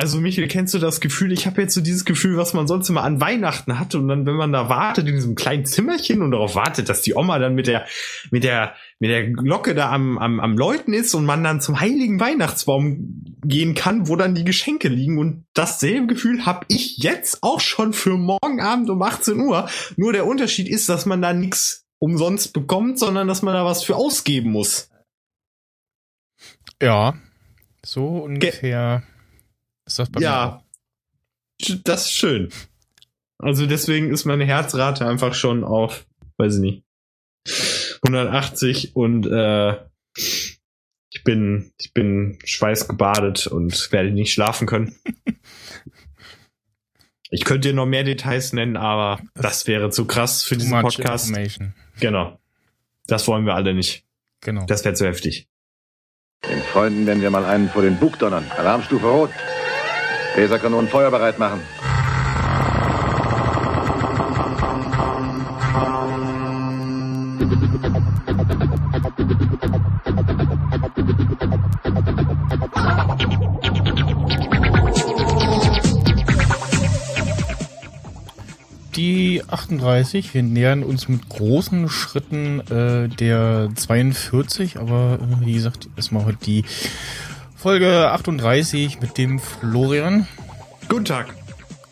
[0.00, 1.30] Also Michael, kennst du das Gefühl?
[1.30, 4.24] Ich habe jetzt so dieses Gefühl, was man sonst immer an Weihnachten hatte und dann,
[4.24, 7.54] wenn man da wartet in diesem kleinen Zimmerchen und darauf wartet, dass die Oma dann
[7.54, 7.84] mit der
[8.30, 11.80] mit der mit der Glocke da am am, am Läuten ist und man dann zum
[11.80, 17.42] heiligen Weihnachtsbaum gehen kann, wo dann die Geschenke liegen und dasselbe Gefühl habe ich jetzt
[17.42, 19.68] auch schon für morgen Abend um 18 Uhr.
[19.96, 23.84] Nur der Unterschied ist, dass man da nichts umsonst bekommt, sondern dass man da was
[23.84, 24.88] für ausgeben muss.
[26.80, 27.18] Ja,
[27.84, 29.02] so ungefähr.
[29.02, 29.09] Ge
[29.90, 30.62] ist das bei ja,
[31.84, 32.48] das ist schön.
[33.38, 36.06] Also deswegen ist meine Herzrate einfach schon auf,
[36.36, 36.84] weiß ich nicht,
[38.02, 39.76] 180 und äh,
[40.14, 44.96] ich bin, ich bin schweißgebadet und werde nicht schlafen können.
[47.32, 51.32] Ich könnte dir noch mehr Details nennen, aber das wäre zu krass für diesen Podcast.
[52.00, 52.40] Genau.
[53.06, 54.04] Das wollen wir alle nicht.
[54.40, 54.66] Genau.
[54.66, 55.46] Das wäre zu heftig.
[56.48, 58.50] Den Freunden werden wir mal einen vor den Bug donnern.
[58.56, 59.30] Alarmstufe Rot.
[60.36, 61.60] Laserkanonen feuerbereit machen.
[78.96, 85.88] Die 38, wir nähern uns mit großen Schritten äh, der 42, aber äh, wie gesagt,
[85.96, 86.64] erstmal heute die
[87.60, 90.26] Folge 38 mit dem Florian.
[90.88, 91.34] Guten Tag.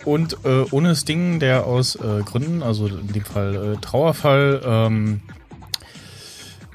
[0.06, 4.62] Und äh, ohne das Ding, der aus äh, Gründen, also in dem Fall äh, Trauerfall,
[4.64, 5.20] ähm,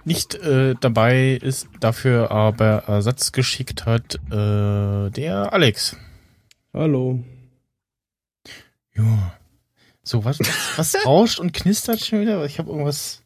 [0.06, 5.98] nicht äh, dabei ist, dafür aber Ersatz geschickt hat, äh, der Alex.
[6.72, 7.24] Hallo.
[8.96, 9.34] Ja.
[10.04, 12.46] So, was, was, was rauscht und knistert schon wieder?
[12.46, 13.23] Ich habe irgendwas.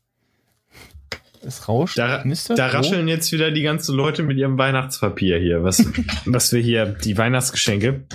[1.48, 2.24] Es rauscht, da.
[2.24, 5.86] Da rascheln jetzt wieder die ganzen Leute mit ihrem Weihnachtspapier hier, was,
[6.26, 8.06] was wir hier, die Weihnachtsgeschenke,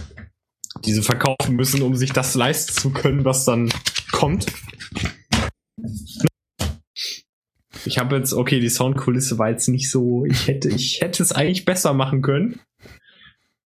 [0.85, 3.73] diese verkaufen müssen, um sich das leisten zu können, was dann
[4.11, 4.47] kommt.
[7.87, 11.33] Ich habe jetzt, okay, die Soundkulisse war jetzt nicht so, ich hätte, ich hätte es
[11.33, 12.61] eigentlich besser machen können.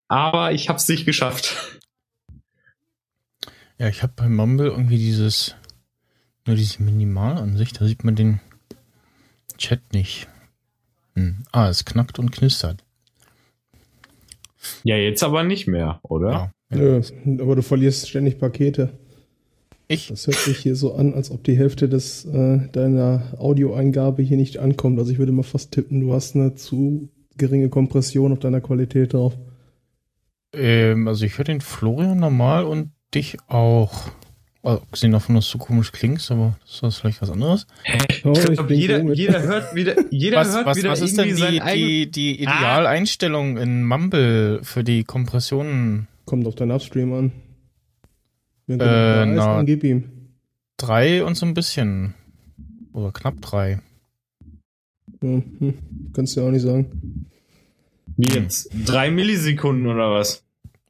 [0.06, 1.80] Aber ich habe es nicht geschafft.
[3.76, 5.56] Ja, ich habe bei Mumble irgendwie dieses,
[6.46, 8.40] nur diese Minimalansicht, da sieht man den
[9.58, 10.28] Chat nicht.
[11.14, 11.44] Hm.
[11.52, 12.84] Ah, es knackt und knistert.
[14.84, 16.52] Ja, jetzt aber nicht mehr, oder?
[16.70, 17.00] Ja, ja.
[17.40, 18.98] aber du verlierst ständig Pakete.
[19.88, 20.08] Ich?
[20.08, 24.36] Das hört sich hier so an, als ob die Hälfte des, äh, deiner Audioeingabe hier
[24.36, 24.98] nicht ankommt.
[24.98, 27.08] Also ich würde mal fast tippen, du hast eine zu
[27.38, 29.38] geringe Kompression auf deiner Qualität drauf.
[30.52, 34.10] Ähm, also ich höre den Florian normal und dich auch.
[34.62, 37.66] Also, abgesehen davon, dass du komisch klingst, aber das ist vielleicht was anderes.
[38.24, 41.36] Oh, ich glaub, jeder, jeder hört wieder, jeder was, hört was, wieder was ist denn
[41.36, 42.58] die, die, die ah.
[42.58, 43.62] Idealeinstellung ah.
[43.62, 46.08] in Mumble für die Kompressionen?
[46.24, 47.32] Kommt auf deinen Upstream an.
[48.66, 50.10] Wenn äh, na, ist, gib ihm.
[50.76, 52.14] Drei und so ein bisschen.
[52.92, 53.80] Oder knapp drei.
[55.22, 55.74] Ja, hm,
[56.12, 57.26] kannst du ja auch nicht sagen.
[58.16, 58.70] Wie jetzt?
[58.84, 60.44] Drei Millisekunden oder was?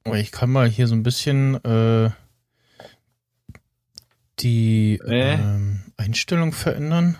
[0.04, 2.10] Oh, ich kann mal hier so ein bisschen äh,
[4.40, 5.34] die äh?
[5.34, 7.16] ähm, Einstellung verändern.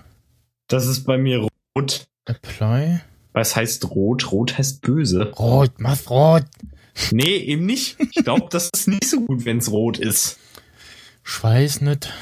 [0.69, 1.47] Das ist bei mir
[1.77, 2.07] rot.
[2.27, 3.01] Apply.
[3.33, 4.33] Was heißt rot?
[4.33, 5.33] Rot heißt böse.
[5.33, 6.45] Rot, mach rot.
[7.13, 7.97] Nee, eben nicht.
[8.01, 10.39] Ich glaube, das ist nicht so gut, wenn es rot ist.
[11.23, 12.13] Schweiß nicht.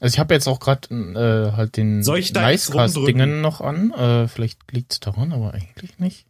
[0.00, 3.90] Also ich habe jetzt auch gerade äh, halt den Nicecast-Dingen noch an.
[3.92, 6.26] Äh, vielleicht liegt es daran, aber eigentlich nicht.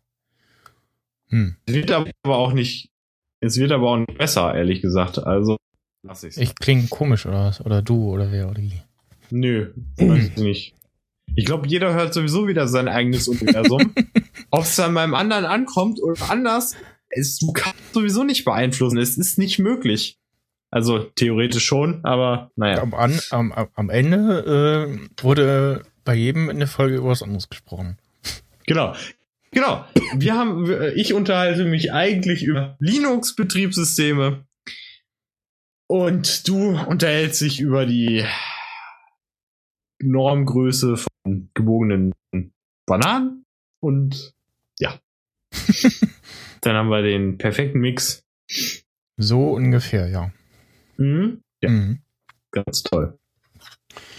[1.28, 1.56] Hm.
[1.66, 2.90] Es wird aber auch nicht.
[3.40, 5.18] Es wird aber auch nicht besser, ehrlich gesagt.
[5.18, 5.56] Also
[6.04, 6.36] lass ich's.
[6.36, 7.60] Ich klinge komisch oder was?
[7.60, 8.80] Oder du oder wer oder wie?
[9.30, 10.74] Nö, weiß ich nicht.
[11.34, 13.92] Ich glaube, jeder hört sowieso wieder sein eigenes Universum.
[14.50, 16.76] Ob es dann beim anderen ankommt oder anders,
[17.10, 18.98] ist, du kannst sowieso nicht beeinflussen.
[18.98, 20.18] Es ist nicht möglich.
[20.70, 22.82] Also theoretisch schon, aber naja.
[22.82, 27.48] Am, an, am, am Ende äh, wurde bei jedem in der Folge über was anderes
[27.48, 27.98] gesprochen.
[28.66, 28.94] Genau.
[29.52, 29.84] Genau.
[30.16, 34.44] Wir haben, ich unterhalte mich eigentlich über Linux-Betriebssysteme
[35.86, 38.24] und du unterhältst dich über die
[40.02, 42.12] Normgröße von gebogenen
[42.86, 43.44] Bananen
[43.80, 44.34] und
[44.78, 44.98] ja.
[46.60, 48.24] Dann haben wir den perfekten Mix.
[49.16, 50.30] So ungefähr, ja.
[50.96, 51.42] Mhm.
[51.62, 51.70] Ja.
[51.70, 52.02] Mhm.
[52.50, 53.18] Ganz toll.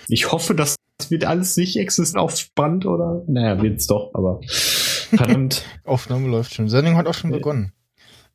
[0.07, 0.75] Ich hoffe, das
[1.09, 3.23] wird alles nicht existent auf Band oder?
[3.27, 5.65] Naja, wird's doch, aber verdammt.
[5.83, 6.69] Aufnahme läuft schon.
[6.69, 7.73] Sendung hat auch schon begonnen.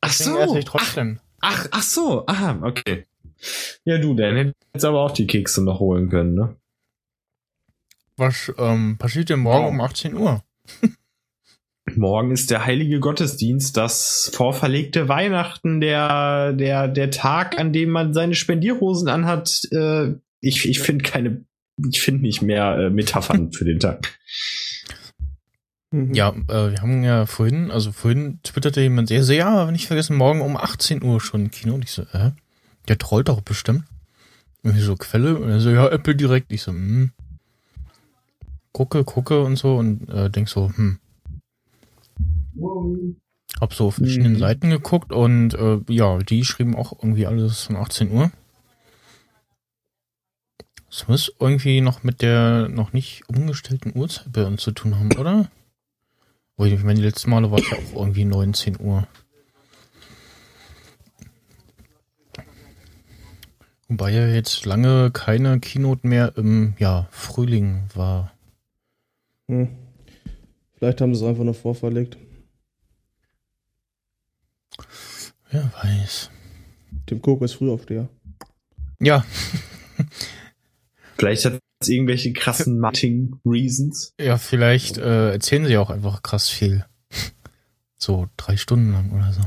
[0.01, 0.55] Ach so.
[0.57, 1.19] Ich trotzdem.
[1.41, 2.25] Ach, ach so.
[2.27, 3.05] Aha, okay.
[3.85, 6.55] Ja, du, dann hättest aber auch die Kekse noch holen können, ne?
[8.17, 9.69] Was ähm, passiert denn morgen oh.
[9.69, 10.43] um 18 Uhr?
[11.95, 18.13] Morgen ist der heilige Gottesdienst, das vorverlegte Weihnachten, der, der, der Tag, an dem man
[18.13, 19.61] seine Spendierhosen anhat.
[19.71, 21.43] Äh, ich ich finde keine,
[21.89, 24.19] ich finde nicht mehr äh, Metaphern für den Tag.
[25.91, 29.87] Ja, äh, wir haben ja vorhin, also vorhin twitterte jemand sehr, sehr, ja, wenn ich
[29.87, 31.73] vergessen, morgen um 18 Uhr schon Kino.
[31.73, 32.31] Und ich so, äh,
[32.91, 33.85] der trollt doch bestimmt.
[34.63, 35.39] Und ich so, Quelle?
[35.39, 36.51] Und er so, ja, Apple direkt.
[36.51, 37.11] Ich so, hm.
[38.73, 40.99] Gucke, gucke und so und äh, denk so, hm.
[43.61, 44.39] Hab so auf verschiedenen mhm.
[44.39, 48.29] Seiten geguckt und äh, ja, die schrieben auch irgendwie alles von 18 Uhr.
[50.89, 55.13] Das muss irgendwie noch mit der noch nicht umgestellten Uhrzeit bei uns zu tun haben,
[55.17, 55.49] oder?
[56.57, 59.07] Ich meine, die letzten Male war es ja auch irgendwie 19 Uhr.
[63.91, 68.31] Wobei ja jetzt lange keine Keynote mehr im ja, Frühling war.
[69.49, 69.67] Hm.
[70.77, 72.17] Vielleicht haben sie es einfach nur vorverlegt.
[75.49, 76.29] Wer weiß.
[79.01, 79.25] Ja.
[81.17, 84.13] Vielleicht hat es irgendwelche krassen Marketing-Reasons.
[84.21, 86.85] Ja, vielleicht äh, erzählen sie auch einfach krass viel.
[87.97, 89.41] So drei Stunden lang oder so.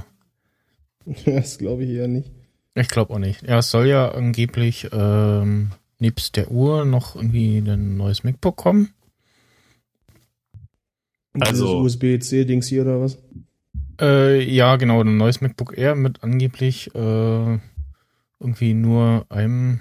[1.32, 2.30] Das glaube ich eher nicht.
[2.74, 3.42] Ich glaube auch nicht.
[3.42, 8.90] Ja, es soll ja angeblich ähm, nebst der Uhr noch irgendwie ein neues MacBook kommen.
[11.40, 13.18] Also USB-C-Dings hier oder was?
[14.00, 17.58] Äh, ja, genau, ein neues MacBook Air mit angeblich äh,
[18.40, 19.80] irgendwie nur einem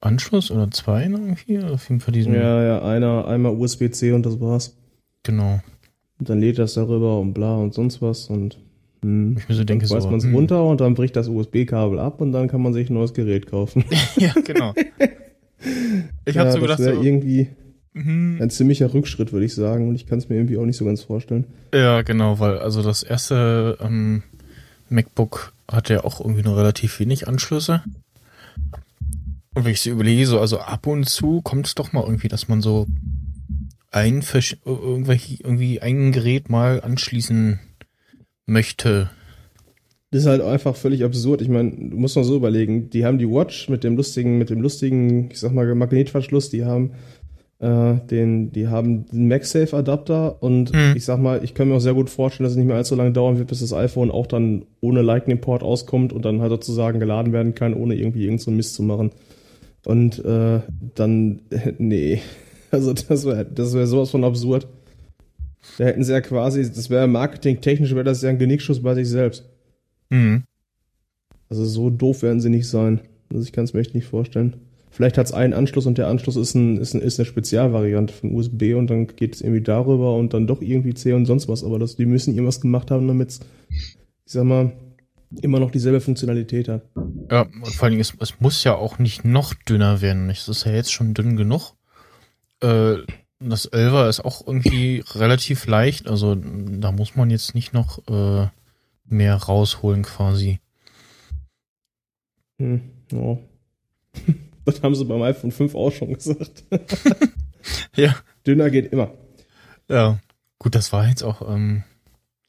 [0.00, 1.60] Anschluss oder zwei irgendwie.
[1.60, 2.34] Auf jeden Fall diesen.
[2.34, 4.76] Ja, ja, einer, einmal USB-C und das war's.
[5.22, 5.60] Genau.
[6.18, 8.58] Und dann lädt das darüber und bla und sonst was und
[9.02, 9.36] hm.
[9.38, 10.34] Ich mir so denke, dann so, man es hm.
[10.34, 13.46] runter und dann bricht das USB-Kabel ab und dann kann man sich ein neues Gerät
[13.46, 13.84] kaufen.
[14.16, 14.74] ja, genau.
[16.24, 17.48] Ich ja, habe so gedacht, das so, irgendwie
[17.92, 18.38] mhm.
[18.40, 19.88] ein ziemlicher Rückschritt, würde ich sagen.
[19.88, 21.46] Und ich kann es mir irgendwie auch nicht so ganz vorstellen.
[21.74, 24.22] Ja, genau, weil also das erste ähm,
[24.88, 27.82] MacBook hatte ja auch irgendwie nur relativ wenig Anschlüsse.
[29.54, 32.28] Und wenn ich so überlege, so also ab und zu kommt es doch mal irgendwie,
[32.28, 32.86] dass man so
[33.90, 34.22] ein
[34.64, 37.58] irgendwelche irgendwie ein Gerät mal anschließen
[38.48, 39.10] möchte.
[40.10, 41.42] Das ist halt einfach völlig absurd.
[41.42, 44.48] Ich meine, du musst mal so überlegen, die haben die Watch mit dem lustigen, mit
[44.48, 46.92] dem lustigen, ich sag mal, Magnetverschluss, die haben
[47.58, 50.94] äh, den, die haben den MagSafe-Adapter und mhm.
[50.96, 52.94] ich sag mal, ich kann mir auch sehr gut vorstellen, dass es nicht mehr allzu
[52.94, 57.00] lange dauern wird, bis das iPhone auch dann ohne Lightning-Port auskommt und dann halt sozusagen
[57.00, 59.10] geladen werden kann, ohne irgendwie irgend so Mist zu machen.
[59.84, 60.60] Und äh,
[60.94, 61.42] dann,
[61.78, 62.20] nee.
[62.70, 64.68] Also das wäre das wär sowas von absurd.
[65.76, 69.08] Da hätten sie ja quasi, das wäre marketingtechnisch, wäre das ja ein Genickschuss bei sich
[69.08, 69.44] selbst.
[70.10, 70.44] Mhm.
[71.48, 73.00] Also so doof werden sie nicht sein.
[73.32, 74.56] Also ich kann es mir echt nicht vorstellen.
[74.90, 78.12] Vielleicht hat es einen Anschluss und der Anschluss ist, ein, ist, ein, ist eine Spezialvariante
[78.12, 81.48] von USB und dann geht es irgendwie darüber und dann doch irgendwie C und sonst
[81.48, 81.62] was.
[81.62, 84.72] Aber das, die müssen irgendwas gemacht haben, damit es, ich sag mal,
[85.42, 86.82] immer noch dieselbe Funktionalität hat.
[87.30, 90.30] Ja, und vor allen Dingen, es, es muss ja auch nicht noch dünner werden.
[90.30, 91.74] Es ist ja jetzt schon dünn genug.
[92.62, 92.96] Äh,
[93.40, 98.48] das Elver ist auch irgendwie relativ leicht, also da muss man jetzt nicht noch äh,
[99.04, 100.60] mehr rausholen quasi.
[102.58, 102.82] Hm,
[103.12, 103.38] ja.
[104.64, 106.62] Das haben sie beim iPhone 5 auch schon gesagt.
[107.96, 108.14] ja.
[108.46, 109.14] Dünner geht immer.
[109.88, 110.18] Ja.
[110.58, 111.40] Gut, das war jetzt auch.
[111.48, 111.84] Ähm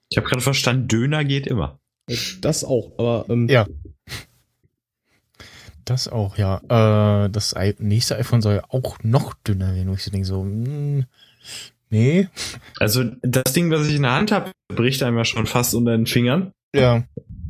[0.09, 1.79] ich habe gerade verstanden, Döner geht immer.
[2.41, 3.25] Das auch, aber.
[3.29, 3.65] Ähm, ja.
[5.89, 6.61] Das auch, ja.
[7.25, 10.65] Äh, das nächste iPhone soll ja auch noch dünner werden, wo ich denke, so, mh,
[10.65, 11.05] hm,
[11.89, 12.27] nee.
[12.79, 15.97] Also das Ding, was ich in der Hand habe, bricht einem ja schon fast unter
[15.97, 16.51] den Fingern.
[16.75, 17.05] Ja.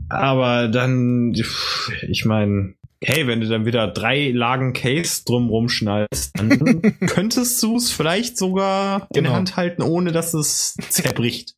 [0.08, 6.82] Aber dann, ich meine, hey, wenn du dann wieder drei Lagen Case drumrum schnallst, dann
[7.08, 9.08] könntest du es vielleicht sogar genau.
[9.10, 9.36] in der genau.
[9.36, 11.56] Hand halten, ohne dass es zerbricht.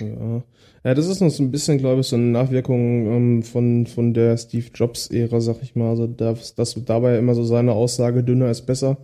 [0.00, 0.42] Ja.
[0.84, 4.12] Ja, das ist noch so ein bisschen, glaube ich, so eine Nachwirkung ähm, von, von
[4.12, 5.90] der Steve Jobs-Ära, sag ich mal.
[5.90, 8.98] Also, dass, dass dabei immer so seine Aussage, dünner ist besser.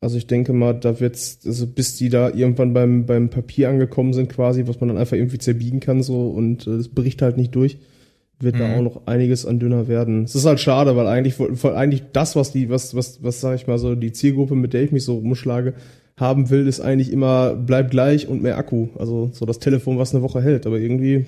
[0.00, 4.12] Also ich denke mal, da wird's, also bis die da irgendwann beim, beim Papier angekommen
[4.12, 7.36] sind, quasi, was man dann einfach irgendwie zerbiegen kann, so und es äh, bricht halt
[7.36, 7.78] nicht durch,
[8.40, 8.58] wird mhm.
[8.58, 10.24] da auch noch einiges an dünner werden.
[10.24, 13.68] Es ist halt schade, weil eigentlich, eigentlich das, was die, was, was, was sag ich
[13.68, 15.74] mal so, die Zielgruppe, mit der ich mich so rumschlage,
[16.18, 18.88] haben will, ist eigentlich immer, bleibt gleich und mehr Akku.
[18.98, 21.26] Also so das Telefon, was eine Woche hält, aber irgendwie,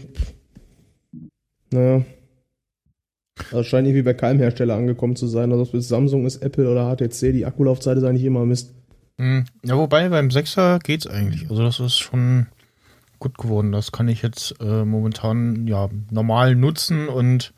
[1.70, 2.04] naja.
[3.50, 5.50] Also scheint irgendwie bei keinem Hersteller angekommen zu sein.
[5.50, 8.74] Also ob es Samsung ist, Apple oder HTC, die Akkulaufzeit ist eigentlich immer Mist.
[9.18, 9.44] Hm.
[9.64, 11.50] Ja, wobei beim 6er geht's eigentlich.
[11.50, 12.46] Also das ist schon
[13.18, 13.72] gut geworden.
[13.72, 17.52] Das kann ich jetzt äh, momentan ja normal nutzen und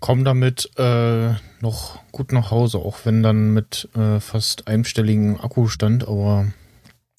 [0.00, 6.08] komme damit äh, noch gut nach Hause, auch wenn dann mit äh, fast einstelligen Akkustand,
[6.08, 6.52] aber.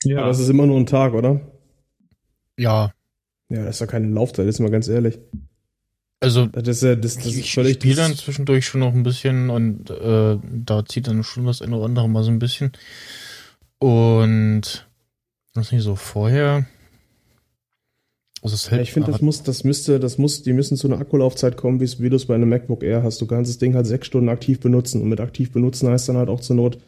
[0.03, 1.41] Ja, aber das ist immer nur ein Tag, oder?
[2.57, 2.91] Ja.
[3.50, 5.19] Ja, das ist ja keine Laufzeit, ist mal ganz ehrlich.
[6.19, 7.71] Also, das ist ja, das, das ich, ist völlig.
[7.71, 11.61] Ich spiele dann zwischendurch schon noch ein bisschen und äh, da zieht dann schon das
[11.61, 12.71] eine oder andere mal so ein bisschen.
[13.79, 14.88] Und
[15.53, 16.65] was nicht so vorher.
[18.41, 21.00] Also es hält ich finde, das muss, das müsste, das muss, die müssen zu einer
[21.00, 23.21] Akkulaufzeit kommen, wie du es bei einem MacBook Air hast.
[23.21, 26.17] Du kannst das Ding halt sechs Stunden aktiv benutzen und mit aktiv benutzen heißt dann
[26.17, 26.79] halt auch zur Not,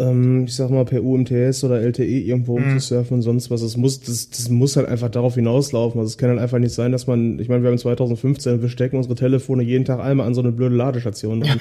[0.00, 2.72] ähm, ich sag mal, per UMTS oder LTE irgendwo mhm.
[2.72, 3.62] umzusurfen und sonst was.
[3.62, 6.00] Es muss, das, das muss halt einfach darauf hinauslaufen.
[6.00, 8.68] Also es kann halt einfach nicht sein, dass man, ich meine, wir haben 2015, wir
[8.68, 11.60] stecken unsere Telefone jeden Tag einmal an so eine blöde Ladestation dran.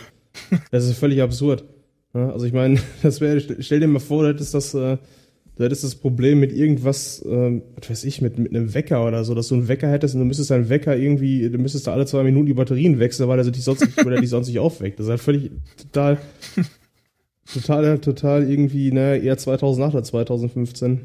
[0.51, 0.57] Ja.
[0.71, 1.65] Das ist völlig absurd.
[2.13, 4.97] Ja, also ich meine, das wäre, stell dir mal vor, du hättest das, äh,
[5.61, 9.23] Du hättest das Problem mit irgendwas, ähm, was weiß ich, mit, mit einem Wecker oder
[9.23, 11.93] so, dass du einen Wecker hättest und du müsstest deinen Wecker irgendwie, du müsstest da
[11.93, 14.57] alle zwei Minuten die Batterien wechseln, weil er dich sonst nicht, weil er sonst nicht
[14.57, 14.97] aufweckt.
[14.97, 16.17] Das ist halt völlig total,
[17.53, 21.01] total, total irgendwie, ne, eher 2008 als 2015.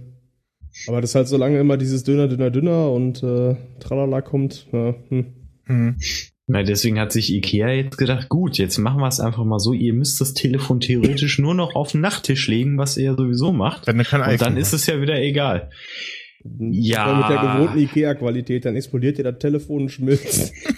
[0.87, 4.69] Aber das ist halt so lange immer dieses Dünner, Dünner, Dünner und äh, Tralala kommt.
[4.73, 5.27] Ja, hm.
[5.65, 5.97] Hm.
[6.49, 9.73] Na, deswegen hat sich Ikea jetzt gedacht, gut, jetzt machen wir es einfach mal so,
[9.73, 13.89] ihr müsst das Telefon theoretisch nur noch auf den Nachttisch legen, was ihr sowieso macht.
[13.89, 15.71] Dann kann und dann ist es ja wieder egal.
[16.59, 17.17] Ja.
[17.17, 20.53] Mit der gewohnten Ikea-Qualität, dann explodiert dir das Telefon und schmilzt.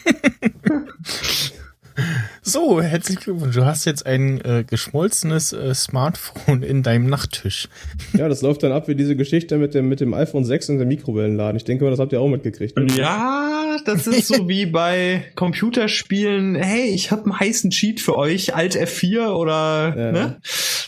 [2.48, 3.54] So, herzlich Glückwunsch.
[3.54, 7.68] Du hast jetzt ein äh, geschmolzenes äh, Smartphone in deinem Nachttisch.
[8.14, 10.78] Ja, das läuft dann ab wie diese Geschichte mit dem, mit dem iPhone 6 und
[10.78, 11.58] dem Mikrowellenladen.
[11.58, 12.74] Ich denke mal, das habt ihr auch mitgekriegt.
[12.78, 12.86] Ne?
[12.96, 16.54] Ja, das ist so wie bei Computerspielen.
[16.54, 20.12] Hey, ich habe einen heißen Cheat für euch, Alt F4 oder ja.
[20.12, 20.40] ne?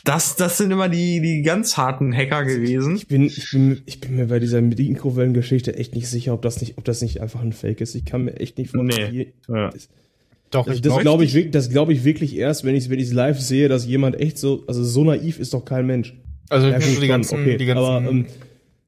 [0.04, 2.96] Das, das sind immer die, die ganz harten Hacker gewesen.
[2.96, 6.62] Ich bin, ich bin, ich bin mir bei dieser Mikrowellengeschichte echt nicht sicher, ob das
[6.62, 7.94] nicht, ob das nicht einfach ein Fake ist.
[7.94, 9.12] Ich kann mir echt nicht vorstellen.
[9.12, 9.34] Nee.
[9.46, 9.70] Ja.
[10.50, 13.12] Doch, das, das glaube ich, das glaube ich wirklich erst, wenn ich es wenn ich's
[13.12, 16.14] live sehe, dass jemand echt so, also so naiv ist doch kein Mensch.
[16.48, 18.26] Also wenn ich mir die ganzen, okay, die ganzen aber, ähm,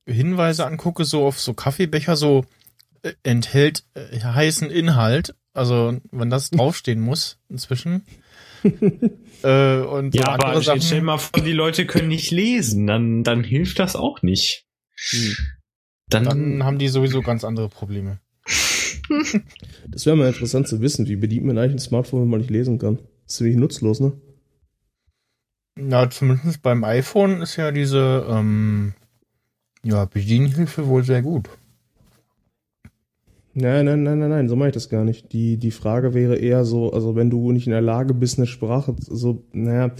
[0.07, 2.45] Hinweise angucke, so auf so Kaffeebecher, so
[3.02, 8.02] äh, enthält äh, heißen Inhalt, also wenn das draufstehen muss inzwischen.
[9.42, 13.23] äh, und ja, aber Sachen, stell dir mal vor, die Leute können nicht lesen, dann,
[13.23, 14.66] dann hilft das auch nicht.
[15.11, 15.37] Hm.
[16.09, 18.19] Dann, dann haben die sowieso ganz andere Probleme.
[19.88, 21.07] das wäre mal interessant zu wissen.
[21.09, 22.97] Wie bedient man eigentlich ein Smartphone, wenn man nicht lesen kann?
[22.97, 24.12] Das ist ziemlich nutzlos, ne?
[25.75, 28.92] Na, zumindest beim iPhone ist ja diese ähm,
[29.83, 31.49] ja, Bedienhilfe wohl sehr gut.
[33.54, 35.33] Nein, nein, nein, nein, nein, so mache ich das gar nicht.
[35.33, 38.47] Die, die Frage wäre eher so, also wenn du nicht in der Lage bist, eine
[38.47, 39.90] Sprache, so, naja,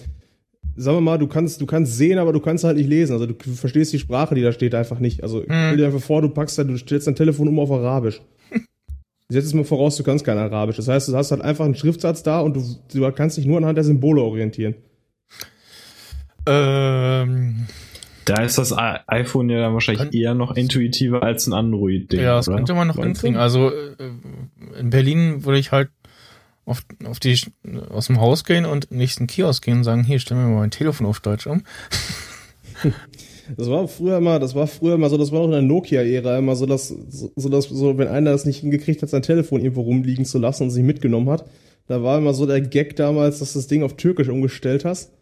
[0.77, 3.13] sagen wir mal, du kannst, du kannst sehen, aber du kannst halt nicht lesen.
[3.13, 5.23] Also du verstehst die Sprache, die da steht, einfach nicht.
[5.23, 5.47] Also hm.
[5.47, 8.23] stell dir einfach vor, du packst da, du stellst dein Telefon um auf Arabisch.
[9.33, 10.77] Setz es mal voraus, du kannst kein Arabisch.
[10.77, 12.63] Das heißt, du hast halt einfach einen Schriftsatz da und du,
[12.93, 14.75] du kannst dich nur anhand der Symbole orientieren.
[16.47, 17.67] Ähm,
[18.25, 22.21] da ist das iPhone ja dann wahrscheinlich kann, eher noch intuitiver als ein Android-Ding.
[22.21, 22.57] Ja, das oder?
[22.57, 23.37] könnte man noch hinkriegen.
[23.37, 23.95] Also äh,
[24.79, 25.91] in Berlin würde ich halt
[26.65, 27.39] auf, auf die,
[27.91, 30.71] aus dem Haus gehen und nächsten Kiosk gehen und sagen, hier, stell mir mal mein
[30.71, 31.63] Telefon auf Deutsch um.
[33.57, 36.39] Das war früher mal, das war früher mal so, das war noch in der Nokia-Ära
[36.39, 39.83] immer so, dass, so, dass, so, wenn einer das nicht hingekriegt hat, sein Telefon irgendwo
[39.83, 41.45] rumliegen zu lassen und sich mitgenommen hat,
[41.87, 45.13] da war immer so der Gag damals, dass du das Ding auf Türkisch umgestellt hast.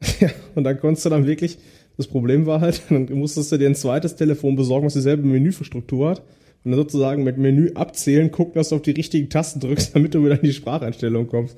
[0.20, 1.58] ja, und dann konntest du dann wirklich,
[1.96, 6.10] das Problem war halt, dann musstest du dir ein zweites Telefon besorgen, was dieselbe Menüstruktur
[6.10, 6.22] hat.
[6.64, 10.14] Und dann sozusagen mit Menü abzählen, gucken, dass du auf die richtigen Tasten drückst, damit
[10.14, 11.56] du wieder in die Spracheinstellung kommst.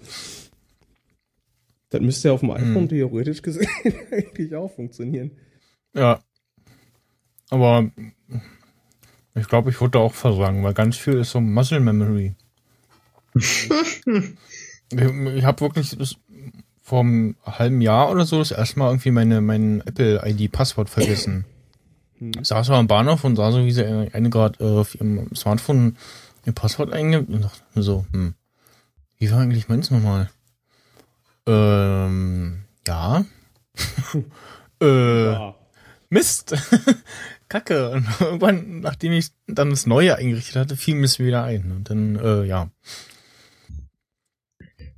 [1.90, 2.88] Das müsste ja auf dem iPhone hm.
[2.88, 3.66] theoretisch gesehen
[4.10, 5.32] eigentlich auch funktionieren.
[5.94, 6.20] Ja.
[7.50, 7.90] Aber
[9.34, 12.34] ich glaube, ich würde auch versagen, weil ganz viel ist so Muscle Memory.
[13.34, 14.34] ich
[14.92, 16.16] ich habe wirklich das,
[16.82, 21.44] vor einem halben Jahr oder so das erste Mal irgendwie meine, mein Apple-ID-Passwort vergessen.
[22.18, 22.32] Hm.
[22.40, 25.34] Ich saß so am Bahnhof und sah so, wie sie eine gerade äh, auf ihrem
[25.34, 25.96] Smartphone
[26.46, 28.34] ihr Passwort eingibt und dachte so, hm,
[29.18, 30.30] wie war eigentlich meins nochmal?
[31.46, 33.24] Ähm, ja.
[34.82, 35.54] äh, ja.
[36.10, 36.54] Mist,
[37.48, 37.90] Kacke.
[37.90, 41.72] Und irgendwann, nachdem ich dann das Neue eingerichtet hatte, fiel mir es wieder ein.
[41.72, 42.70] Und dann, äh, ja.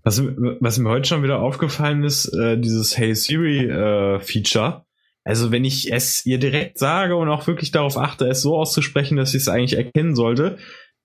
[0.02, 4.84] Was, was mir heute schon wieder aufgefallen ist, äh, dieses Hey Siri äh, Feature.
[5.24, 9.16] Also wenn ich es ihr direkt sage und auch wirklich darauf achte, es so auszusprechen,
[9.16, 10.58] dass ich es eigentlich erkennen sollte,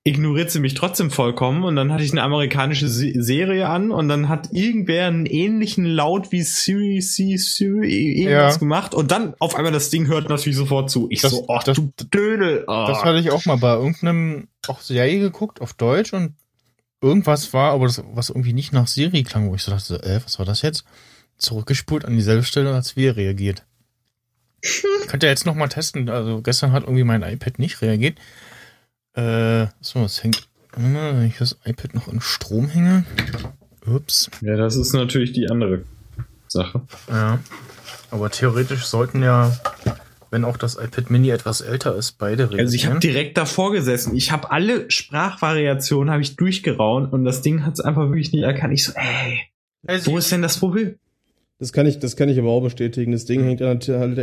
[0.08, 4.30] ignoriert sie mich trotzdem vollkommen und dann hatte ich eine amerikanische Serie an und dann
[4.30, 8.60] hat irgendwer einen ähnlichen Laut wie Siri, Siri, Siri irgendwas ja.
[8.60, 11.08] gemacht und dann auf einmal das Ding hört natürlich sofort zu.
[11.10, 12.64] Ich das, so, ach du Dödel.
[12.68, 12.86] Oh.
[12.88, 16.36] Das hatte ich auch mal bei irgendeinem auch Serie geguckt auf Deutsch und
[17.02, 20.22] irgendwas war, aber das, was irgendwie nicht nach Siri klang, wo ich so dachte, äh,
[20.24, 20.86] was war das jetzt?
[21.38, 23.66] Zurückgespult an dieselbe Stelle, als wir reagiert.
[25.08, 26.10] Könnt ihr jetzt noch mal testen.
[26.10, 28.18] Also gestern hat irgendwie mein iPad nicht reagiert.
[29.18, 30.48] Äh, so, es hängt.
[30.76, 33.04] Wenn ich das iPad noch in Strom hänge.
[33.88, 34.30] Ups.
[34.42, 35.84] Ja, das ist natürlich die andere
[36.48, 36.82] Sache.
[37.10, 37.40] Ja.
[38.12, 39.58] Aber theoretisch sollten ja,
[40.30, 42.60] wenn auch das iPad Mini etwas älter ist, beide reagieren.
[42.60, 44.16] Also ich habe direkt davor gesessen.
[44.16, 48.44] Ich habe alle Sprachvariationen habe ich durchgeraunt und das Ding hat es einfach wirklich nicht
[48.44, 48.74] erkannt.
[48.74, 49.40] Ich so, ey,
[49.88, 50.96] also wo ist denn das Problem?
[51.60, 53.14] Das kann ich, das kann ich aber auch bestätigen.
[53.14, 54.20] Das Ding hängt an der, halt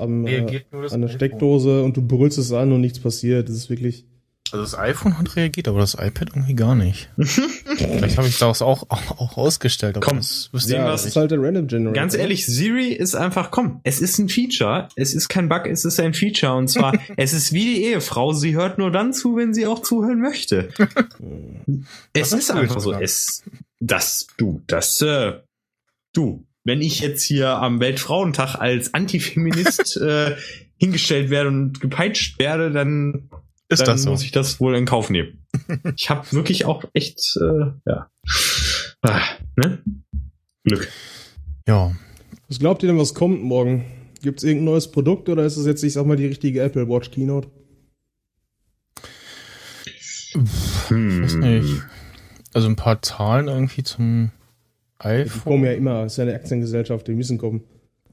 [0.00, 3.48] am, äh, an der Steckdose und du brüllst es an und nichts passiert.
[3.48, 4.04] Das ist wirklich.
[4.52, 7.08] Also das iPhone hat reagiert, aber das iPad irgendwie gar nicht.
[7.16, 9.96] Vielleicht habe ich das auch, auch, auch ausgestellt.
[9.96, 11.94] Aber komm, das ja, das ist halt der Random Generator.
[11.94, 14.88] Ganz ehrlich, Siri ist einfach, komm, es ist ein Feature.
[14.94, 16.54] Es ist kein Bug, es ist ein Feature.
[16.54, 18.34] Und zwar, es ist wie die Ehefrau.
[18.34, 20.68] Sie hört nur dann zu, wenn sie auch zuhören möchte.
[22.12, 22.92] es ist einfach so.
[22.92, 23.44] Es,
[23.80, 25.32] das, du, das, äh,
[26.12, 30.36] du, wenn ich jetzt hier am Weltfrauentag als Antifeminist äh,
[30.76, 33.30] hingestellt werde und gepeitscht werde, dann
[33.80, 34.10] ist dann das so?
[34.10, 35.46] muss ich das wohl in Kauf nehmen.
[35.96, 38.10] ich habe wirklich auch echt, äh, ja,
[39.02, 39.20] ah,
[39.56, 39.82] ne?
[40.64, 40.88] Glück.
[41.66, 41.92] Ja.
[42.48, 43.84] Was glaubt ihr denn, was kommt morgen?
[44.22, 46.88] Gibt es irgendein neues Produkt oder ist es jetzt, ich sag mal, die richtige Apple
[46.88, 47.48] Watch Keynote?
[50.88, 51.22] Hm.
[51.22, 51.82] Weiß nicht.
[52.54, 54.30] Also ein paar Zahlen irgendwie zum
[54.98, 55.32] iPhone.
[55.34, 57.64] Die kommen ja immer, es ist ja eine Aktiengesellschaft, die müssen kommen.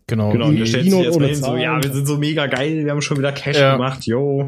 [0.09, 0.51] Genau, genau.
[0.51, 3.01] Die, stellt sich jetzt mal hin, so, ja, wir sind so mega geil, wir haben
[3.01, 3.73] schon wieder Cash ja.
[3.73, 4.47] gemacht, yo.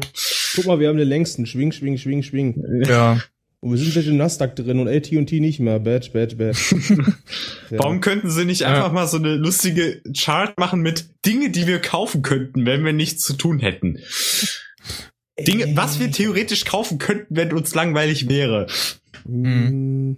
[0.56, 1.46] Guck mal, wir haben den längsten.
[1.46, 2.84] Schwing, schwing, schwing, schwing.
[2.84, 3.20] Ja.
[3.60, 5.78] Und wir sind mit dem Nasdaq drin und AT&T nicht mehr.
[5.78, 6.56] Bad, bad, bad.
[7.70, 7.78] ja.
[7.78, 8.92] Warum könnten sie nicht einfach ja.
[8.92, 13.22] mal so eine lustige Chart machen mit Dinge, die wir kaufen könnten, wenn wir nichts
[13.22, 14.00] zu tun hätten?
[15.38, 18.66] Dinge, was wir theoretisch kaufen könnten, wenn uns langweilig wäre.
[19.24, 20.16] Mhm.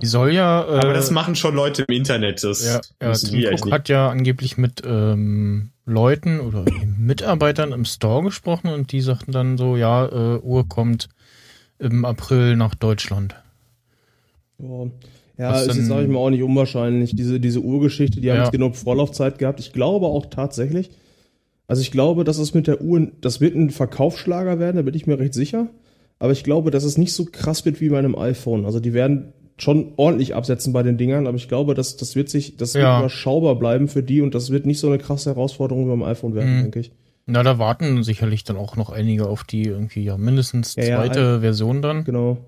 [0.00, 0.62] Die soll ja.
[0.62, 2.42] Äh, Aber das machen schon Leute im Internet.
[2.42, 6.64] Das ja, ja Tim Cook hat ja angeblich mit ähm, Leuten oder
[6.98, 11.08] Mitarbeitern im Store gesprochen und die sagten dann so, ja, äh, Uhr kommt
[11.78, 13.34] im April nach Deutschland.
[14.58, 14.86] Ja,
[15.38, 17.14] ja ist jetzt, sage ich mal, auch nicht unwahrscheinlich.
[17.16, 18.42] Diese, diese Uhrgeschichte, die haben ja.
[18.44, 19.60] jetzt genug Vorlaufzeit gehabt.
[19.60, 20.90] Ich glaube auch tatsächlich,
[21.66, 24.94] also ich glaube, dass es mit der Uhr, das wird ein Verkaufsschlager werden, da bin
[24.94, 25.68] ich mir recht sicher.
[26.18, 28.64] Aber ich glaube, dass es nicht so krass wird wie bei einem iPhone.
[28.64, 32.28] Also die werden schon ordentlich absetzen bei den Dingern, aber ich glaube, dass das wird
[32.28, 35.86] sich, das wird überschaubar bleiben für die und das wird nicht so eine krasse Herausforderung
[35.86, 36.62] wie beim iPhone werden, mhm.
[36.62, 36.92] denke ich.
[37.26, 41.20] Na, da warten sicherlich dann auch noch einige auf die irgendwie ja mindestens ja, zweite
[41.20, 42.04] ja, Version dann.
[42.04, 42.38] Genau.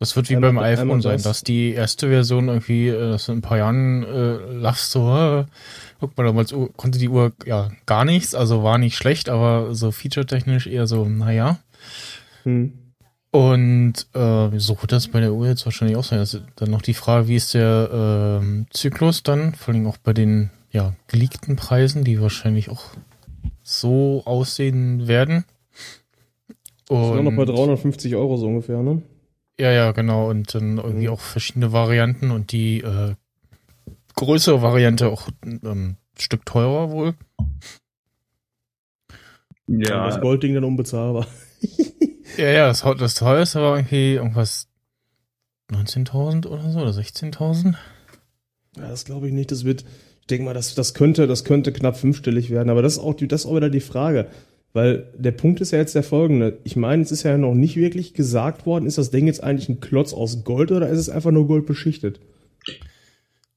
[0.00, 1.22] Das wird wie einmal, beim iPhone sein, das.
[1.22, 5.44] dass die erste Version irgendwie, äh, das in ein paar Jahren äh, lachst so, äh,
[5.98, 9.90] guck mal, damals konnte die Uhr ja gar nichts, also war nicht schlecht, aber so
[9.90, 11.58] featuretechnisch eher so, naja.
[12.44, 12.72] Hm.
[13.30, 16.18] Und äh, so wird das bei der Uhr jetzt wahrscheinlich auch sein.
[16.18, 20.14] Also dann noch die Frage, wie ist der äh, Zyklus dann, vor allem auch bei
[20.14, 22.84] den ja, geleakten Preisen, die wahrscheinlich auch
[23.62, 25.44] so aussehen werden.
[26.88, 29.02] Und, das ist noch bei 350 Euro so ungefähr, ne?
[29.60, 30.30] Ja, ja, genau.
[30.30, 31.12] Und dann irgendwie mhm.
[31.12, 33.14] auch verschiedene Varianten und die äh,
[34.14, 37.14] größere Variante auch ähm, ein Stück teurer wohl.
[39.66, 40.06] Ja.
[40.06, 41.26] Das Goldding dann unbezahlbar.
[42.38, 44.68] Ja, ja, das, das teuerste war irgendwie irgendwas
[45.72, 47.74] 19.000 oder so oder 16.000.
[48.76, 49.50] Ja, das glaube ich nicht.
[49.50, 49.84] Das wird,
[50.20, 52.70] ich denke mal, das, das könnte, das könnte knapp fünfstellig werden.
[52.70, 54.28] Aber das ist auch, die, das ist auch wieder die Frage.
[54.72, 56.58] Weil der Punkt ist ja jetzt der folgende.
[56.62, 59.68] Ich meine, es ist ja noch nicht wirklich gesagt worden, ist das Ding jetzt eigentlich
[59.68, 62.20] ein Klotz aus Gold oder ist es einfach nur Gold beschichtet?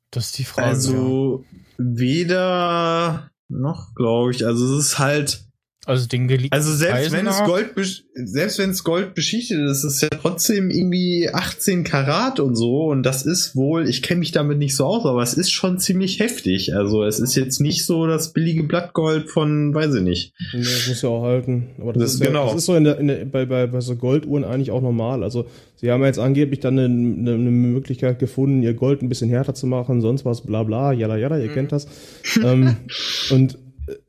[0.09, 0.69] Das ist die Frage.
[0.69, 1.45] Also,
[1.77, 4.45] weder noch, glaube ich.
[4.45, 5.45] Also, es ist halt,
[5.91, 7.71] also den geleakten Also selbst wenn es Gold
[8.15, 12.85] selbst wenn es Gold beschichtet ist, ist es ja trotzdem irgendwie 18 Karat und so
[12.85, 15.79] und das ist wohl, ich kenne mich damit nicht so aus, aber es ist schon
[15.79, 16.73] ziemlich heftig.
[16.73, 20.33] Also es ist jetzt nicht so das billige Blattgold von, weiß ich nicht.
[20.53, 21.67] Nee, das muss ja auch halten.
[21.79, 22.45] Aber das, das ist, ja, genau.
[22.45, 25.23] das ist so in der, in der, bei, bei, bei so Golduhren eigentlich auch normal.
[25.23, 29.09] Also sie haben ja jetzt angeblich dann eine, eine, eine, Möglichkeit gefunden, ihr Gold ein
[29.09, 31.53] bisschen härter zu machen, sonst was, bla bla, jada jada, ihr mhm.
[31.53, 31.87] kennt das.
[32.43, 32.77] ähm,
[33.31, 33.57] und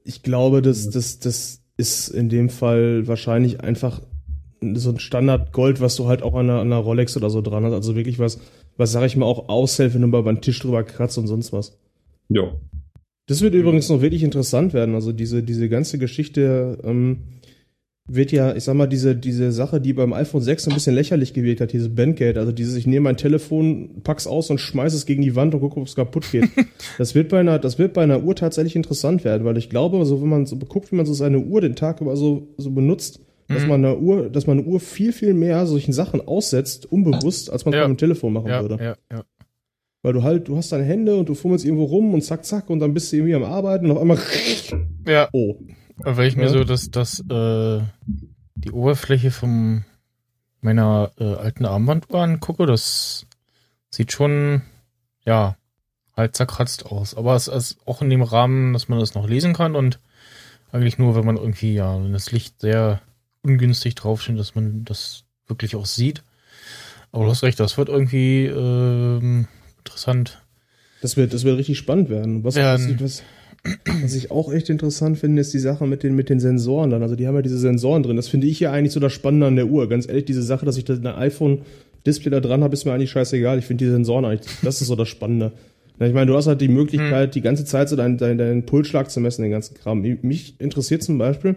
[0.05, 4.01] ich glaube, dass das, das ist in dem Fall wahrscheinlich einfach
[4.75, 7.43] so ein Standard Gold, was du halt auch an einer, an einer Rolex oder so
[7.43, 7.73] dran hast.
[7.73, 8.39] Also wirklich was,
[8.77, 11.53] was sag ich mal auch aushält, wenn du mal beim Tisch drüber kratzt und sonst
[11.53, 11.77] was.
[12.29, 12.53] Ja.
[13.27, 14.95] Das wird übrigens noch wirklich interessant werden.
[14.95, 17.25] Also diese, diese ganze Geschichte, ähm,
[18.15, 21.33] wird ja, ich sag mal, diese, diese Sache, die beim iPhone 6 ein bisschen lächerlich
[21.33, 25.07] gewirkt hat, dieses Bandgate, also dieses, ich nehme mein Telefon, pack's aus und schmeiß es
[25.07, 26.49] gegen die Wand und gucke, ob es kaputt geht.
[26.99, 30.05] das wird bei einer, das wird bei einer Uhr tatsächlich interessant werden, weil ich glaube,
[30.05, 32.71] so, wenn man so guckt, wie man so seine Uhr den Tag über so, so
[32.71, 33.55] benutzt, mhm.
[33.55, 37.51] dass man eine Uhr, dass man eine Uhr viel, viel mehr solchen Sachen aussetzt, unbewusst,
[37.51, 37.87] als man es ja.
[37.87, 38.83] beim Telefon machen ja, würde.
[38.83, 39.25] Ja, ja.
[40.03, 42.69] Weil du halt, du hast deine Hände und du fummelst irgendwo rum und zack, zack
[42.69, 44.19] und dann bist du irgendwie am Arbeiten und auf einmal.
[45.07, 45.29] Ja.
[45.33, 45.57] Oh.
[46.05, 46.49] Weil ich mir ja.
[46.49, 47.81] so das, das, äh,
[48.55, 49.85] die Oberfläche von
[50.61, 53.27] meiner äh, alten Armbanduhr angucke, das
[53.91, 54.63] sieht schon,
[55.25, 55.57] ja,
[56.17, 57.15] halt zerkratzt aus.
[57.15, 59.99] Aber es ist auch in dem Rahmen, dass man das noch lesen kann und
[60.71, 63.01] eigentlich nur, wenn man irgendwie, ja, wenn das Licht sehr
[63.43, 66.23] ungünstig draufsteht, dass man das wirklich auch sieht.
[67.11, 70.41] Aber du hast recht, das wird irgendwie ähm, interessant.
[71.03, 72.45] Das wird, das wird richtig spannend werden.
[72.45, 73.23] Was, ja, was, was
[74.17, 77.03] ich auch echt interessant finde, ist die Sache mit den, mit den Sensoren dann.
[77.03, 78.17] Also die haben ja diese Sensoren drin.
[78.17, 79.89] Das finde ich ja eigentlich so das Spannende an der Uhr.
[79.89, 83.59] Ganz ehrlich, diese Sache, dass ich das iPhone-Display da dran habe, ist mir eigentlich scheißegal.
[83.59, 85.53] Ich finde die Sensoren eigentlich, das ist so das Spannende.
[86.01, 87.31] Ich meine, du hast halt die Möglichkeit, hm.
[87.33, 90.01] die ganze Zeit so deinen, deinen, deinen Pulsschlag zu messen, den ganzen Kram.
[90.01, 91.55] Mich interessiert zum Beispiel,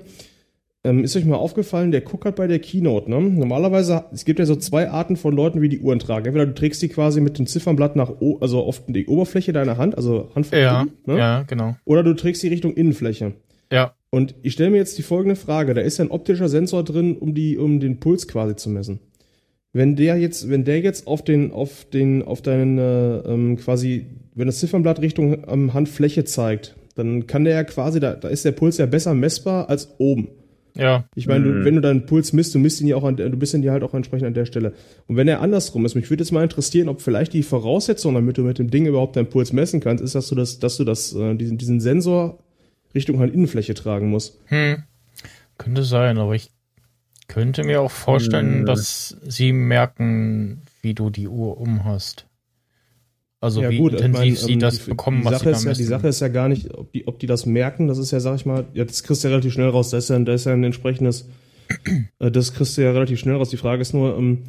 [0.85, 3.19] ähm, ist euch mal aufgefallen, der guckt halt bei der Keynote, ne?
[3.19, 6.27] Normalerweise, es gibt ja so zwei Arten von Leuten, wie die Uhren tragen.
[6.27, 9.77] Entweder du trägst die quasi mit dem Ziffernblatt nach, o also auf die Oberfläche deiner
[9.77, 10.63] Hand, also Handfläche.
[10.63, 11.17] Ja, ne?
[11.17, 11.75] ja, genau.
[11.85, 13.33] Oder du trägst die Richtung Innenfläche.
[13.71, 13.95] Ja.
[14.11, 15.73] Und ich stelle mir jetzt die folgende Frage.
[15.73, 18.99] Da ist ja ein optischer Sensor drin, um die, um den Puls quasi zu messen.
[19.73, 24.05] Wenn der jetzt, wenn der jetzt auf den, auf den, auf deinen, äh, ähm, quasi,
[24.35, 28.45] wenn das Ziffernblatt Richtung ähm, Handfläche zeigt, dann kann der ja quasi, da, da ist
[28.45, 30.29] der Puls ja besser messbar als oben.
[30.75, 31.05] Ja.
[31.15, 31.65] Ich meine, mhm.
[31.65, 33.71] wenn du deinen Puls misst, du misst ihn ja auch an, du bist ihn ja
[33.71, 34.73] halt auch entsprechend an der Stelle.
[35.07, 38.37] Und wenn er andersrum ist, mich würde jetzt mal interessieren, ob vielleicht die Voraussetzung, damit
[38.37, 40.83] du mit dem Ding überhaupt deinen Puls messen kannst, ist, dass du das, dass du
[40.83, 42.39] das, äh, diesen, diesen Sensor
[42.93, 44.39] Richtung halt Innenfläche tragen musst.
[44.45, 44.83] Hm.
[45.57, 46.51] Könnte sein, aber ich
[47.27, 48.65] könnte mir auch vorstellen, mhm.
[48.65, 52.27] dass sie merken, wie du die Uhr um hast.
[53.45, 55.55] Also ja, wie gut, intensiv ich mein, sie ähm, das die, bekommen, die was Sache
[55.55, 57.87] sie ist ja, Die Sache ist ja gar nicht, ob die, ob die das merken,
[57.87, 59.97] das ist ja, sag ich mal, ja, das kriegst du ja relativ schnell raus, da
[59.97, 61.29] ist ja, da ist ja ein entsprechendes,
[62.19, 63.49] äh, das kriegst du ja relativ schnell raus.
[63.49, 64.39] Die Frage ist nur, ähm,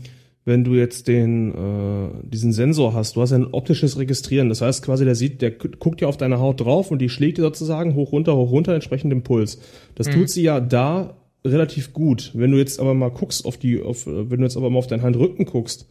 [0.47, 4.63] wenn du jetzt den, äh, diesen Sensor hast, du hast ja ein optisches Registrieren, das
[4.63, 7.43] heißt quasi, der sieht, der guckt ja auf deine Haut drauf und die schlägt dir
[7.43, 9.61] sozusagen hoch, runter, hoch, runter, entsprechend dem Puls.
[9.95, 10.13] Das mhm.
[10.13, 12.31] tut sie ja da relativ gut.
[12.35, 14.87] Wenn du jetzt aber mal guckst auf die, auf, wenn du jetzt aber mal auf
[14.87, 15.89] deinen Handrücken guckst,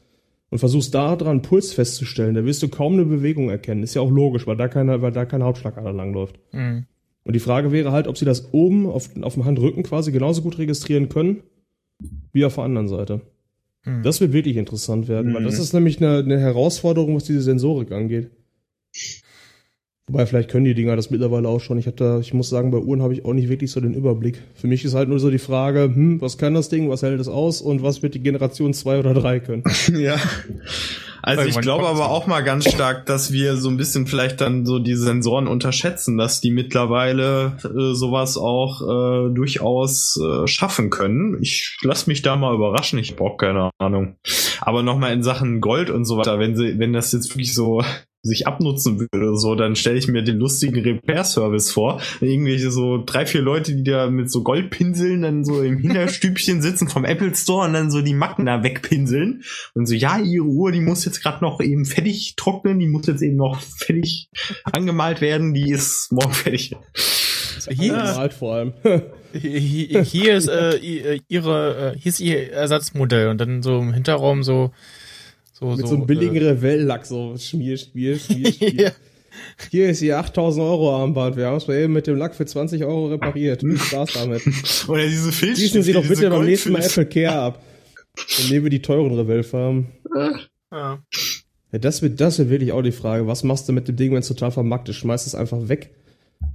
[0.56, 3.84] und versuchst da dran Puls festzustellen, da wirst du kaum eine Bewegung erkennen.
[3.84, 6.40] Ist ja auch logisch, weil da keine, weil da keine Hauptschlagader langläuft.
[6.54, 6.86] Mhm.
[7.26, 10.44] Und die Frage wäre halt, ob sie das oben auf, auf dem Handrücken quasi genauso
[10.44, 11.44] gut registrieren können,
[12.32, 13.20] wie auf der anderen Seite.
[13.84, 14.02] Mhm.
[14.04, 15.36] Das wird wirklich interessant werden, mhm.
[15.36, 18.32] weil das ist nämlich eine, eine Herausforderung, was diese Sensorik angeht.
[20.08, 21.80] Wobei, vielleicht können die Dinger das mittlerweile auch schon.
[21.80, 23.96] Ich hab da, ich muss sagen, bei Uhren habe ich auch nicht wirklich so den
[23.96, 24.40] Überblick.
[24.54, 27.20] Für mich ist halt nur so die Frage, hm, was kann das Ding, was hält
[27.20, 29.64] es aus und was wird die Generation 2 oder 3 können?
[29.98, 30.18] ja.
[31.24, 34.64] Also ich glaube aber auch mal ganz stark, dass wir so ein bisschen vielleicht dann
[34.68, 41.40] so die Sensoren unterschätzen, dass die mittlerweile äh, sowas auch äh, durchaus äh, schaffen können.
[41.42, 44.18] Ich lass mich da mal überraschen, ich brauche keine Ahnung.
[44.62, 47.82] Aber nochmal in Sachen Gold und so weiter, wenn sie, wenn das jetzt wirklich so
[48.26, 52.02] sich abnutzen würde oder so, dann stelle ich mir den lustigen Repair-Service vor.
[52.22, 56.90] Irgendwelche so drei, vier Leute, die da mit so Goldpinseln dann so im Hinterstübchen sitzen
[56.90, 59.44] vom Apple Store und dann so die Macken da wegpinseln.
[59.74, 63.08] Und so, ja, ihre Uhr, die muss jetzt gerade noch eben fertig trocknen, die muss
[63.08, 64.30] jetzt eben noch fertig
[64.64, 66.76] angemalt werden, die ist morgen fertig.
[67.70, 68.74] Hier ist, vor allem.
[69.34, 74.44] hier, hier ist äh, ihre, äh, hier ist ihr Ersatzmodell und dann so im Hinterraum
[74.44, 74.72] so
[75.58, 78.92] so, Mit so, so einem billigen äh, Revell-Lack, so Schmier, Schmier, Schmier, Schmier.
[79.72, 81.38] Hier ist ihr 8000 Euro Armband.
[81.38, 83.62] Wir haben es mal eben mit dem Lack für 20 Euro repariert.
[83.62, 84.42] Viel Spaß damit.
[84.90, 85.60] Oder diese Filz.
[85.60, 87.64] Schließen Sie doch bitte beim nächsten Mal Apple Care ab.
[88.38, 89.88] Dann nehmen wir die teuren Revell-Farben.
[90.14, 90.40] Ja.
[90.74, 91.00] ja.
[91.72, 93.26] Das wird, das wird wirklich auch die Frage.
[93.28, 94.98] Was machst du mit dem Ding, wenn es total vermackt ist?
[94.98, 95.96] Schmeißt es einfach weg?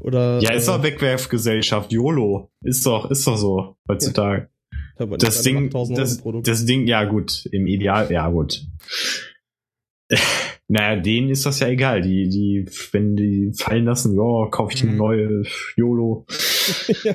[0.01, 1.91] Oder, ja, ist doch äh, Wegwerfgesellschaft.
[1.91, 2.51] YOLO.
[2.63, 4.43] Ist doch, ist doch so heutzutage.
[4.43, 4.60] Ja
[5.07, 8.67] das Ding, das, das Ding, ja gut, im Ideal, ja gut.
[10.73, 12.01] Naja, denen ist das ja egal.
[12.01, 14.99] Die, die, wenn die fallen lassen, ja, kaufe ich eine mhm.
[14.99, 15.43] neue
[15.75, 16.27] YOLO.
[17.03, 17.15] ja.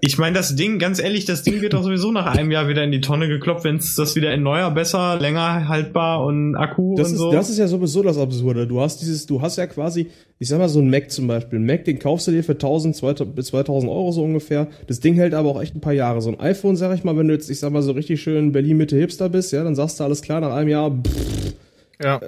[0.00, 2.84] Ich meine, das Ding, ganz ehrlich, das Ding wird doch sowieso nach einem Jahr wieder
[2.84, 6.94] in die Tonne geklopft, wenn es das wieder in neuer, besser, länger haltbar und Akku
[6.96, 7.32] das und ist, so.
[7.32, 8.66] Das ist ja sowieso das Absurde.
[8.66, 11.58] Du hast dieses, du hast ja quasi, ich sag mal so ein Mac zum Beispiel.
[11.58, 14.68] Ein Mac, den kaufst du dir für 1000, 2000 Euro so ungefähr.
[14.86, 16.20] Das Ding hält aber auch echt ein paar Jahre.
[16.20, 18.52] So ein iPhone, sag ich mal, wenn du jetzt, ich sag mal, so richtig schön
[18.52, 21.54] Berlin-Mitte-Hipster bist, ja, dann sagst du alles klar, nach einem Jahr, pff,
[22.02, 22.18] ja.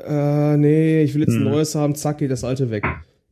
[0.55, 1.51] Äh, nee, ich will jetzt ein hm.
[1.51, 2.85] neues haben, zack, geht das alte weg.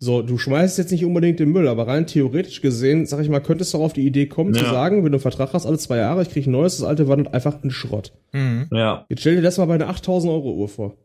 [0.04, 3.38] So, du schmeißt jetzt nicht unbedingt den Müll, aber rein theoretisch gesehen, sag ich mal,
[3.38, 4.58] könntest du auch auf die Idee kommen, ja.
[4.58, 6.84] zu sagen, wenn du einen Vertrag hast, alle zwei Jahre, ich krieg ein neues, das
[6.84, 8.12] alte wandert einfach in Schrott.
[8.32, 8.66] Mhm.
[8.72, 9.06] Ja.
[9.08, 10.96] Jetzt stell dir das mal bei einer 8000 Euro Uhr vor.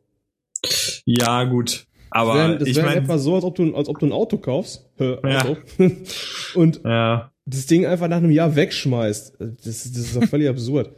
[1.05, 1.85] Ja, gut.
[2.09, 4.11] Aber das wär, das ich meine, etwa so, als ob du, als ob du ein
[4.11, 4.89] Auto kaufst.
[4.97, 5.57] Äh, Auto.
[5.77, 5.89] Ja.
[6.55, 7.31] und ja.
[7.45, 9.35] das Ding einfach nach einem Jahr wegschmeißt.
[9.39, 10.89] Das, das ist doch völlig absurd.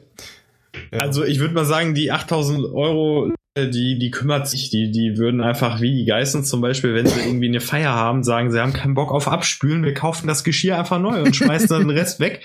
[0.93, 0.99] Ja.
[0.99, 5.41] Also ich würde mal sagen, die 8000 Euro die, die kümmert sich, die, die würden
[5.41, 8.73] einfach wie die Geißen zum Beispiel, wenn sie irgendwie eine Feier haben, sagen, sie haben
[8.73, 12.19] keinen Bock auf Abspülen, wir kaufen das Geschirr einfach neu und schmeißen dann den Rest
[12.19, 12.41] weg.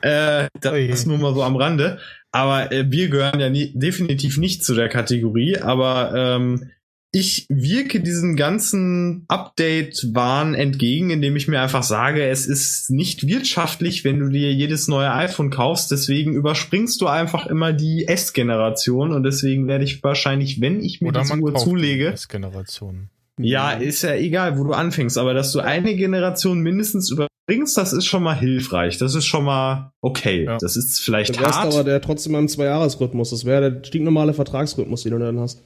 [0.00, 1.98] Äh, das ist nur mal so am Rande.
[2.30, 6.70] Aber äh, wir gehören ja nie, definitiv nicht zu der Kategorie, aber ähm,
[7.18, 14.04] ich wirke diesen ganzen Update-Wahn entgegen, indem ich mir einfach sage, es ist nicht wirtschaftlich,
[14.04, 15.90] wenn du dir jedes neue iPhone kaufst.
[15.90, 21.08] Deswegen überspringst du einfach immer die S-Generation und deswegen werde ich wahrscheinlich, wenn ich mir
[21.08, 23.08] Oder diese man Uhr kauft zulege, die Generation.
[23.40, 27.92] ja, ist ja egal, wo du anfängst, aber dass du eine Generation mindestens überspringst, das
[27.92, 28.98] ist schon mal hilfreich.
[28.98, 30.44] Das ist schon mal okay.
[30.44, 30.58] Ja.
[30.58, 31.72] Das ist vielleicht Du hart.
[31.72, 33.30] aber der trotzdem am Zwei-Jahres-Rhythmus.
[33.30, 35.62] Das wäre der stinknormale Vertragsrhythmus, den du dann hast.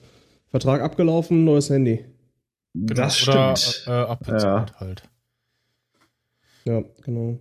[0.53, 2.05] Vertrag abgelaufen, neues Handy.
[2.75, 3.85] das Oder stimmt.
[3.89, 5.03] äh, abbezahlt halt.
[6.65, 7.39] Ja, genau.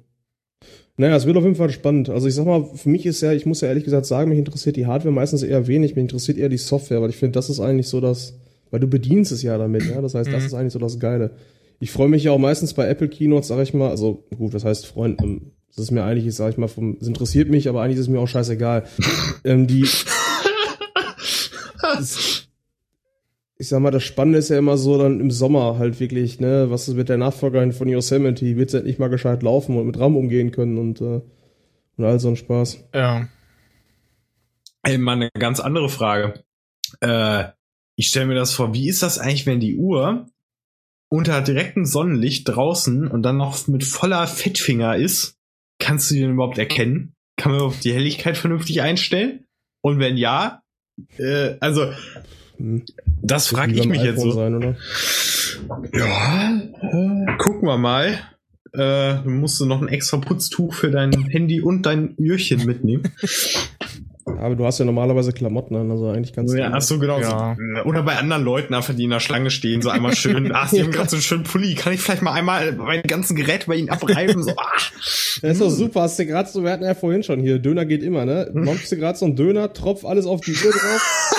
[0.97, 2.09] Naja, es wird auf jeden Fall spannend.
[2.09, 4.39] Also ich sag mal, für mich ist ja, ich muss ja ehrlich gesagt sagen, mich
[4.39, 7.49] interessiert die Hardware meistens eher wenig, mich interessiert eher die Software, weil ich finde, das
[7.49, 8.35] ist eigentlich so das,
[8.71, 10.01] weil du bedienst es ja damit, ja.
[10.01, 10.47] Das heißt, das Mhm.
[10.47, 11.31] ist eigentlich so das Geile.
[11.79, 14.63] Ich freue mich ja auch meistens bei Apple Keynotes, sag ich mal, also gut, das
[14.65, 17.81] heißt Freund, ähm, das ist mir eigentlich, sag ich mal, vom, es interessiert mich, aber
[17.81, 18.83] eigentlich ist es mir auch scheißegal.
[19.43, 19.87] ähm, die,
[21.81, 22.47] das,
[23.61, 26.71] ich sag mal, das Spannende ist ja immer so dann im Sommer halt wirklich, ne,
[26.71, 28.57] was ist mit der Nachfolgerin von Yosemite?
[28.57, 31.21] Wird sie endlich mal gescheit laufen und mit RAM umgehen können und, äh,
[31.95, 32.83] und all so ein Spaß.
[32.95, 33.27] Ja.
[34.81, 36.43] Ey, mal eine ganz andere Frage.
[37.01, 37.49] Äh,
[37.95, 40.25] ich stelle mir das vor, wie ist das eigentlich, wenn die Uhr
[41.09, 45.37] unter direktem Sonnenlicht draußen und dann noch mit voller Fettfinger ist?
[45.77, 47.13] Kannst du den überhaupt erkennen?
[47.37, 49.45] Kann man überhaupt die Helligkeit vernünftig einstellen?
[49.81, 50.63] Und wenn ja,
[51.19, 51.93] äh, also.
[53.21, 54.31] Das frage ich mich jetzt so.
[54.31, 54.75] Sein, oder?
[55.93, 58.19] Ja, äh, gucken wir mal.
[58.73, 63.03] Äh, du musst du noch ein extra Putztuch für dein Handy und dein Öhrchen mitnehmen.
[64.25, 67.19] Aber du hast ja normalerweise Klamotten an, also eigentlich ganz Ja, ach so, genau.
[67.19, 67.55] Ja.
[67.55, 67.89] So.
[67.89, 70.81] Oder bei anderen Leuten einfach, die in der Schlange stehen, so einmal schön, ach, die
[70.81, 71.75] haben gerade so einen schönen Pulli.
[71.75, 74.43] Kann ich vielleicht mal einmal mein ganzen Gerät bei ihnen abreiben?
[74.43, 74.63] So, ah.
[75.41, 77.85] Das ist doch super, hast du gerade so, wir hatten ja vorhin schon hier, Döner
[77.85, 78.51] geht immer, ne?
[78.53, 81.30] Machst du gerade so einen Döner, tropf alles auf die Uhr drauf,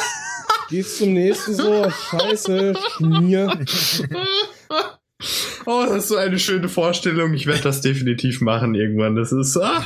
[0.73, 3.59] gehst zum nächsten so, scheiße, Schmier.
[5.67, 7.35] Oh, das ist so eine schöne Vorstellung.
[7.35, 9.15] Ich werde das definitiv machen irgendwann.
[9.15, 9.85] Das ist, ah.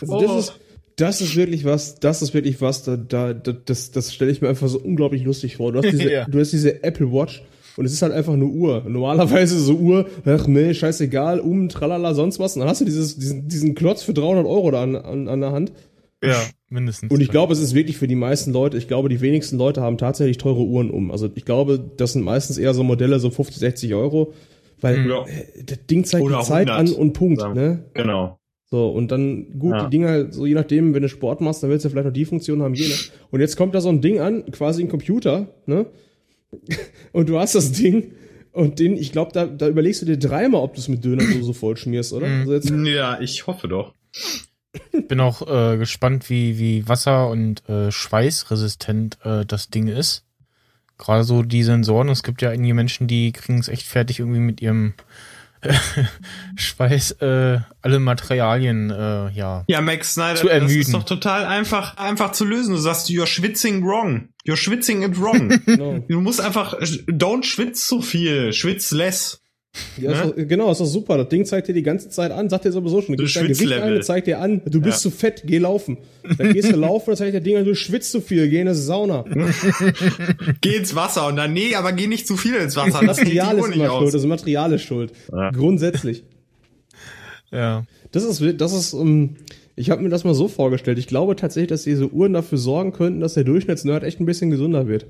[0.00, 0.20] Also Oh.
[0.20, 0.60] das ist,
[0.96, 4.40] das ist wirklich was, das ist wirklich was, da, da, da das, das stelle ich
[4.40, 5.72] mir einfach so unglaublich lustig vor.
[5.72, 6.24] Du hast diese, Ja.
[6.26, 7.42] du hast diese Apple Watch
[7.76, 8.84] und es ist halt einfach eine Uhr.
[8.86, 12.54] Normalerweise so Uhr, ach nee, scheißegal, um, tralala, sonst was.
[12.54, 15.40] Und dann hast du dieses, diesen, diesen Klotz für 300 Euro da an, an, an
[15.40, 15.72] der Hand.
[16.22, 17.10] Ja, mindestens.
[17.10, 19.80] Und ich glaube, es ist wirklich für die meisten Leute, ich glaube, die wenigsten Leute
[19.82, 21.10] haben tatsächlich teure Uhren um.
[21.10, 24.32] Also ich glaube, das sind meistens eher so Modelle, so 50, 60 Euro.
[24.80, 25.24] Weil Ja.
[25.26, 27.54] äh, das Ding zeigt Oder die Zeit 100, an und Punkt.
[27.54, 27.84] Ne?
[27.94, 28.38] Genau.
[28.68, 29.84] So, und dann, gut, Ja.
[29.84, 32.24] die Dinger, so je nachdem, wenn du Sport machst, dann willst du vielleicht noch die
[32.24, 32.94] Funktion haben, jene.
[33.30, 35.86] Und jetzt kommt da so ein Ding an, quasi ein Computer, ne?
[37.12, 38.12] Und du hast das Ding
[38.52, 41.22] und den, ich glaube, da, da überlegst du dir dreimal, ob du es mit Döner
[41.42, 42.26] so, voll schmierst, oder?
[42.26, 43.92] Also jetzt, Ja, ich hoffe doch.
[45.08, 50.24] Bin auch äh, gespannt, wie, wie wasser- und äh, schweißresistent äh, das Ding ist.
[50.98, 52.08] Gerade so die Sensoren.
[52.08, 54.94] Es gibt ja einige Menschen, die kriegen es echt fertig, irgendwie mit ihrem
[55.60, 55.74] äh,
[56.56, 59.64] Schweiß äh, alle Materialien, äh, ja.
[59.68, 60.80] Ja, Max Snyder, Zu das ermüden.
[60.80, 62.74] ist doch total einfach, einfach zu lösen.
[62.74, 64.28] Du sagst, you're schwitzing wrong.
[64.46, 65.48] You're schwitzing it wrong.
[65.66, 65.98] genau.
[66.08, 69.42] du musst einfach, don't schwitz so viel, schwitz less.
[70.00, 70.34] Ja, ist Ne?
[70.42, 71.16] doch, genau, ist doch super.
[71.18, 73.16] Das Ding zeigt dir die ganze Zeit an, sagt dir sowieso schon.
[73.16, 75.10] Du gibst dein Gewicht ein, das zeigt dir an, du bist Ja.
[75.10, 75.98] zu fett, geh laufen.
[76.38, 78.68] Dann gehst du laufen, das zeigt dir Ding an, du schwitzt zu viel, geh in
[78.68, 79.24] eine Sauna.
[80.60, 83.00] Geh ins Wasser und dann, nee, aber geh nicht zu viel ins Wasser.
[83.04, 84.12] Das Material ist nicht immer schuld, aus.
[84.12, 85.12] das Material ist schuld.
[85.32, 85.50] Ja.
[85.50, 86.24] Grundsätzlich.
[87.52, 87.84] Ja.
[88.12, 89.36] Das ist, das ist, um,
[89.76, 90.98] ich habe mir das mal so vorgestellt.
[90.98, 94.50] Ich glaube tatsächlich, dass diese Uhren dafür sorgen könnten, dass der Durchschnittsnerd echt ein bisschen
[94.50, 95.06] gesünder wird.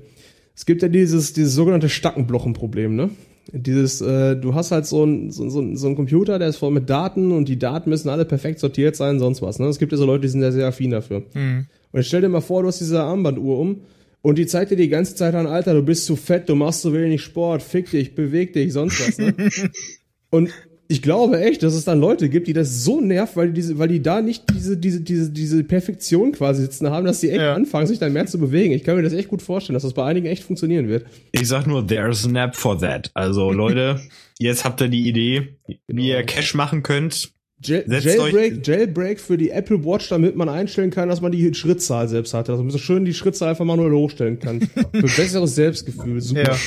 [0.55, 3.09] Es gibt ja dieses, dieses sogenannte Stackenblochenproblem, ne?
[3.53, 6.71] Dieses, äh, du hast halt so ein, so, so, so ein Computer, der ist voll
[6.71, 9.59] mit Daten und die Daten müssen alle perfekt sortiert sein, sonst was.
[9.59, 9.67] Ne?
[9.67, 11.23] Es gibt ja so Leute, die sind ja sehr affin dafür.
[11.33, 11.65] Hm.
[11.91, 13.81] Und stell dir mal vor, du hast diese Armbanduhr um
[14.21, 16.81] und die zeigt dir die ganze Zeit an, Alter, du bist zu fett, du machst
[16.81, 19.17] zu wenig Sport, fick dich, beweg dich, sonst was.
[19.17, 19.33] Ne?
[20.29, 20.51] und
[20.89, 23.77] ich glaube echt, dass es dann Leute gibt, die das so nervt, weil die, diese,
[23.77, 27.41] weil die da nicht diese, diese, diese, diese Perfektion quasi sitzen haben, dass die echt
[27.41, 27.53] Ja.
[27.55, 28.73] anfangen, sich dann mehr zu bewegen.
[28.73, 31.05] Ich kann mir das echt gut vorstellen, dass das bei einigen echt funktionieren wird.
[31.33, 33.11] Ich sag nur, there's an app for that.
[33.15, 33.99] Also, Leute,
[34.39, 37.31] jetzt habt ihr die Idee, wie ihr Cash machen könnt.
[37.59, 42.07] Jail Jailbreak, Jailbreak für die Apple Watch, damit man einstellen kann, dass man die Schrittzahl
[42.07, 42.51] selbst hat.
[42.51, 44.61] Also man so schön die Schrittzahl einfach manuell hochstellen kann.
[44.91, 46.21] Für besseres Selbstgefühl.
[46.21, 46.51] Super.
[46.53, 46.57] Ja.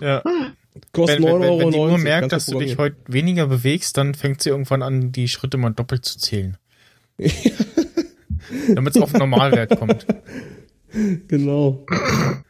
[0.00, 0.22] Ja.
[0.92, 1.58] Kostet Wenn, wenn, 9,90 wenn, Euro.
[1.58, 5.12] wenn die Uhr merkt, dass du dich heute weniger bewegst, dann fängt sie irgendwann an,
[5.12, 6.56] die Schritte mal doppelt zu zählen.
[8.74, 10.06] Damit es auf Normalwert kommt.
[11.28, 11.86] Genau.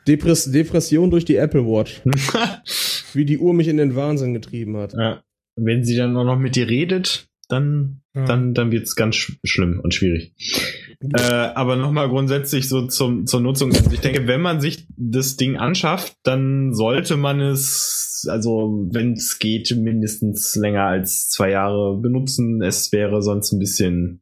[0.06, 2.02] Depress Depression durch die Apple Watch.
[3.14, 4.94] Wie die Uhr mich in den Wahnsinn getrieben hat.
[4.94, 5.22] Ja.
[5.56, 8.24] Wenn sie dann auch noch mit dir redet, dann, ja.
[8.24, 10.32] dann, dann wird's ganz sch schlimm und schwierig.
[11.02, 13.72] Äh, aber nochmal grundsätzlich so zum, zur Nutzung.
[13.72, 19.14] Also ich denke, wenn man sich das Ding anschafft, dann sollte man es, also wenn
[19.14, 22.60] es geht, mindestens länger als zwei Jahre benutzen.
[22.62, 24.20] Es wäre sonst ein bisschen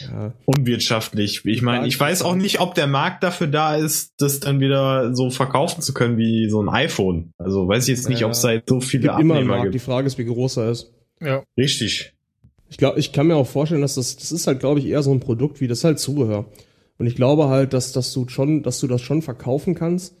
[0.00, 0.32] ja.
[0.46, 1.42] unwirtschaftlich.
[1.44, 5.14] Ich meine, ich weiß auch nicht, ob der Markt dafür da ist, das dann wieder
[5.14, 7.32] so verkaufen zu können wie so ein iPhone.
[7.36, 8.26] Also weiß ich jetzt nicht, ja.
[8.26, 9.74] ob es da so viele gibt Abnehmer immer gibt.
[9.74, 10.90] Die Frage ist, wie groß er ist.
[11.20, 11.42] Ja.
[11.58, 12.13] Richtig.
[12.70, 15.02] Ich glaube, ich kann mir auch vorstellen, dass das, das ist halt, glaube ich, eher
[15.02, 16.46] so ein Produkt wie das halt Zubehör.
[16.98, 20.14] Und ich glaube halt, dass, dass du schon, dass du das schon verkaufen kannst.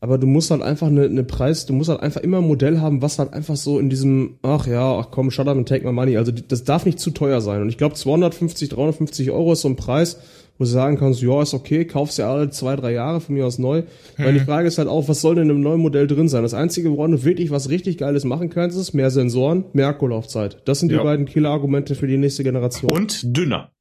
[0.00, 2.80] Aber du musst halt einfach eine, eine Preis, du musst halt einfach immer ein Modell
[2.80, 5.86] haben, was halt einfach so in diesem, ach ja, ach komm, shut up and take
[5.86, 6.16] my money.
[6.16, 7.62] Also das darf nicht zu teuer sein.
[7.62, 10.18] Und ich glaube, 250, 350 Euro ist so ein Preis,
[10.62, 13.44] wo du sagen kannst, ja, ist okay, kaufst ja alle zwei, drei Jahre von mir
[13.44, 13.82] aus neu.
[13.82, 14.24] Mhm.
[14.24, 16.44] Weil die Frage ist halt auch, was soll denn einem neuen Modell drin sein?
[16.44, 20.62] Das Einzige, woran du wirklich was richtig Geiles machen kannst, ist mehr Sensoren, mehr Akkulaufzeit.
[20.64, 20.98] Das sind ja.
[20.98, 22.92] die beiden Killer-Argumente für die nächste Generation.
[22.92, 23.72] Und dünner.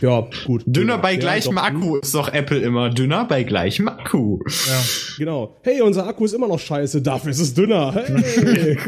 [0.00, 0.62] Ja, gut.
[0.66, 4.40] Dünner bei gleichem ja, Akku ist doch Apple immer dünner bei gleichem Akku.
[4.66, 4.80] Ja,
[5.18, 5.58] genau.
[5.62, 7.94] Hey, unser Akku ist immer noch scheiße, dafür ist es dünner.
[7.94, 8.78] Hey.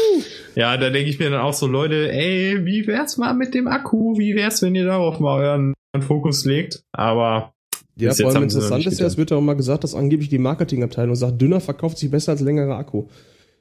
[0.56, 3.68] ja, da denke ich mir dann auch so, Leute, ey, wie wär's mal mit dem
[3.68, 4.18] Akku?
[4.18, 6.84] Wie wär's, wenn ihr darauf mal euren Fokus legt?
[6.92, 7.54] Aber
[7.96, 10.38] ja, vor allem interessant ist ja, es wird ja auch mal gesagt, dass angeblich die
[10.38, 13.06] Marketingabteilung sagt, dünner verkauft sich besser als längerer Akku.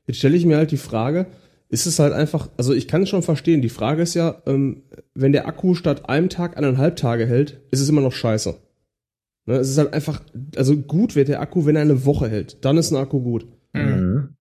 [0.08, 1.28] Jetzt stelle ich mir halt die Frage,
[1.70, 3.62] ist es halt einfach, also ich kann es schon verstehen.
[3.62, 7.80] Die Frage ist ja, ähm, wenn der Akku statt einem Tag eineinhalb Tage hält, ist
[7.80, 8.56] es immer noch scheiße.
[9.46, 10.22] Ne, es ist halt einfach,
[10.56, 12.64] also gut wird der Akku, wenn er eine Woche hält.
[12.64, 13.48] Dann ist ein Akku gut.
[13.74, 14.36] Mhm.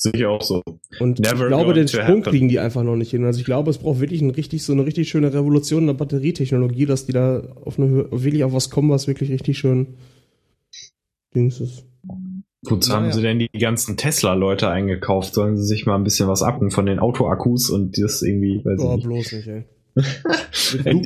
[0.00, 0.62] Sehe ich auch so.
[1.00, 3.24] Und Never ich glaube, den Sprung kriegen die einfach noch nicht hin.
[3.24, 5.94] Also ich glaube, es braucht wirklich ein richtig, so eine richtig schöne Revolution in der
[5.94, 9.96] Batterietechnologie, dass die da auf eine, wirklich auf was kommen, was wirklich richtig schön
[11.34, 11.84] Dings ist.
[12.62, 15.34] Wozu haben sie denn die ganzen Tesla-Leute eingekauft?
[15.34, 18.80] Sollen sie sich mal ein bisschen was abgen von den Autoakkus und das irgendwie, weiß
[18.80, 19.06] oh, ich nicht.
[19.06, 19.64] bloß nicht, ey.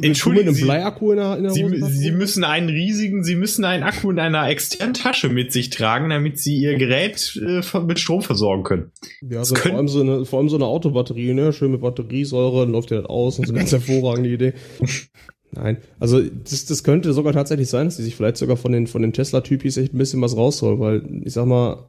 [0.03, 3.83] Entschuldigen Sie, Bleiakku in der, in der Sie, Sie müssen einen riesigen, Sie müssen einen
[3.83, 8.23] Akku in einer externen Tasche mit sich tragen, damit Sie Ihr Gerät äh, mit Strom
[8.23, 8.93] versorgen können.
[9.23, 11.53] Ja, also vor, allem so eine, vor allem so eine Autobatterie, ne?
[11.53, 14.53] Schön mit Batteriesäure, läuft ja halt aus und so eine ganz hervorragende Idee.
[15.53, 18.87] Nein, also das, das könnte sogar tatsächlich sein, dass die sich vielleicht sogar von den,
[18.87, 21.89] von den Tesla-Typis echt ein bisschen was rausholen, weil ich sag mal,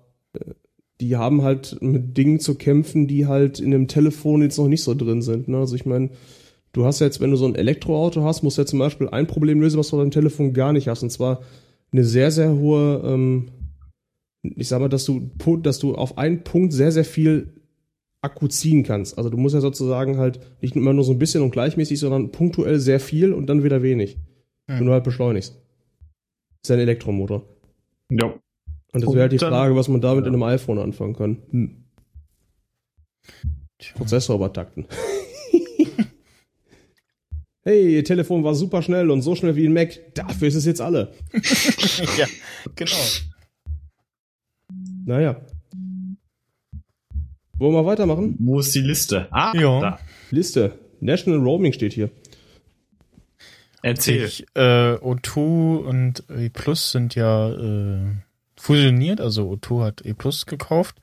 [1.00, 4.84] die haben halt mit Dingen zu kämpfen, die halt in dem Telefon jetzt noch nicht
[4.84, 5.48] so drin sind.
[5.48, 5.58] Ne?
[5.58, 6.10] Also ich meine,
[6.74, 9.28] du hast jetzt, wenn du so ein Elektroauto hast, musst du ja zum Beispiel ein
[9.28, 11.42] Problem lösen, was du auf deinem Telefon gar nicht hast, und zwar
[11.92, 13.50] eine sehr, sehr hohe, ähm,
[14.42, 15.32] ich sag mal, dass du,
[15.62, 17.54] dass du auf einen Punkt sehr, sehr viel
[18.22, 19.18] Akku ziehen kannst.
[19.18, 22.32] Also du musst ja sozusagen halt nicht immer nur so ein bisschen und gleichmäßig, sondern
[22.32, 24.18] punktuell sehr viel und dann wieder wenig.
[24.68, 24.80] Ja.
[24.80, 25.54] Wenn du halt beschleunigst.
[25.54, 25.62] Das
[26.64, 27.44] ist ja ein Elektromotor.
[28.10, 28.34] Ja.
[28.94, 30.30] Und das wäre halt die Frage, was man damit ja.
[30.30, 31.38] in einem iPhone anfangen kann.
[31.52, 31.84] Hm.
[33.96, 34.86] Prozessor übertakten.
[37.64, 40.00] Hey, ihr Telefon war super schnell und so schnell wie ein Mac.
[40.14, 41.14] Dafür ist es jetzt alle.
[42.18, 42.28] ja,
[42.76, 42.92] genau.
[45.06, 45.42] Naja.
[47.58, 48.36] Wollen wir weitermachen?
[48.40, 49.28] Wo ist die Liste?
[49.32, 49.80] Ah, ja.
[49.80, 50.00] Da.
[50.32, 50.80] Liste.
[51.00, 52.10] National Roaming steht hier.
[53.82, 54.26] Erzähl.
[54.26, 58.16] Ich, äh, O2 und E Plus sind ja äh,
[58.58, 60.96] fusioniert, also O2 hat E Plus gekauft.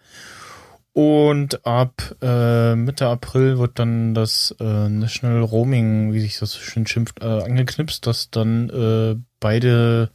[0.93, 6.87] Und ab äh, Mitte April wird dann das äh, National Roaming, wie sich das schön
[6.87, 10.11] schimpft, äh, angeknipst, dass dann äh, beide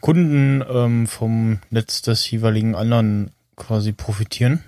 [0.00, 4.62] Kunden ähm, vom Netz des jeweiligen anderen quasi profitieren.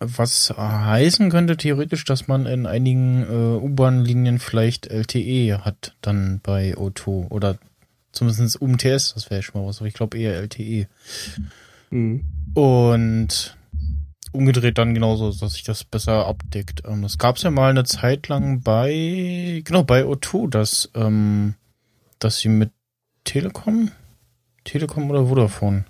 [0.00, 6.74] Was heißen könnte theoretisch, dass man in einigen äh, U-Bahn-Linien vielleicht LTE hat, dann bei
[6.74, 7.58] O2 oder
[8.12, 10.88] zumindest UMTS, das wäre schon mal was, aber ich glaube eher LTE.
[11.90, 12.24] Mhm.
[12.54, 13.56] Und
[14.32, 16.82] umgedreht dann genauso, dass sich das besser abdeckt.
[16.86, 21.54] Ähm, das gab es ja mal eine Zeit lang bei, genau, bei O2, dass, ähm,
[22.18, 22.70] dass sie mit
[23.24, 23.90] Telekom,
[24.64, 25.84] Telekom oder Vodafone,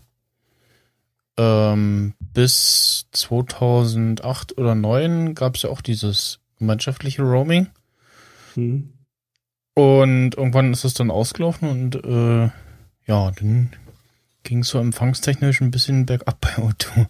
[1.37, 7.69] ähm, bis 2008 oder 2009 gab es ja auch dieses gemeinschaftliche Roaming.
[8.57, 8.93] Mhm.
[9.75, 12.51] Und irgendwann ist es dann ausgelaufen und äh,
[13.07, 13.71] ja, dann
[14.43, 17.07] ging es so empfangstechnisch ein bisschen bergab bei Auto.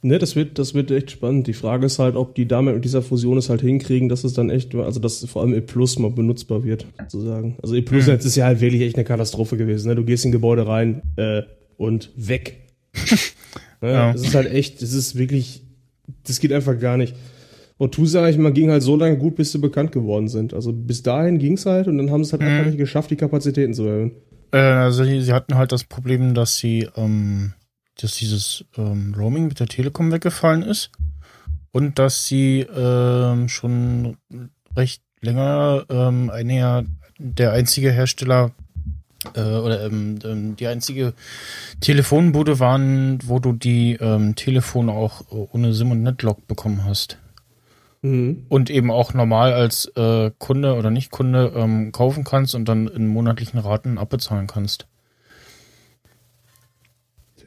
[0.00, 1.48] Ne, das wird, das wird echt spannend.
[1.48, 4.32] Die Frage ist halt, ob die damit mit dieser Fusion es halt hinkriegen, dass es
[4.32, 7.56] dann echt, also dass vor allem E Plus mal benutzbar wird, sozusagen.
[7.62, 8.12] Also E Plus mhm.
[8.12, 9.88] jetzt ist ja halt wirklich echt eine Katastrophe gewesen.
[9.88, 9.96] Ne?
[9.96, 11.42] Du gehst in Gebäude rein äh,
[11.76, 12.68] und weg.
[13.80, 13.92] Ne?
[13.92, 14.12] Ja.
[14.12, 15.62] Das ist halt echt, das ist wirklich,
[16.26, 17.14] das geht einfach gar nicht.
[17.76, 20.52] Und tu, sag ich mal, ging halt so lange gut, bis sie bekannt geworden sind.
[20.52, 22.48] Also bis dahin ging's halt und dann haben sie es halt mhm.
[22.48, 24.12] einfach nicht geschafft, die Kapazitäten zu erhöhen.
[24.50, 27.52] Äh, also sie, sie hatten halt das Problem, dass sie, ähm,
[27.98, 30.90] dass dieses ähm, Roaming mit der Telekom weggefallen ist
[31.72, 34.16] und dass sie ähm, schon
[34.76, 36.84] recht länger ähm, einer
[37.18, 38.52] der einzige Hersteller
[39.34, 41.12] äh, oder ähm, ähm, die einzige
[41.80, 47.18] Telefonbude waren, wo du die ähm, Telefone auch ohne SIM und Netlog bekommen hast.
[48.02, 48.46] Mhm.
[48.48, 53.08] Und eben auch normal als äh, Kunde oder Nicht-Kunde ähm, kaufen kannst und dann in
[53.08, 54.86] monatlichen Raten abbezahlen kannst.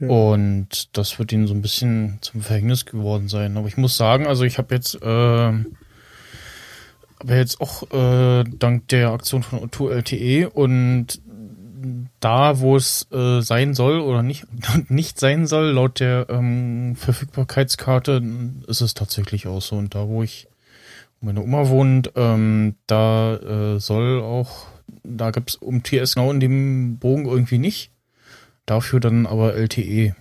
[0.02, 0.08] Ja.
[0.08, 3.56] Und das wird ihnen so ein bisschen zum Verhängnis geworden sein.
[3.56, 5.64] Aber ich muss sagen, also ich habe jetzt, äh, aber
[7.36, 11.22] jetzt auch äh, dank der Aktion von O2 LTE und
[12.20, 14.45] da, wo es äh, sein soll oder nicht,
[14.89, 18.24] nicht sein soll, laut der ähm, Verfügbarkeitskarte,
[18.68, 19.76] ist es tatsächlich auch so.
[19.76, 20.47] Und da, wo ich
[21.20, 24.66] meine Oma wohnt, ähm, da äh, soll auch,
[25.04, 27.91] da gibt es um TS genau in dem Bogen irgendwie nicht.
[28.66, 30.16] Dafür dann aber LTE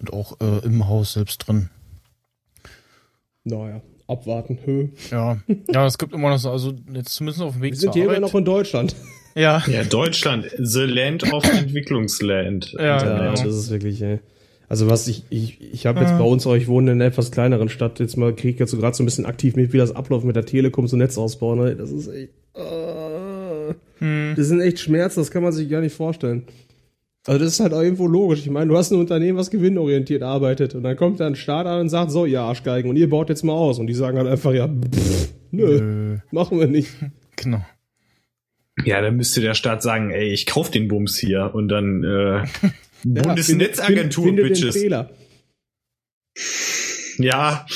[0.00, 1.68] und auch äh, im Haus selbst drin.
[3.44, 4.58] Naja, abwarten.
[4.64, 4.88] Hö.
[5.10, 5.38] Ja,
[5.68, 8.04] ja, es gibt immer noch so, also jetzt zumindest auf dem Weg Wir sind hier
[8.04, 8.94] immer noch in Deutschland.
[9.34, 9.62] Ja.
[9.66, 12.72] Ja, Deutschland, the land of Entwicklungsland.
[12.78, 14.20] Ja, ja das ist wirklich, ey.
[14.68, 17.30] Also was ich, ich, ich habe jetzt bei uns auch, ich wohne in einer etwas
[17.30, 19.78] kleineren Stadt, jetzt mal kriege ich jetzt so gerade so ein bisschen aktiv mit, wie
[19.78, 21.76] das abläuft mit der Telekom, so Netzausbau, ne?
[21.76, 24.32] Das ist echt, uh, hm.
[24.34, 26.44] das sind echt Schmerzen, das kann man sich gar nicht vorstellen.
[27.26, 28.40] Also das ist halt auch irgendwo logisch.
[28.40, 31.66] Ich meine, du hast ein Unternehmen, was gewinnorientiert arbeitet und dann kommt da ein Staat
[31.66, 34.18] an und sagt, so, ihr Arschgeigen und ihr baut jetzt mal aus und die sagen
[34.18, 36.90] halt einfach, ja, pff, nö, nö, machen wir nicht.
[37.34, 37.64] Genau.
[38.84, 42.44] Ja, dann müsste der Staat sagen, ey, ich kauf den Bums hier und dann äh,
[43.04, 44.76] Bundesnetzagentur, find, Bitches.
[44.76, 45.10] Fehler.
[47.18, 47.66] Ja,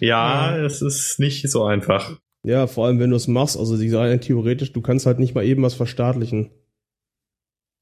[0.00, 2.20] ja, es ist nicht so einfach.
[2.44, 5.34] Ja, vor allem wenn du es machst, also die sagen theoretisch, du kannst halt nicht
[5.34, 6.50] mal eben was verstaatlichen.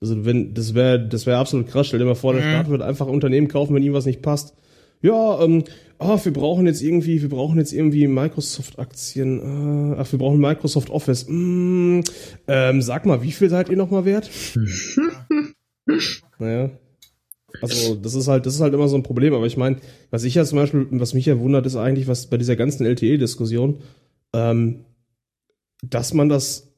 [0.05, 1.87] Also wenn, das wäre, das wäre absolut krass.
[1.87, 2.51] Stell dir mal vor, der mhm.
[2.51, 4.55] Staat wird einfach Unternehmen kaufen, wenn ihm was nicht passt.
[5.01, 5.65] Ja, ähm,
[5.99, 9.95] oh, wir brauchen jetzt irgendwie, wir brauchen jetzt irgendwie Microsoft-Aktien.
[9.95, 11.25] Äh, ach, wir brauchen Microsoft Office.
[11.27, 12.01] Mm,
[12.49, 14.31] ähm, sag mal, wie viel seid ihr nochmal wert?
[16.39, 16.71] naja.
[17.63, 19.33] Also, das ist halt, das ist halt immer so ein Problem.
[19.33, 19.77] Aber ich meine,
[20.11, 22.85] was ich ja zum Beispiel, was mich ja wundert, ist eigentlich, was bei dieser ganzen
[22.85, 23.79] LTE-Diskussion,
[24.35, 24.85] ähm,
[25.83, 26.74] dass man das,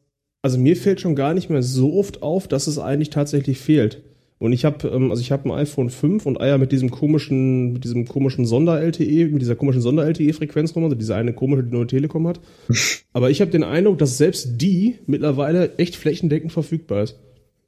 [0.47, 4.05] also mir fällt schon gar nicht mehr so oft auf, dass es eigentlich tatsächlich fehlt.
[4.39, 7.73] Und ich habe, ähm, also ich habe ein iPhone 5 und Eier mit diesem komischen,
[7.73, 11.89] mit diesem komischen Sonder-LTE, mit dieser komischen Sonder-LTE-Frequenz rum, also diese eine komische, die nur
[11.89, 12.39] Telekom hat.
[13.13, 17.19] Aber ich habe den Eindruck, dass selbst die mittlerweile echt flächendeckend verfügbar ist.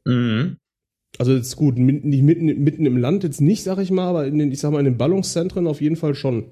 [0.05, 0.59] Mhm.
[1.19, 4.39] Also jetzt gut, nicht mitten, mitten im Land jetzt nicht, sag ich mal, aber in
[4.39, 6.45] den, ich sag mal, in den Ballungszentren auf jeden Fall schon.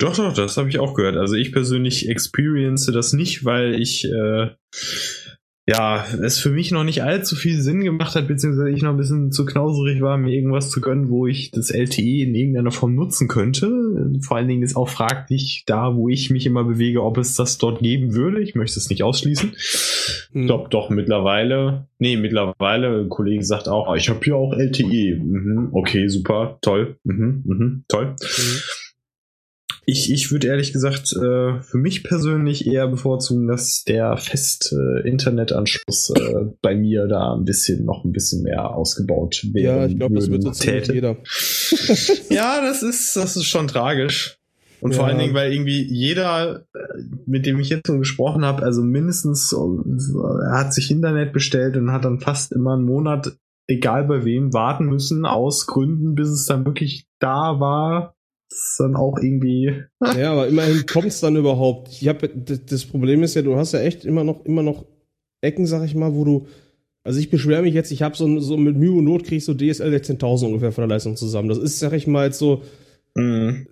[0.00, 1.16] Doch, doch, das habe ich auch gehört.
[1.16, 4.48] Also ich persönlich experience das nicht, weil ich äh,
[5.70, 8.96] ja, es für mich noch nicht allzu viel Sinn gemacht hat, beziehungsweise ich noch ein
[8.96, 12.96] bisschen zu knauserig war, mir irgendwas zu gönnen, wo ich das LTE in irgendeiner Form
[12.96, 14.10] nutzen könnte.
[14.20, 17.58] Vor allen Dingen ist auch fraglich da, wo ich mich immer bewege, ob es das
[17.58, 18.40] dort geben würde.
[18.40, 19.52] Ich möchte es nicht ausschließen.
[20.32, 20.46] Hm.
[20.48, 25.20] Doch, doch, mittlerweile, nee, mittlerweile, ein Kollege sagt auch, ah, ich habe hier auch LTE.
[25.22, 28.16] Mhm, okay, super, toll, mhm, mhm, toll.
[29.90, 35.08] Ich, ich würde ehrlich gesagt äh, für mich persönlich eher bevorzugen, dass der feste äh,
[35.08, 39.78] Internetanschluss äh, bei mir da ein bisschen noch ein bisschen mehr ausgebaut wäre.
[39.78, 41.16] Ja, ich glaube, das wird so ziemlich jeder.
[42.30, 44.38] ja, das ist, das ist schon tragisch.
[44.80, 44.98] Und ja.
[44.98, 46.78] vor allen Dingen, weil irgendwie jeder, äh,
[47.26, 51.90] mit dem ich jetzt schon gesprochen habe, also mindestens, er hat sich Internet bestellt und
[51.90, 53.36] hat dann fast immer einen Monat,
[53.66, 58.14] egal bei wem, warten müssen, aus Gründen, bis es dann wirklich da war
[58.50, 59.72] ist dann auch irgendwie.
[60.18, 61.88] ja, aber immerhin kommt es dann überhaupt.
[61.88, 62.28] Ich hab,
[62.66, 64.86] das Problem ist ja, du hast ja echt immer noch, immer noch
[65.40, 66.46] Ecken, sag ich mal, wo du.
[67.02, 69.44] Also ich beschwere mich jetzt, ich habe so, so mit Mühe und Not krieg ich
[69.46, 71.48] so DSL 16.000 ungefähr von der Leistung zusammen.
[71.48, 72.62] Das ist, sag ich mal, jetzt so
[73.14, 73.66] mm.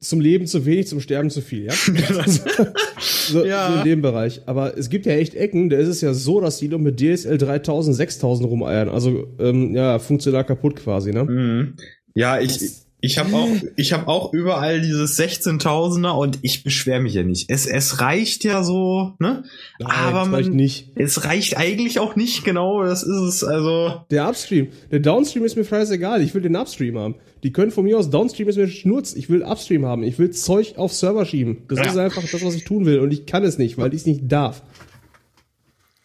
[0.00, 1.72] zum Leben zu wenig, zum Sterben zu viel, ja?
[3.00, 3.72] so, ja.
[3.72, 4.42] so in dem Bereich.
[4.44, 7.00] Aber es gibt ja echt Ecken, da ist es ja so, dass die nur mit
[7.00, 8.90] DSL 3000, 6000 rumeiern.
[8.90, 11.24] Also, ähm, ja, funktional kaputt quasi, ne?
[11.24, 11.76] Mm.
[12.14, 17.12] Ja, ich, ich habe auch, ich habe auch überall dieses 16.000er und ich beschwere mich
[17.12, 17.50] ja nicht.
[17.50, 19.44] Es, es reicht ja so, ne?
[19.78, 20.92] Nein, Aber man, reicht nicht.
[20.94, 22.82] Es reicht eigentlich auch nicht, genau.
[22.82, 23.44] Das ist es.
[23.44, 26.22] Also der Upstream, der Downstream ist mir scheißegal.
[26.22, 27.16] Ich will den Upstream haben.
[27.42, 29.12] Die können von mir aus Downstream ist mir Schnurz.
[29.14, 30.02] Ich will Upstream haben.
[30.02, 31.58] Ich will Zeug auf Server schieben.
[31.68, 31.84] Das ja.
[31.84, 34.06] ist einfach das, was ich tun will und ich kann es nicht, weil ich es
[34.06, 34.62] nicht darf.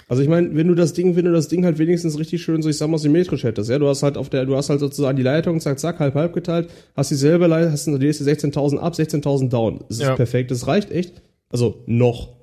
[0.10, 2.64] Also ich meine, wenn du das Ding, wenn du das Ding halt wenigstens richtig schön,
[2.64, 4.80] so ich sag mal, symmetrisch hättest, ja, du hast halt auf der, du hast halt
[4.80, 8.78] sozusagen die Leitung, zack, zack, halb, halb geteilt, hast dieselbe Leitung, hast du die 16.000
[8.78, 9.82] ab, 16.000 down.
[9.88, 10.16] Das ist ja.
[10.16, 11.22] perfekt, das reicht echt.
[11.49, 12.39] Also noch.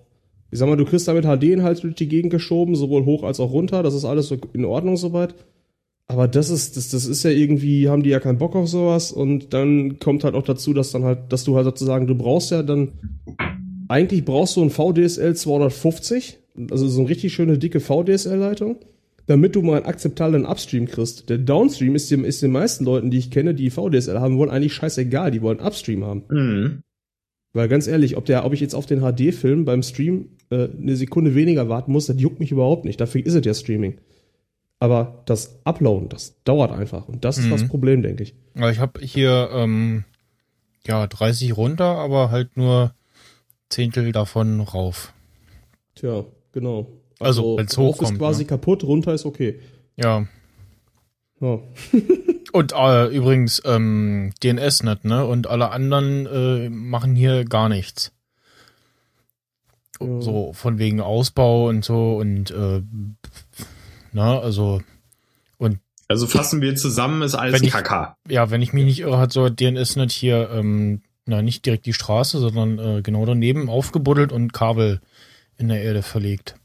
[0.53, 3.51] Ich sag mal, du kriegst damit HD-Inhalt durch die Gegend geschoben, sowohl hoch als auch
[3.51, 3.83] runter.
[3.83, 5.35] Das ist alles so in Ordnung soweit.
[6.07, 9.11] Aber das ist, das, das ist ja irgendwie, haben die ja keinen Bock auf sowas.
[9.11, 12.53] Und dann kommt halt auch dazu, dass dann halt, dass du halt sozusagen, du brauchst
[12.53, 12.93] ja dann,
[13.89, 16.39] eigentlich brauchst du ein VDSL 250,
[16.71, 18.77] also so eine richtig schöne dicke VDSL-Leitung,
[19.27, 21.29] damit du mal einen akzeptablen Upstream kriegst.
[21.29, 24.51] Der Downstream ist, dem, ist den meisten Leuten, die ich kenne, die VDSL haben wollen,
[24.51, 25.31] eigentlich scheißegal.
[25.31, 26.25] Die wollen Upstream haben.
[26.29, 26.83] Mhm.
[27.53, 30.95] Weil ganz ehrlich, ob der, ob ich jetzt auf den HD-Film beim Stream äh, eine
[30.97, 33.01] Sekunde weniger warten muss, das juckt mich überhaupt nicht.
[33.01, 33.99] Dafür ist es ja Streaming.
[34.79, 37.09] Aber das Uploaden, das dauert einfach.
[37.09, 37.51] Und das ist mhm.
[37.51, 38.35] das Problem, denke ich.
[38.55, 40.05] Also ich habe hier ähm,
[40.87, 42.95] ja 30 runter, aber halt nur
[43.71, 45.15] Zehntel davon rauf.
[45.95, 46.27] Tja,
[46.57, 46.91] genau.
[47.21, 48.49] Also, also hoch ist quasi ne?
[48.49, 49.61] kaputt, runter ist okay.
[49.97, 50.27] Ja.
[51.41, 51.59] ja.
[52.53, 55.27] Und äh, übrigens ähm, DNS nicht, ne?
[55.27, 58.13] Und alle anderen äh, machen hier gar nichts.
[60.01, 60.21] Ja.
[60.23, 62.83] So von wegen Ausbau und so und äh,
[64.13, 64.83] na, also
[65.59, 65.79] und
[66.09, 68.17] also fassen wir zusammen, ist alles ich, KK.
[68.29, 71.87] Ja, wenn ich mich nicht irre, hat so DNS nicht hier, ähm, na, nicht direkt
[71.87, 75.01] die Straße, sondern äh, genau daneben aufgebuddelt und Kabel
[75.59, 76.57] in der Erde verlegt.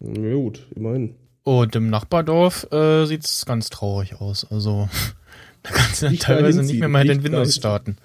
[0.00, 1.14] Ja, gut, immerhin.
[1.44, 4.46] Und im Nachbardorf äh, sieht es ganz traurig aus.
[4.50, 4.88] Also
[5.62, 7.96] da kannst du dann teilweise nicht mehr mal den Windows starten.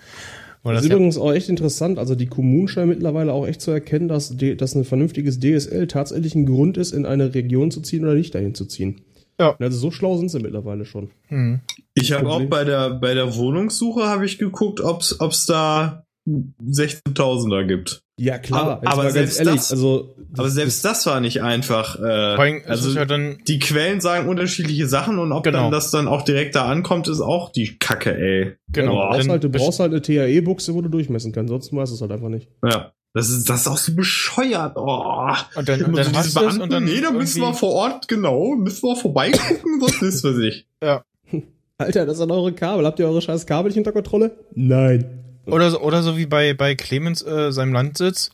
[0.63, 1.99] Weil das, ist ja übrigens auch echt interessant.
[1.99, 6.35] Also die Kommunen scheinen mittlerweile auch echt zu erkennen, dass, dass ein vernünftiges DSL tatsächlich
[6.35, 9.01] ein Grund ist, in eine Region zu ziehen oder nicht dahin zu ziehen.
[9.39, 9.55] Ja.
[9.59, 11.11] Also so schlau sind sie mittlerweile schon.
[11.27, 11.59] Hm.
[11.93, 17.65] Ich habe auch bei der bei der Wohnungssuche habe ich geguckt, ob es da 16.000er
[17.65, 18.01] gibt.
[18.19, 18.81] Ja, klar.
[18.81, 21.99] Aber, aber selbst ehrlich, das, also, das, aber selbst das, war nicht einfach.
[22.01, 25.63] Äh, also ja die Quellen sagen unterschiedliche Sachen und ob genau.
[25.63, 28.55] dann das dann auch direkt da ankommt, ist auch die Kacke, ey.
[28.69, 28.93] Genau.
[28.93, 31.95] du brauchst, halt, du brauchst halt eine TAE-Buchse, wo du durchmessen kannst, sonst weißt du
[31.95, 32.49] es halt einfach nicht.
[32.63, 32.91] Ja.
[33.13, 34.73] Das ist, das ist auch so bescheuert.
[34.75, 35.33] Oh.
[35.55, 38.55] Und dann, und dann hast du und dann nee, da müssen wir vor Ort, genau,
[38.55, 40.67] müssen wir vorbeigucken, was ist für sich.
[40.83, 41.03] Ja.
[41.77, 42.85] Alter, das sind eure Kabel.
[42.85, 44.37] Habt ihr eure scheiß Kabelchen unter Kontrolle?
[44.53, 45.16] Nein.
[45.47, 48.31] Oder so, oder so wie bei, bei Clemens äh, seinem Landsitz,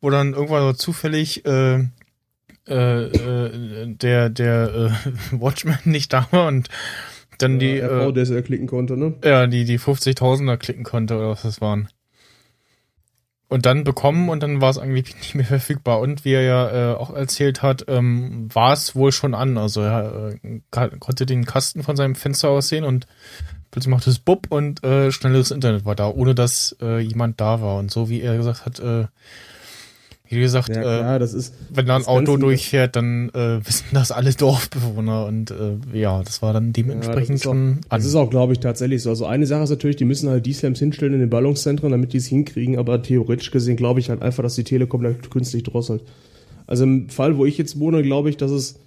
[0.00, 1.84] wo dann irgendwann so zufällig äh,
[2.68, 6.68] äh, äh, der, der äh, Watchman nicht da war und
[7.38, 9.14] dann ja, die äh, DSL klicken konnte, ne?
[9.24, 11.88] Ja, die die 50.000er klicken konnte oder was das waren.
[13.48, 16.00] Und dann bekommen und dann war es eigentlich nicht mehr verfügbar.
[16.00, 19.58] Und wie er ja äh, auch erzählt hat, ähm, war es wohl schon an.
[19.58, 23.06] Also er äh, konnte den Kasten von seinem Fenster aus sehen und
[23.70, 27.60] plötzlich macht es Bub und äh, schnelleres Internet war da, ohne dass äh, jemand da
[27.60, 27.78] war.
[27.78, 29.06] Und so wie er gesagt hat, äh,
[30.32, 33.86] wie gesagt, ja, klar, äh, das ist, wenn da ein Auto durchfährt, dann äh, wissen
[33.92, 37.80] das alle Dorfbewohner und äh, ja, das war dann dementsprechend ja, schon.
[37.88, 39.10] Auch, das ist auch, glaube ich, tatsächlich so.
[39.10, 42.12] Also eine Sache ist natürlich, die müssen halt die Slams hinstellen in den Ballungszentren, damit
[42.12, 45.64] die es hinkriegen, aber theoretisch gesehen glaube ich halt einfach, dass die Telekom da künstlich
[45.64, 46.02] drosselt.
[46.68, 48.78] Also im Fall, wo ich jetzt wohne, glaube ich, dass es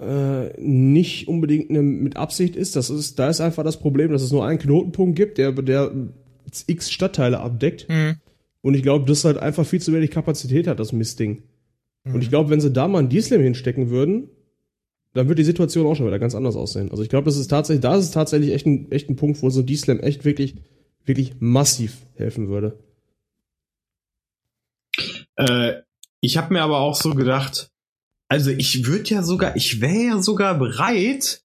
[0.00, 2.76] äh, nicht unbedingt eine, mit Absicht ist.
[2.76, 5.92] Das ist, da ist einfach das Problem, dass es nur einen Knotenpunkt gibt, der, der
[6.66, 7.88] x Stadtteile abdeckt.
[7.88, 8.16] Mhm.
[8.62, 11.42] Und ich glaube, das halt einfach viel zu wenig Kapazität hat, das Mistding.
[12.04, 12.14] Mhm.
[12.14, 14.28] Und ich glaube, wenn sie da mal ein D-Slam hinstecken würden,
[15.12, 16.90] dann wird die Situation auch schon wieder ganz anders aussehen.
[16.90, 19.42] Also ich glaube, das ist tatsächlich, da ist es tatsächlich echt ein, echt ein Punkt,
[19.42, 20.56] wo so ein D-Slam echt wirklich,
[21.04, 22.78] wirklich massiv helfen würde.
[25.36, 25.82] Äh,
[26.20, 27.70] ich habe mir aber auch so gedacht,
[28.30, 31.42] also ich würde ja sogar, ich wäre ja sogar bereit,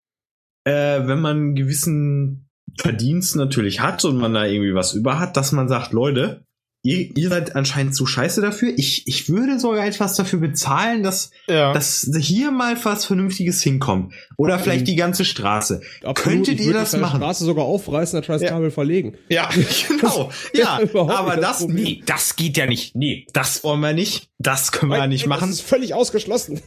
[0.66, 5.38] äh, wenn man einen gewissen Verdienst natürlich hat und man da irgendwie was über hat,
[5.38, 6.44] dass man sagt, Leute,
[6.84, 8.74] ihr, ihr seid anscheinend zu scheiße dafür.
[8.76, 11.74] Ich, ich würde sogar etwas dafür bezahlen, dass, ja.
[11.74, 14.14] dass hier mal was Vernünftiges hinkommt.
[14.38, 14.74] Oder Absolut.
[14.74, 15.82] vielleicht die ganze Straße.
[16.04, 16.16] Absolut.
[16.16, 17.20] Könntet ihr das machen?
[17.20, 18.72] Die Straße sogar aufreißen, das scheiß Kabel ja.
[18.72, 19.18] verlegen.
[19.30, 19.50] Ja,
[19.88, 20.32] genau.
[20.54, 22.96] ja, aber das, das nee, das geht ja nicht.
[22.96, 24.30] Nee, das wollen wir nicht.
[24.40, 25.50] Das können wir ja nicht machen.
[25.50, 26.62] Das ist völlig ausgeschlossen.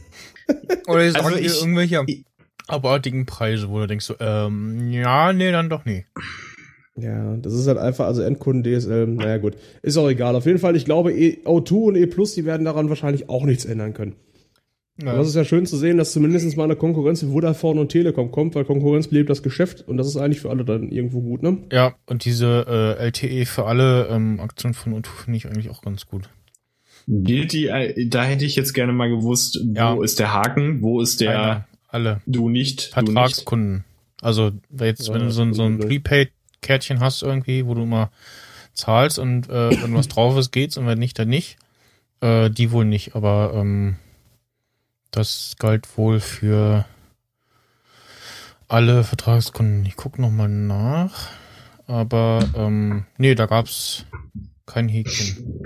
[0.87, 2.05] Oder also sagen ich, irgendwelche
[2.67, 6.05] abartigen Preise, wo du denkst so, ähm, ja, nee, dann doch nie.
[6.97, 10.35] Ja, das ist halt einfach, also Endkunden DSL, naja gut, ist auch egal.
[10.35, 13.43] Auf jeden Fall, ich glaube, e, O2 und E Plus, die werden daran wahrscheinlich auch
[13.43, 14.15] nichts ändern können.
[15.03, 15.11] Ja.
[15.11, 17.89] Aber es ist ja schön zu sehen, dass zumindest mal eine Konkurrenz für Vodafone und
[17.89, 21.21] Telekom kommt, weil Konkurrenz belebt das Geschäft und das ist eigentlich für alle dann irgendwo
[21.21, 21.57] gut, ne?
[21.69, 25.81] Ja, und diese äh, LTE für alle ähm, Aktion von O2 finde ich eigentlich auch
[25.81, 26.29] ganz gut.
[27.07, 30.01] Gilt die, äh, da hätte ich jetzt gerne mal gewusst, wo ja.
[30.01, 32.21] ist der Haken, wo ist der Eine, alle.
[32.25, 32.83] Du nicht.
[32.83, 33.83] Vertragskunden.
[34.21, 36.29] Also jetzt, ja, wenn du so, so ein Prepaid
[36.65, 38.11] Kärtchen hast irgendwie, wo du immer
[38.73, 41.57] zahlst und äh, wenn was drauf ist, geht's und wenn nicht, dann nicht.
[42.21, 43.97] Äh, die wohl nicht, aber ähm,
[45.11, 46.85] das galt wohl für
[48.67, 49.85] alle Vertragskunden.
[49.85, 51.29] Ich gucke nochmal nach.
[51.87, 54.05] Aber ähm, nee, da gab's
[54.65, 55.61] kein Häkchen.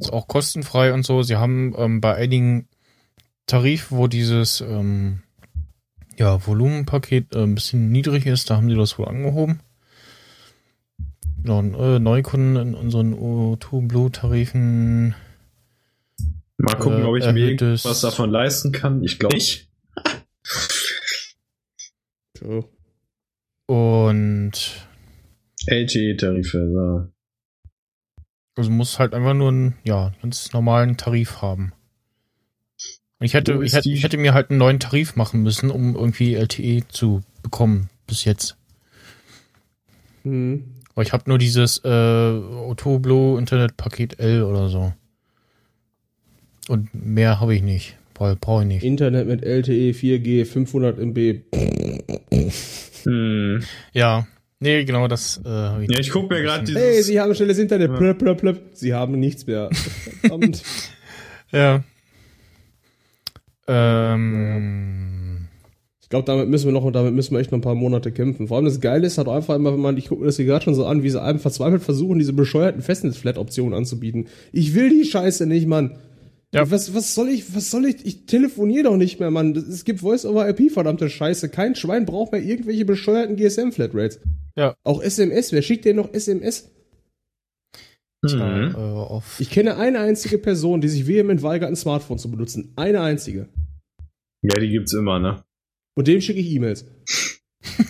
[0.00, 0.12] So.
[0.12, 1.22] auch kostenfrei und so.
[1.22, 2.68] Sie haben ähm, bei einigen
[3.46, 5.22] Tarifen, wo dieses ähm,
[6.16, 9.60] ja, Volumenpaket äh, ein bisschen niedrig ist, da haben sie das wohl angehoben.
[11.42, 15.14] Genau, äh, Neukunden in unseren O2 Blue Tarifen.
[16.56, 19.02] Mal gucken, äh, ob ich mir was davon leisten kann.
[19.02, 19.68] Ich glaube nicht.
[22.38, 22.68] so.
[23.66, 24.52] Und
[25.66, 27.08] LTE-Tarife, so.
[28.54, 31.72] Also muss halt einfach nur einen, ja, ganz normalen Tarif haben.
[33.18, 36.34] Ich hätte, ich hätte, ich hätte mir halt einen neuen Tarif machen müssen, um irgendwie
[36.34, 38.56] LTE zu bekommen bis jetzt.
[40.22, 40.81] Hm.
[40.94, 44.92] Aber ich habe nur dieses äh, Otoblo Internet Paket L oder so.
[46.68, 47.96] Und mehr habe ich nicht.
[48.14, 48.84] Brauche ich nicht.
[48.84, 51.40] Internet mit LTE 4G 500 MB.
[53.04, 53.64] Hm.
[53.92, 54.28] Ja,
[54.60, 55.40] nee, genau das.
[55.44, 56.80] Äh, ich ja, ich gucke mir gerade dieses.
[56.80, 57.90] Hey, Sie haben schnelles Internet.
[57.90, 57.96] Ja.
[57.96, 58.60] Plöp, plöp, plöp.
[58.74, 59.70] Sie haben nichts mehr.
[60.20, 60.62] Verdammt.
[61.50, 61.82] ja.
[63.66, 65.21] Ähm.
[66.12, 68.12] Ich glaube, damit müssen wir noch und damit müssen wir echt noch ein paar Monate
[68.12, 68.46] kämpfen.
[68.46, 70.44] Vor allem das Geile ist halt einfach immer, wenn man, ich gucke mir das hier
[70.44, 74.26] gerade schon so an, wie sie einem verzweifelt versuchen, diese bescheuerten Festnetz-Flat-Optionen anzubieten.
[74.52, 75.96] Ich will die Scheiße nicht, Mann.
[76.54, 76.70] Ja.
[76.70, 79.56] Was, was soll ich, was soll ich, ich telefoniere doch nicht mehr, Mann.
[79.56, 81.48] Es gibt Voice-over-IP, verdammte Scheiße.
[81.48, 84.20] Kein Schwein braucht mehr irgendwelche bescheuerten GSM-Flatrates.
[84.54, 84.74] Ja.
[84.84, 86.70] Auch SMS, wer schickt denn noch SMS?
[88.20, 89.22] Mhm.
[89.38, 92.74] Ich kenne eine einzige Person, die sich vehement weigert, ein Smartphone zu benutzen.
[92.76, 93.48] Eine einzige.
[94.42, 95.42] Ja, die gibt's immer, ne?
[95.94, 96.86] Und dem schicke ich E-Mails.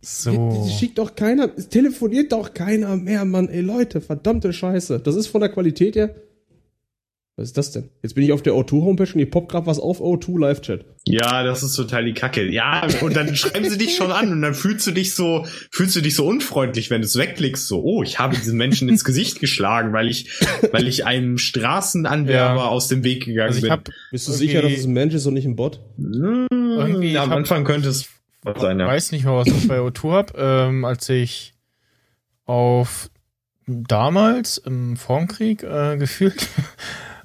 [0.02, 0.68] so.
[0.70, 3.50] Schickt doch keiner, telefoniert doch keiner mehr, Mann.
[3.50, 5.00] Ey, Leute, verdammte Scheiße.
[5.00, 6.16] Das ist von der Qualität her
[7.38, 7.90] was ist das denn?
[8.04, 10.86] Jetzt bin ich auf der O2-Homepage und ihr poppt gerade was auf O2 Live-Chat.
[11.06, 12.46] Ja, das ist total die Kacke.
[12.48, 15.96] Ja, und dann schreiben sie dich schon an und dann fühlst du dich so, fühlst
[15.96, 17.68] du dich so unfreundlich, wenn du es wegklickst.
[17.68, 20.30] So, oh, ich habe diesen Menschen ins Gesicht geschlagen, weil ich,
[20.72, 22.68] weil ich einem Straßenanwerber ja.
[22.68, 23.72] aus dem Weg gegangen also bin.
[23.72, 25.80] Hab, Bist du sicher, dass es ein Mensch ist und nicht ein Bot?
[25.98, 28.10] irgendwie ja, am Anfang könnte es
[28.58, 28.86] sein, ja.
[28.86, 31.54] Ich weiß nicht mehr, was ich bei O2 hab, ähm, als ich
[32.46, 33.10] auf
[33.68, 36.48] damals im Formkrieg äh, gefühlt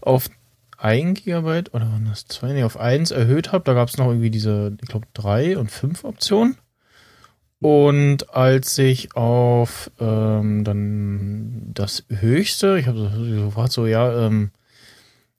[0.07, 0.31] auf
[0.79, 2.53] 1 Gigabyte oder waren das 2?
[2.53, 3.65] Nee, auf 1 erhöht habe.
[3.65, 6.57] Da gab es noch irgendwie diese, ich glaube, 3 und 5 Optionen.
[7.59, 14.51] Und als ich auf ähm, dann das höchste, ich habe so gefragt, so, ja, ähm,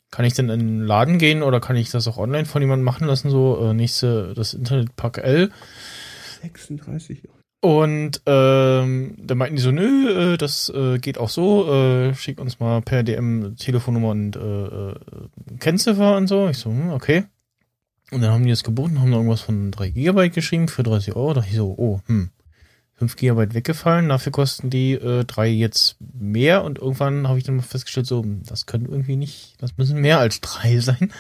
[0.10, 2.86] kann ich denn in den Laden gehen oder kann ich das auch online von jemandem
[2.86, 3.30] machen lassen?
[3.30, 5.52] So, äh, nächste, das Internetpack L.
[6.42, 7.37] 36 Euro.
[7.60, 12.40] Und ähm, da meinten die so, nö, äh, das äh, geht auch so, äh, schick
[12.40, 14.96] uns mal per DM Telefonnummer und äh, äh,
[15.60, 16.50] Kennziffer und so.
[16.50, 17.26] Ich so, hm, okay.
[18.12, 21.16] Und dann haben die das geboten, haben da irgendwas von 3 Gigabyte geschrieben für 30
[21.16, 21.34] Euro.
[21.34, 22.30] Da ich so, oh, hm,
[22.94, 27.56] 5 Gigabyte weggefallen, dafür kosten die äh, 3 jetzt mehr und irgendwann habe ich dann
[27.56, 31.12] mal festgestellt, so, das können irgendwie nicht, das müssen mehr als 3 sein.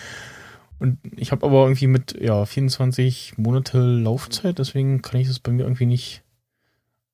[0.80, 5.52] Und ich habe aber irgendwie mit ja 24 Monate Laufzeit, deswegen kann ich das bei
[5.52, 6.24] mir irgendwie nicht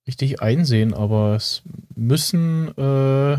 [0.08, 1.62] richtig einsehen, aber es
[1.96, 3.38] müssen äh,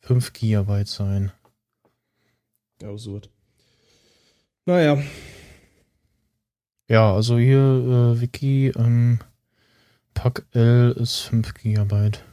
[0.00, 1.32] 5 Gigabyte sein.
[2.82, 3.30] Absurd.
[4.66, 5.02] Naja.
[6.88, 9.18] Ja, also hier äh, Wiki ähm,
[10.14, 12.24] Pack L ist 5 Gigabyte.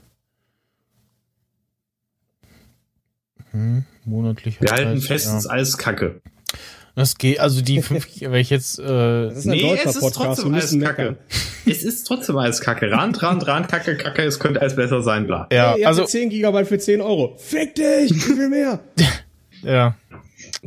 [3.52, 4.62] Hm, monatlich.
[4.62, 5.38] Wir halten fest, ja.
[5.38, 6.22] ist alles Kacke.
[6.96, 8.80] Das geht, also die 5 wenn ich jetzt.
[8.80, 10.42] Äh, das ist ein nee, es ist Podcast.
[10.42, 11.18] trotzdem alles Kacke.
[11.66, 12.92] es ist trotzdem alles Kacke.
[12.92, 15.48] Rand, Rand, Rand, Kacke, Kacke, es könnte alles besser sein, bla.
[15.52, 17.36] Ja, hey, also 10 Gigabyte für 10 Euro.
[17.38, 18.80] Fick dich, wie viel mehr?
[19.64, 19.96] ja.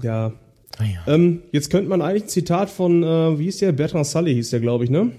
[0.00, 0.32] Ja.
[0.78, 1.12] Ah, ja.
[1.12, 3.72] Ähm, jetzt könnte man eigentlich ein Zitat von, äh, wie hieß der?
[3.72, 5.12] Bertrand Sully hieß der, glaube ich, ne?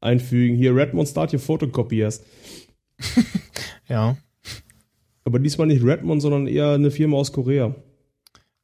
[0.00, 0.56] Einfügen.
[0.56, 2.22] Hier, Redmond Start Your Photocopiers.
[3.88, 4.16] ja.
[5.24, 7.74] Aber diesmal nicht Redmond, sondern eher eine Firma aus Korea.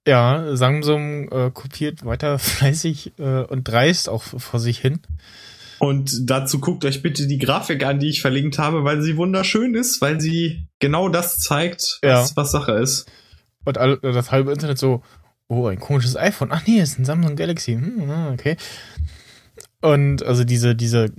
[0.06, 5.00] Ja, Samsung äh, kopiert weiter fleißig äh, und dreist auch vor sich hin.
[5.78, 9.74] Und dazu guckt euch bitte die Grafik an, die ich verlinkt habe, weil sie wunderschön
[9.74, 12.36] ist, weil sie genau das zeigt, was, ja.
[12.36, 13.06] was Sache ist.
[13.64, 15.02] Und all, das halbe Internet so,
[15.48, 16.48] oh, ein komisches iPhone.
[16.50, 17.74] Ach nee, ist ein Samsung Galaxy.
[17.74, 18.56] Hm, ah, okay.
[19.82, 21.12] Und also diese, diese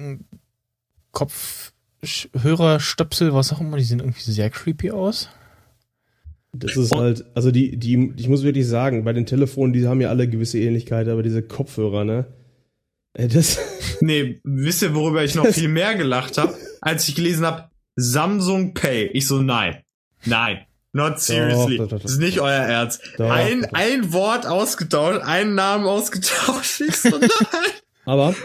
[1.11, 5.29] Kopfhörerstöpsel, was auch immer, die sehen irgendwie sehr creepy aus.
[6.53, 10.01] Das ist halt, also die, die, ich muss wirklich sagen, bei den Telefonen, die haben
[10.01, 12.25] ja alle gewisse Ähnlichkeit, aber diese Kopfhörer, ne?
[13.13, 13.59] Äh, das.
[13.99, 18.75] Nee, wisst ihr, worüber ich noch viel mehr gelacht habe, als ich gelesen habe, Samsung
[18.75, 19.07] Pay.
[19.07, 19.81] Ich so, nein.
[20.23, 20.67] Nein.
[20.93, 21.77] Not seriously.
[21.77, 23.01] Doch, doch, doch, das ist nicht euer Ernst.
[23.19, 26.81] ein, ein Wort ausgetauscht, einen Namen ausgetauscht.
[26.87, 27.29] Ich so, nein.
[28.05, 28.35] Aber,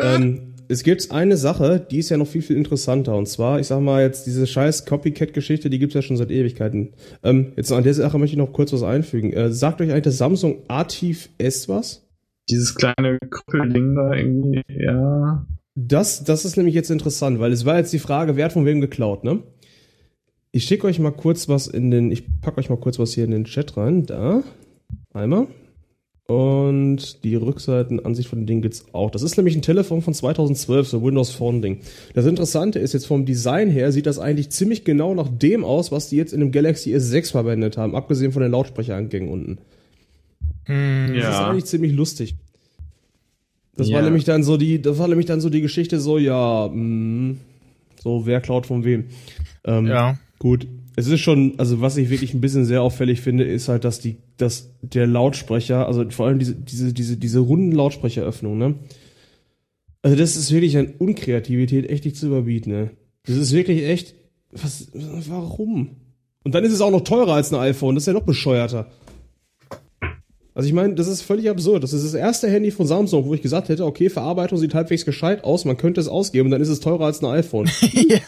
[0.00, 3.16] ähm, es gibt eine Sache, die ist ja noch viel, viel interessanter.
[3.16, 6.94] Und zwar, ich sag mal jetzt, diese scheiß Copycat-Geschichte, die gibt's ja schon seit Ewigkeiten.
[7.22, 9.32] Ähm, jetzt an der Sache möchte ich noch kurz was einfügen.
[9.32, 12.06] Äh, sagt euch eigentlich das Samsung Artiv S was?
[12.48, 15.46] Dieses kleine Kuppelding da irgendwie, ja.
[15.74, 18.64] Das, das ist nämlich jetzt interessant, weil es war jetzt die Frage, wer hat von
[18.64, 19.42] wem geklaut, ne?
[20.52, 23.24] Ich schicke euch mal kurz was in den, ich packe euch mal kurz was hier
[23.24, 24.06] in den Chat rein.
[24.06, 24.42] Da.
[25.12, 25.48] Einmal.
[26.26, 29.12] Und die Rückseitenansicht von dem Ding gibt's auch.
[29.12, 31.78] Das ist nämlich ein Telefon von 2012, so Windows Phone Ding.
[32.14, 35.92] Das Interessante ist jetzt vom Design her sieht das eigentlich ziemlich genau nach dem aus,
[35.92, 39.58] was die jetzt in dem Galaxy S6 verwendet haben, abgesehen von den Lautsprecherangängen unten.
[40.66, 41.30] Mm, das ja.
[41.30, 42.34] ist eigentlich ziemlich lustig.
[43.76, 43.96] Das ja.
[43.96, 46.74] war nämlich dann so die, das war nämlich dann so die Geschichte so, ja, mh,
[46.74, 47.40] mm,
[48.02, 49.04] so wer klaut von wem.
[49.64, 50.18] Ähm, ja.
[50.40, 50.66] Gut,
[50.96, 54.00] es ist schon, also was ich wirklich ein bisschen sehr auffällig finde, ist halt, dass
[54.00, 58.74] die, dass der Lautsprecher, also vor allem diese, diese, diese, diese runden Lautsprecheröffnung, ne?
[60.00, 62.90] Also das ist wirklich an Unkreativität echt nicht zu überbieten, ne?
[63.26, 64.14] Das ist wirklich echt,
[64.52, 65.96] was, warum?
[66.44, 68.90] Und dann ist es auch noch teurer als ein iPhone, das ist ja noch bescheuerter.
[70.54, 71.82] Also ich meine, das ist völlig absurd.
[71.82, 75.04] Das ist das erste Handy von Samsung, wo ich gesagt hätte, okay, Verarbeitung sieht halbwegs
[75.04, 77.68] gescheit aus, man könnte es ausgeben und dann ist es teurer als ein iPhone.
[77.92, 78.20] ja.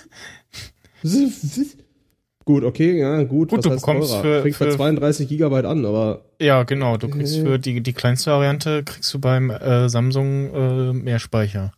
[2.48, 3.50] Gut, okay, ja, gut.
[3.50, 4.22] Gut, du bekommst teurer?
[4.22, 6.22] für, Fängt für 32 Gigabyte an, aber.
[6.40, 6.96] Ja, genau.
[6.96, 11.18] Du kriegst äh, für die, die kleinste Variante kriegst du beim äh, Samsung äh, mehr
[11.18, 11.74] Speicher.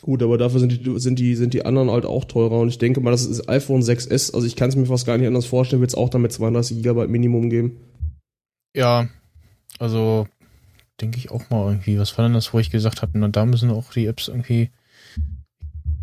[0.00, 2.78] Gut, aber dafür sind die, sind die, sind die anderen halt auch teurer und ich
[2.78, 5.46] denke mal, das ist iPhone 6S, also ich kann es mir fast gar nicht anders
[5.46, 7.76] vorstellen, wird es auch damit 32 Gigabyte Minimum geben.
[8.74, 9.06] Ja,
[9.78, 10.26] also
[11.00, 12.00] denke ich auch mal irgendwie.
[12.00, 14.70] Was war denn das, wo ich gesagt habe, na, da müssen auch die Apps irgendwie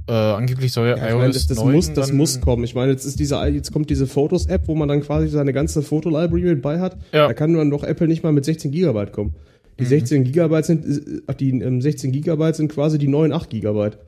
[0.09, 2.63] äh, angeblich soll ja, ja iOS meine, das, das muss, das muss kommen.
[2.63, 5.83] Ich meine, jetzt ist diese, jetzt kommt diese Fotos-App, wo man dann quasi seine ganze
[5.83, 6.97] Foto-Library mit bei hat.
[7.13, 7.27] Ja.
[7.27, 9.35] Da kann dann doch Apple nicht mal mit 16 Gigabyte kommen.
[9.77, 9.89] Die mhm.
[9.89, 13.99] 16 Gigabyte sind, ach, die ähm, 16 Gigabyte sind quasi die neuen 8 Gigabyte.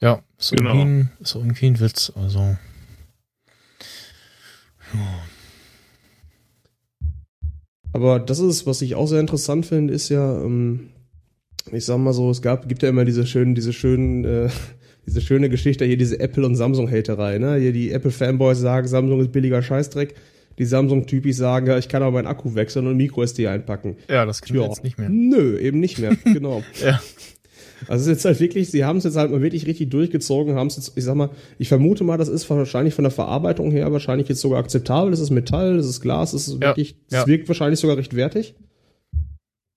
[0.00, 0.70] Ja, ist, genau.
[0.70, 2.40] irgendwie, ein, ist irgendwie ein Witz, also.
[2.40, 2.58] Ja.
[7.92, 10.88] Aber das ist, was ich auch sehr interessant finde, ist ja, ähm,
[11.70, 14.48] ich sag mal so, es gab, gibt ja immer diese schönen, diese schönen äh,
[15.06, 17.56] diese schöne Geschichte hier, diese Apple- und Samsung-Haterei, ne?
[17.56, 20.14] Hier die Apple-Fanboys sagen, Samsung ist billiger Scheißdreck.
[20.58, 23.96] Die Samsung-Typis sagen, ja, ich kann aber meinen Akku wechseln und Micro-SD einpacken.
[24.08, 25.08] Ja, das geht jetzt nicht mehr.
[25.08, 26.62] Nö, eben nicht mehr, genau.
[26.84, 27.00] ja.
[27.88, 30.54] Also es ist jetzt halt wirklich, sie haben es jetzt halt mal wirklich richtig durchgezogen,
[30.54, 33.72] haben es jetzt, ich sag mal, ich vermute mal, das ist wahrscheinlich von der Verarbeitung
[33.72, 35.10] her wahrscheinlich jetzt sogar akzeptabel.
[35.10, 38.14] Das ist Metall, das ist Glas, das ist wirklich, ja, das wirkt wahrscheinlich sogar recht
[38.14, 38.54] wertig.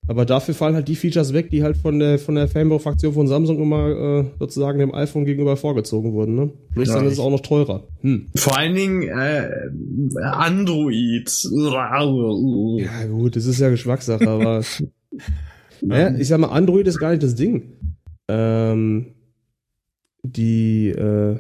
[0.08, 3.28] Aber dafür fallen halt die Features weg, die halt von der von der Fanboy-Fraktion von
[3.28, 6.36] Samsung immer äh, sozusagen dem iPhone gegenüber vorgezogen wurden.
[6.36, 6.52] Ne?
[6.74, 7.88] Plus ja, dann ist es auch noch teurer.
[8.02, 8.28] Hm.
[8.36, 9.50] Vor allen Dingen äh,
[10.22, 11.32] Android.
[12.80, 14.62] Ja gut, das ist ja Geschmackssache, aber
[15.82, 17.74] ja, ich sag mal, Android ist gar nicht das Ding.
[18.28, 19.08] Ähm,
[20.24, 21.38] die äh,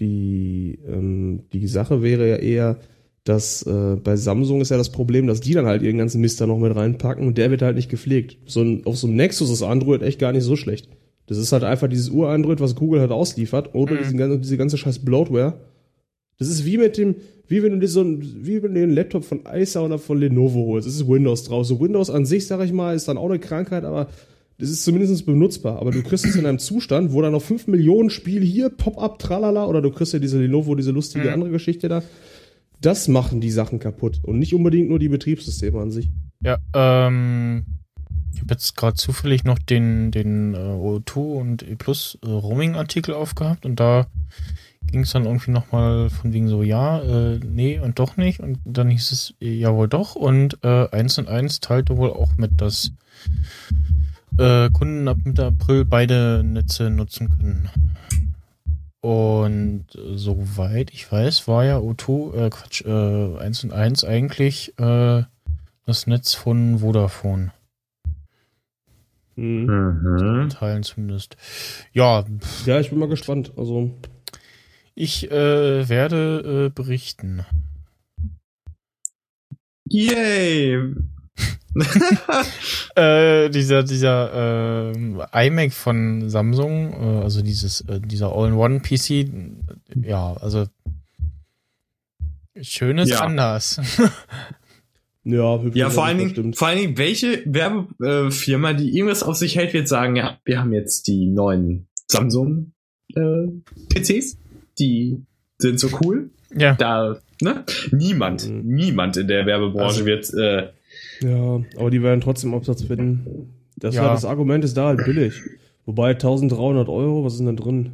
[0.00, 2.78] die ähm, die Sache wäre ja eher
[3.26, 6.40] dass äh, bei Samsung ist ja das Problem, dass die dann halt ihren ganzen Mist
[6.40, 8.38] da noch mit reinpacken und der wird halt nicht gepflegt.
[8.46, 10.88] So ein, auf so einem Nexus ist Android echt gar nicht so schlecht.
[11.26, 13.98] Das ist halt einfach dieses Ur-Android, was Google halt ausliefert, oder mhm.
[13.98, 15.54] diesen diese ganze scheiß Bloatware.
[16.38, 17.16] Das ist wie mit dem,
[17.48, 20.20] wie wenn du dir so ein, wie wenn du den Laptop von Acer oder von
[20.20, 20.86] Lenovo holst.
[20.86, 21.66] Das ist Windows drauf.
[21.66, 24.08] So Windows an sich, sag ich mal, ist dann auch eine Krankheit, aber
[24.58, 25.80] das ist zumindest benutzbar.
[25.80, 29.18] Aber du kriegst es in einem Zustand, wo dann noch 5 Millionen Spiele hier, Pop-up,
[29.18, 31.34] tralala, oder du kriegst ja diese Lenovo, diese lustige mhm.
[31.34, 32.04] andere Geschichte da
[32.86, 36.08] das machen die Sachen kaputt und nicht unbedingt nur die Betriebssysteme an sich.
[36.40, 37.64] Ja, ähm,
[38.32, 43.14] ich habe jetzt gerade zufällig noch den, den äh, O2 und E Plus äh, Roaming-Artikel
[43.14, 44.06] aufgehabt und da
[44.86, 48.38] ging es dann irgendwie nochmal von wegen so, ja, äh, nee und doch nicht.
[48.38, 50.14] Und dann hieß es, äh, ja wohl doch.
[50.14, 52.92] Und äh, 1 und 1 teilte wohl auch mit, dass
[54.38, 57.68] äh, Kunden ab Mitte April beide Netze nutzen können.
[59.06, 65.22] Und soweit ich weiß, war ja O2, äh, Quatsch, äh, 1 und 1 eigentlich äh,
[65.84, 67.52] das Netz von Vodafone.
[69.36, 70.48] Mhm.
[70.50, 71.36] Teilen zumindest.
[71.92, 72.24] Ja.
[72.64, 73.52] Ja, ich bin mal gespannt.
[73.56, 73.94] Also.
[74.96, 77.46] Ich äh, werde äh, berichten.
[79.84, 80.94] Yay!
[82.96, 84.92] äh, dieser dieser
[85.34, 89.28] äh, iMac von Samsung, äh, also dieses äh, dieser All-in-One-PC,
[90.02, 90.66] ja, also
[92.60, 93.20] schönes ja.
[93.20, 93.80] anders.
[95.24, 99.74] ja, ja, vor allen Dingen, vor allen Dingen, welche Werbefirma, die irgendwas auf sich hält,
[99.74, 102.72] wird sagen, ja, wir haben jetzt die neuen Samsung
[103.14, 103.48] äh,
[103.90, 104.38] PCs,
[104.78, 105.22] die
[105.58, 106.30] sind so cool.
[106.56, 106.74] Ja.
[106.74, 107.64] Da, ne?
[107.90, 108.62] Niemand, mhm.
[108.64, 110.72] niemand in der Werbebranche also, wird äh,
[111.20, 113.54] ja, aber die werden trotzdem Absatz finden.
[113.76, 114.02] Das ja.
[114.02, 115.34] war das Argument ist da halt billig.
[115.84, 117.92] Wobei 1300 Euro, was ist denn da drin?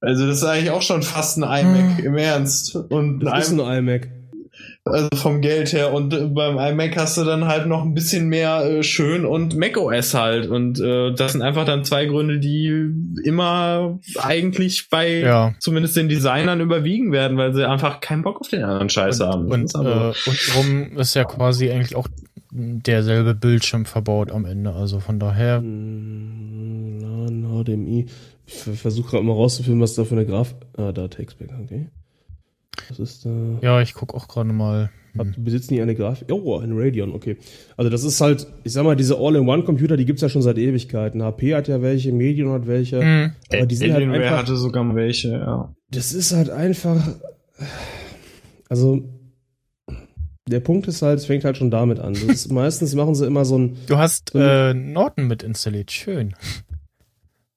[0.00, 2.04] Also das ist eigentlich auch schon fast ein iMac, hm.
[2.04, 2.76] im Ernst.
[2.76, 4.08] Und das ein ist ein iMac.
[4.84, 5.92] Also vom Geld her.
[5.92, 9.56] Und äh, beim iMac hast du dann halt noch ein bisschen mehr äh, schön und
[9.56, 10.48] macOS halt.
[10.48, 12.90] Und äh, das sind einfach dann zwei Gründe, die
[13.24, 15.54] immer eigentlich bei ja.
[15.58, 19.26] zumindest den Designern überwiegen werden, weil sie einfach keinen Bock auf den anderen Scheiß und,
[19.26, 19.50] haben.
[19.50, 22.08] Und, äh, und rum ist ja quasi eigentlich auch
[22.50, 24.72] derselbe Bildschirm verbaut am Ende.
[24.72, 25.60] Also von daher.
[25.60, 28.06] LAN, HDMI.
[28.46, 30.54] Ich versuche gerade mal rauszufinden, was da für eine Graf.
[30.76, 31.88] Ah, da Textback, okay.
[32.88, 33.58] Was ist da?
[33.60, 34.90] Ja, ich gucke auch gerade mal.
[35.16, 35.34] Hm.
[35.38, 36.30] Besitzen die eine Grafik?
[36.30, 37.36] Oh, ein Radeon, okay.
[37.76, 41.22] Also das ist halt, ich sag mal, diese All-in-One-Computer, die gibt's ja schon seit Ewigkeiten.
[41.22, 43.02] HP hat ja welche, Medion hat welche.
[43.02, 43.32] Mhm.
[43.52, 45.74] Aber die sind halt einfach, hatte sogar welche, ja.
[45.90, 47.02] Das ist halt einfach,
[48.68, 49.02] also
[50.48, 52.14] der Punkt ist halt, es fängt halt schon damit an.
[52.14, 53.76] Ist, meistens machen sie immer so ein.
[53.86, 56.34] Du hast äh, Norton mit installiert, schön.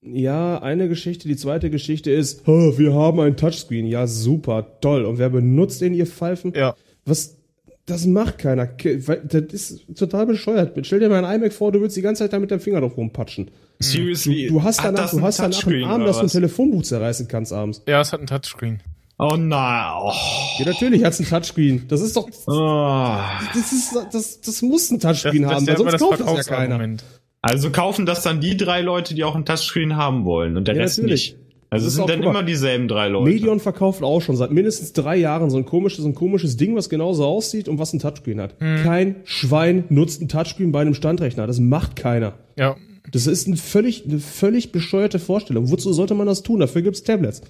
[0.04, 1.28] Ja, eine Geschichte.
[1.28, 3.86] Die zweite Geschichte ist, oh, wir haben ein Touchscreen.
[3.86, 5.06] Ja, super, toll.
[5.06, 6.54] Und wer benutzt den, ihr Pfeifen?
[6.56, 6.76] Ja.
[7.06, 7.38] Was,
[7.86, 8.66] das macht keiner.
[8.66, 10.74] Das ist total bescheuert.
[10.86, 12.82] Stell dir mal ein iMac vor, du würdest die ganze Zeit da mit dem Finger
[12.82, 13.52] drauf rumpatschen.
[13.80, 14.48] Seriously?
[14.48, 17.54] Du, du hast danach, du hast danach einen Arm, dass du ein Telefonbuch zerreißen kannst
[17.54, 17.84] abends.
[17.88, 18.82] Ja, es hat ein Touchscreen.
[19.22, 19.94] Oh nein.
[20.02, 20.12] Oh.
[20.58, 21.88] Ja, natürlich hat es ein Touchscreen.
[21.88, 22.28] Das ist doch.
[22.48, 23.18] Oh.
[23.54, 26.98] Das, ist, das, das muss ein Touchscreen das, haben, weil sonst kauft das ja keiner.
[27.44, 30.76] Also kaufen das dann die drei Leute, die auch ein Touchscreen haben wollen und der
[30.76, 31.34] ja, Rest natürlich.
[31.34, 31.42] nicht.
[31.70, 33.30] Also es sind dann immer dieselben drei Leute.
[33.30, 36.90] Medion verkauft auch schon seit mindestens drei Jahren so ein komisches, ein komisches Ding, was
[36.90, 38.56] genauso aussieht und was ein Touchscreen hat.
[38.60, 38.84] Hm.
[38.84, 41.46] Kein Schwein nutzt ein Touchscreen bei einem Standrechner.
[41.46, 42.34] Das macht keiner.
[42.58, 42.76] Ja.
[43.12, 45.70] Das ist ein völlig, eine völlig bescheuerte Vorstellung.
[45.70, 46.60] Wozu sollte man das tun?
[46.60, 47.42] Dafür gibt's Tablets.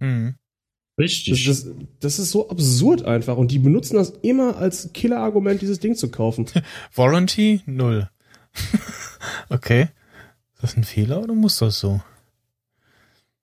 [0.00, 0.36] Hm.
[0.98, 1.44] Richtig.
[1.44, 3.36] Das, das, das, ist so absurd einfach.
[3.36, 6.46] Und die benutzen das immer als Killerargument, dieses Ding zu kaufen.
[6.94, 7.60] Warranty?
[7.66, 8.08] Null.
[9.48, 9.88] okay.
[10.54, 12.00] Ist das ein Fehler oder muss das so?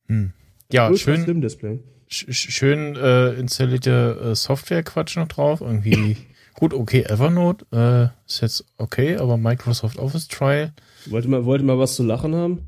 [0.08, 0.34] Hm.
[0.72, 1.24] Ja, Ultra schön.
[1.24, 1.80] Slim Display.
[2.08, 5.62] Schön äh, installierte äh, Software-Quatsch noch drauf.
[5.62, 6.18] Irgendwie
[6.54, 10.74] gut, okay, Evernote äh, ist jetzt okay, aber Microsoft Office Trial.
[11.08, 12.68] Wollte mal, wollte mal was zu lachen haben?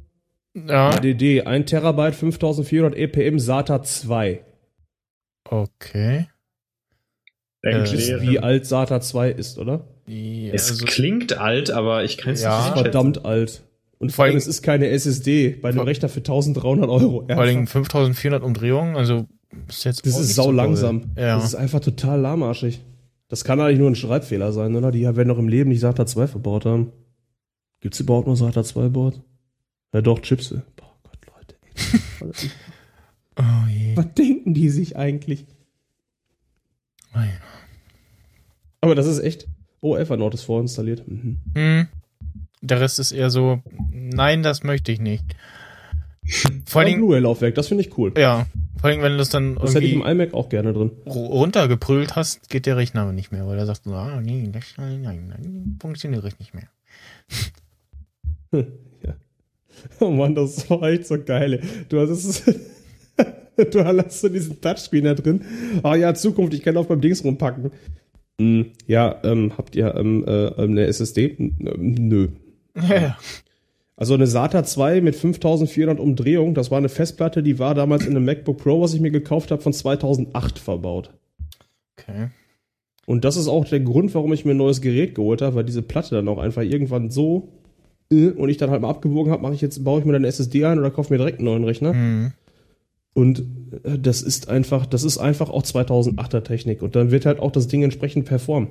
[0.55, 0.89] Ja.
[0.89, 4.43] ADD, 1 Terabyte, 5400 EPM, SATA 2.
[5.49, 6.27] Okay.
[7.63, 9.87] Äh, ist, wie alt SATA 2 ist, oder?
[10.05, 13.63] Ja, es also, klingt alt, aber ich kann es ja, nicht verdammt alt.
[13.99, 17.25] Und vor allem, es ist keine SSD bei einem Rechner für 1300 Euro.
[17.27, 19.25] Vor allem 5400 Umdrehungen, also
[19.67, 21.11] ist jetzt Das ist sau so langsam.
[21.17, 21.35] Ja.
[21.35, 22.81] Das ist einfach total lahmarschig.
[23.27, 24.91] Das kann eigentlich nur ein Schreibfehler sein, oder?
[24.91, 26.91] Die werden noch im Leben nicht SATA 2 verbaut haben.
[27.81, 29.21] Gibt's überhaupt noch SATA 2 Board?
[29.93, 30.49] Ja doch, Chips.
[30.75, 31.19] Boah Gott,
[32.21, 32.33] Leute.
[33.37, 33.95] oh je.
[33.95, 35.45] Was denken die sich eigentlich?
[37.13, 37.19] Oh.
[38.81, 39.47] Aber das ist echt.
[39.81, 41.07] Oh, Evernote ist vorinstalliert.
[41.07, 41.37] Mhm.
[41.53, 41.87] Hm.
[42.61, 43.61] Der Rest ist eher so,
[43.91, 45.35] nein, das möchte ich nicht.
[46.65, 48.13] Vor allem Blu-ray-Laufwerk, das finde ich cool.
[48.17, 48.47] Ja,
[48.79, 50.91] vor allem wenn du das dann das hätte ich im iMac auch gerne drin.
[51.05, 55.01] runtergeprügelt hast, geht der Rechner nicht mehr, weil er sagt so, ah, nee, das nein,
[55.01, 56.67] nein, funktioniert nicht mehr.
[59.03, 59.13] ja.
[59.99, 61.61] Oh Mann, das war echt so geil.
[61.89, 62.43] Du hast es
[63.71, 65.41] du hast so diesen Touchscreen da drin.
[65.83, 67.71] Ah ja, Zukunft, ich kann auch beim Dings rumpacken.
[68.39, 71.35] Hm, ja, ähm, habt ihr ähm, äh, eine SSD?
[71.37, 72.29] Nö.
[72.75, 73.17] Ja.
[73.99, 78.15] Also eine SATA 2 mit 5400 Umdrehungen, das war eine Festplatte, die war damals in
[78.15, 81.15] einem MacBook Pro, was ich mir gekauft habe, von 2008 verbaut.
[81.97, 82.27] Okay.
[83.07, 85.63] Und das ist auch der Grund, warum ich mir ein neues Gerät geholt habe, weil
[85.63, 87.53] diese Platte dann auch einfach irgendwann so
[88.11, 90.21] äh, und ich dann halt mal abgewogen habe, mache ich jetzt baue ich mir dann
[90.21, 91.93] eine SSD ein oder kaufe mir direkt einen neuen Rechner.
[91.93, 92.33] Mhm.
[93.17, 93.39] Und
[93.83, 96.83] äh, das ist einfach, das ist einfach auch 2008er Technik.
[96.83, 98.69] Und dann wird halt auch das Ding entsprechend performen.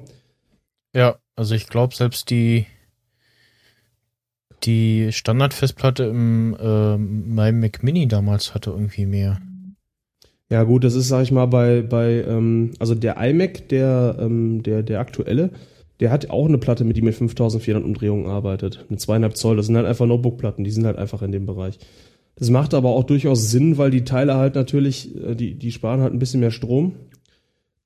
[0.94, 2.64] Ja, also ich glaube, selbst die,
[4.62, 9.40] die Standardfestplatte im äh, meinem Mac Mini damals hatte irgendwie mehr.
[10.48, 14.62] Ja, gut, das ist, sag ich mal, bei, bei ähm, also der iMac, der, ähm,
[14.62, 15.50] der, der aktuelle,
[15.98, 18.86] der hat auch eine Platte, mit die mit 5400 Umdrehungen arbeitet.
[18.88, 19.56] Eine zweieinhalb Zoll.
[19.56, 21.80] Das sind halt einfach Notebook-Platten, die sind halt einfach in dem Bereich.
[22.38, 26.00] Das macht aber auch durchaus Sinn, weil die Teile halt natürlich, äh, die, die sparen
[26.00, 26.94] halt ein bisschen mehr Strom.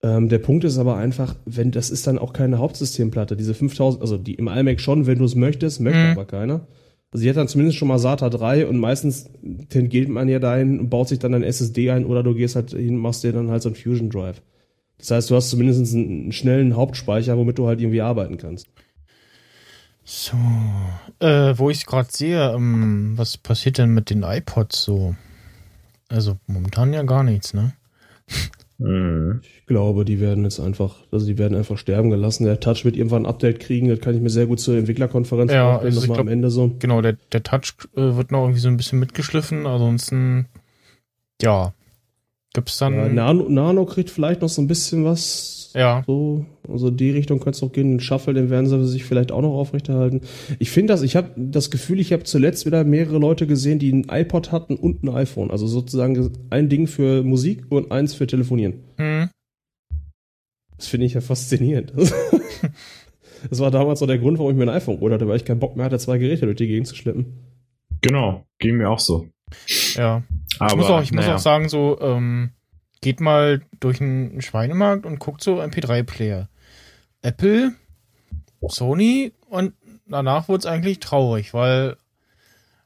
[0.02, 3.36] Ähm, der Punkt ist aber einfach, wenn das ist dann auch keine Hauptsystemplatte.
[3.36, 6.12] Diese 5000, also die im iMac schon, wenn du es möchtest, möchte mhm.
[6.12, 6.66] aber keiner.
[7.12, 9.30] Also die hat dann zumindest schon mal SATA 3 und meistens
[9.68, 12.70] tengiert man ja dahin und baut sich dann ein SSD ein oder du gehst halt
[12.70, 14.42] hin, machst dir dann halt so ein Fusion Drive.
[14.98, 18.68] Das heißt, du hast zumindest einen schnellen Hauptspeicher, womit du halt irgendwie arbeiten kannst.
[20.04, 20.36] So,
[21.20, 25.14] äh, wo ich gerade sehe, ähm, was passiert denn mit den iPods so?
[26.08, 27.72] Also momentan ja gar nichts, ne?
[28.78, 29.42] Mhm.
[29.42, 32.44] Ich glaube, die werden jetzt einfach, also die werden einfach sterben gelassen.
[32.44, 35.52] Der Touch wird irgendwann ein Update kriegen, das kann ich mir sehr gut zur Entwicklerkonferenz
[35.52, 36.74] ja, vorstellen, also glaub, am Ende so.
[36.78, 40.46] Genau, der, der Touch äh, wird noch irgendwie so ein bisschen mitgeschliffen, ansonsten,
[41.42, 41.74] ja,
[42.54, 42.94] gibt's dann.
[42.94, 46.02] Ja, Nano, Nano kriegt vielleicht noch so ein bisschen was ja.
[46.06, 47.90] So, also die Richtung könnte es auch gehen.
[47.90, 50.22] Den Shuffle, den werden sie sich vielleicht auch noch aufrechterhalten.
[50.58, 53.92] Ich finde das, ich habe das Gefühl, ich habe zuletzt wieder mehrere Leute gesehen, die
[53.92, 55.50] ein iPod hatten und ein iPhone.
[55.50, 58.84] Also sozusagen ein Ding für Musik und eins für Telefonieren.
[58.96, 59.30] Mhm.
[60.76, 61.92] Das finde ich ja faszinierend.
[63.50, 65.44] das war damals so der Grund, warum ich mir ein iPhone geholt hatte, weil ich
[65.44, 67.26] keinen Bock mehr hatte, zwei Geräte durch die Gegend zu schleppen.
[68.00, 69.26] Genau, ging mir auch so.
[69.94, 70.22] Ja.
[70.58, 71.32] Aber, ich muss auch, ich naja.
[71.32, 72.50] muss auch sagen, so, ähm,
[73.00, 76.48] geht mal durch einen Schweinemarkt und guckt so MP3-Player.
[77.22, 77.72] Apple,
[78.68, 79.74] Sony und
[80.06, 81.96] danach wurde es eigentlich traurig, weil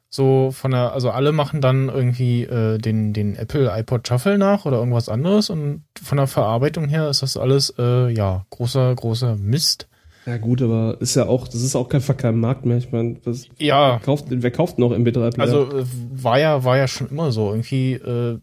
[0.09, 4.64] so von der, also alle machen dann irgendwie äh, den, den Apple iPod Shuffle nach
[4.64, 9.37] oder irgendwas anderes und von der Verarbeitung her ist das alles, äh, ja, großer, großer
[9.37, 9.89] Mist.
[10.26, 12.78] Ja gut, aber ist ja auch, das ist auch kein Markt mehr.
[12.78, 13.99] Ich meine, was ja.
[14.03, 15.39] kauft, wer kauft noch MP3-Player?
[15.39, 17.51] Also äh, war ja, war ja schon immer so.
[17.51, 18.39] Irgendwie, äh,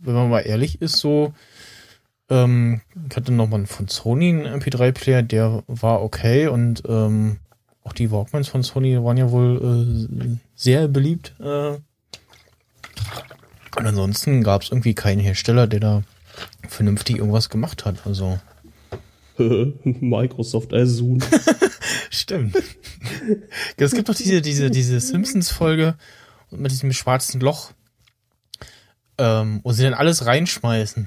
[0.00, 1.32] wenn man mal ehrlich ist, so,
[2.28, 7.38] ähm, ich hatte noch mal von Sony einen MP3-Player, der war okay und ähm,
[7.84, 11.34] auch die Walkmans von Sony waren ja wohl äh, sehr beliebt.
[11.38, 11.78] Äh.
[13.76, 16.02] Und ansonsten gab es irgendwie keinen Hersteller, der da
[16.68, 18.06] vernünftig irgendwas gemacht hat.
[18.06, 18.38] Also
[19.38, 21.18] Microsoft Azure.
[22.10, 22.56] Stimmt.
[23.76, 25.96] Es gibt doch diese, diese, diese Simpsons-Folge
[26.50, 27.72] mit diesem schwarzen Loch,
[29.18, 31.06] ähm, wo sie dann alles reinschmeißen.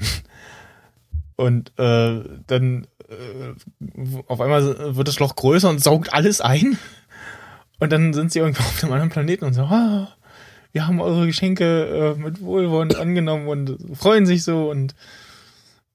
[1.39, 6.77] Und äh, dann äh, auf einmal wird das Loch größer und saugt alles ein.
[7.79, 10.09] Und dann sind sie irgendwo auf einem anderen Planeten und so, ah,
[10.73, 14.95] wir haben eure Geschenke äh, mit Wohlwollen angenommen und freuen sich so und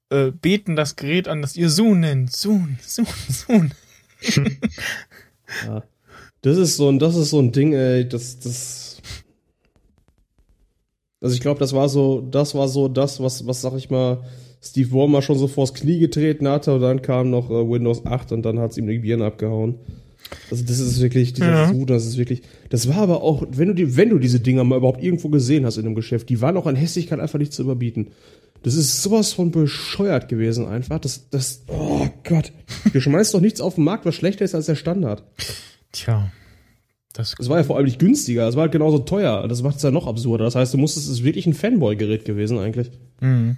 [0.09, 2.35] äh, beten das Gerät an, das ihr Sohn nennt.
[2.35, 3.71] Sohn, Sohn, Sohn.
[6.41, 8.99] Das ist so ein, das ist so ein Ding, ey, das, das.
[11.21, 14.23] Also ich glaube, das war so, das war so das, was, was sag ich mal,
[14.65, 18.31] Steve Ballmer schon so vors Knie getreten hatte und dann kam noch äh, Windows 8
[18.31, 19.75] und dann hat es ihm die Birne abgehauen.
[20.49, 21.67] Also das ist wirklich, dieser ja.
[21.67, 24.63] Sud, das ist wirklich, das war aber auch, wenn du die, wenn du diese Dinger
[24.63, 27.53] mal überhaupt irgendwo gesehen hast in einem Geschäft, die waren auch an Hässlichkeit einfach nicht
[27.53, 28.07] zu überbieten.
[28.63, 30.97] Das ist sowas von bescheuert gewesen einfach.
[30.97, 32.51] Das, das, oh Gott.
[32.91, 35.23] Du schmeißt doch nichts auf den Markt, was schlechter ist als der Standard.
[35.91, 36.31] Tja.
[37.13, 39.47] Das, das war ja vor allem nicht günstiger, das war halt genauso teuer.
[39.47, 40.45] Das macht es ja noch absurder.
[40.45, 42.91] Das heißt, du musstest, es ist wirklich ein Fanboy-Gerät gewesen eigentlich.
[43.21, 43.57] Mhm.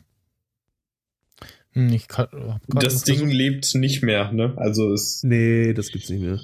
[1.78, 2.28] Hm, ich kann,
[2.68, 3.34] das Ding versucht.
[3.34, 4.54] lebt nicht mehr, ne?
[4.56, 5.22] Also es.
[5.24, 6.40] Nee, das gibt's nicht mehr.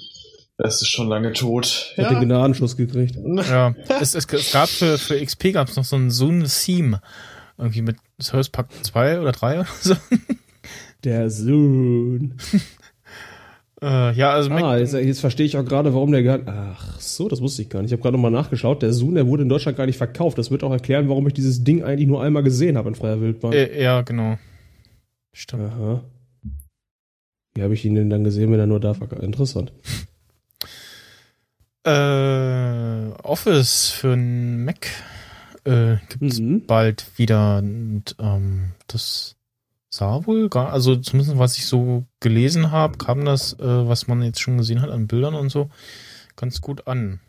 [0.56, 1.92] Das ist schon lange tot.
[1.96, 2.20] Hat ja.
[2.20, 3.16] den Gnadenschuss gekriegt.
[3.16, 3.74] Ja.
[4.00, 7.00] es, es, es gab für, für XP gab es noch so ein Zoom Theme.
[7.58, 9.96] Irgendwie mit Service Pack 2 oder 3 oder so.
[11.02, 12.34] Der Sohn.
[13.82, 17.28] äh, ja, also ah, jetzt, jetzt verstehe ich auch gerade, warum der gar Ach so,
[17.28, 17.90] das wusste ich gar nicht.
[17.90, 18.80] Ich habe gerade nochmal nachgeschaut.
[18.80, 20.38] Der Zoom, der wurde in Deutschland gar nicht verkauft.
[20.38, 23.20] Das wird auch erklären, warum ich dieses Ding eigentlich nur einmal gesehen habe in freier
[23.20, 23.52] Wildbahn.
[23.52, 24.38] Äh, ja, genau.
[25.34, 25.64] Stimmt.
[25.64, 26.02] Aha.
[27.54, 29.12] Wie habe ich ihn denn dann gesehen, wenn er nur da war?
[29.22, 29.72] Interessant.
[31.84, 34.88] Äh, Office für einen Mac
[35.64, 36.64] äh, gibt es mhm.
[36.66, 37.58] bald wieder.
[37.58, 39.36] Und ähm, das
[39.90, 44.22] sah wohl gar, also zumindest was ich so gelesen habe, kam das, äh, was man
[44.22, 45.68] jetzt schon gesehen hat an Bildern und so,
[46.36, 47.20] ganz gut an.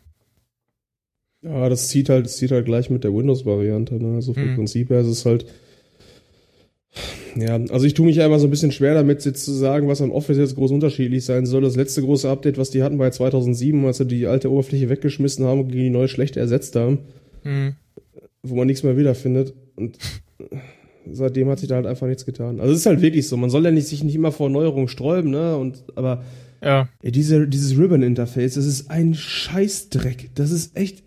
[1.42, 3.94] Ja, das zieht halt, das zieht halt gleich mit der Windows-Variante.
[3.96, 4.14] Ne?
[4.14, 4.54] Also vom mhm.
[4.56, 5.46] Prinzip her ist es halt.
[7.36, 9.88] Ja, also ich tue mich ja immer so ein bisschen schwer damit, jetzt zu sagen,
[9.88, 11.62] was an Office jetzt groß unterschiedlich sein soll.
[11.62, 15.44] Das letzte große Update, was die hatten, war 2007, als sie die alte Oberfläche weggeschmissen
[15.44, 17.00] haben und die neue schlechte ersetzt haben.
[17.44, 17.76] Mhm
[18.50, 19.54] wo man nichts mehr wiederfindet.
[19.76, 19.98] Und
[21.10, 22.60] seitdem hat sich da halt einfach nichts getan.
[22.60, 23.36] Also es ist halt wirklich so.
[23.36, 25.56] Man soll ja nicht, sich nicht immer vor Neuerungen sträuben, ne?
[25.56, 26.24] Und, aber
[26.62, 26.88] ja.
[27.02, 30.30] ja diese, dieses Ribbon-Interface, das ist ein Scheißdreck.
[30.34, 31.04] Das ist echt.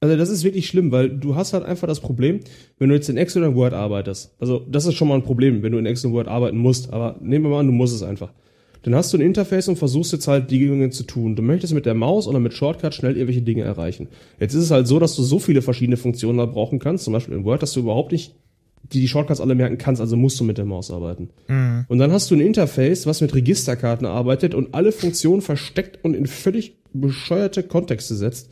[0.00, 2.40] Also das ist wirklich schlimm, weil du hast halt einfach das Problem,
[2.78, 4.34] wenn du jetzt in Excel oder Word arbeitest.
[4.38, 6.92] Also das ist schon mal ein Problem, wenn du in Excel und Word arbeiten musst.
[6.92, 8.32] Aber nehmen wir mal an, du musst es einfach.
[8.82, 11.34] Dann hast du ein Interface und versuchst jetzt halt die Dinge zu tun.
[11.34, 14.08] Du möchtest mit der Maus oder mit Shortcut schnell irgendwelche Dinge erreichen.
[14.38, 17.12] Jetzt ist es halt so, dass du so viele verschiedene Funktionen da brauchen kannst, zum
[17.12, 18.36] Beispiel in Word, dass du überhaupt nicht
[18.92, 21.30] die, die Shortcuts alle merken kannst, also musst du mit der Maus arbeiten.
[21.48, 21.86] Mhm.
[21.88, 26.14] Und dann hast du ein Interface, was mit Registerkarten arbeitet und alle Funktionen versteckt und
[26.14, 28.50] in völlig bescheuerte Kontexte setzt.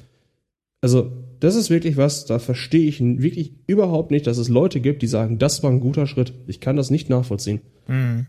[0.81, 1.13] Also,
[1.45, 5.07] das ist wirklich was, da verstehe ich wirklich überhaupt nicht, dass es Leute gibt, die
[5.07, 6.33] sagen, das war ein guter Schritt.
[6.47, 7.61] Ich kann das nicht nachvollziehen.
[7.87, 8.29] Mhm.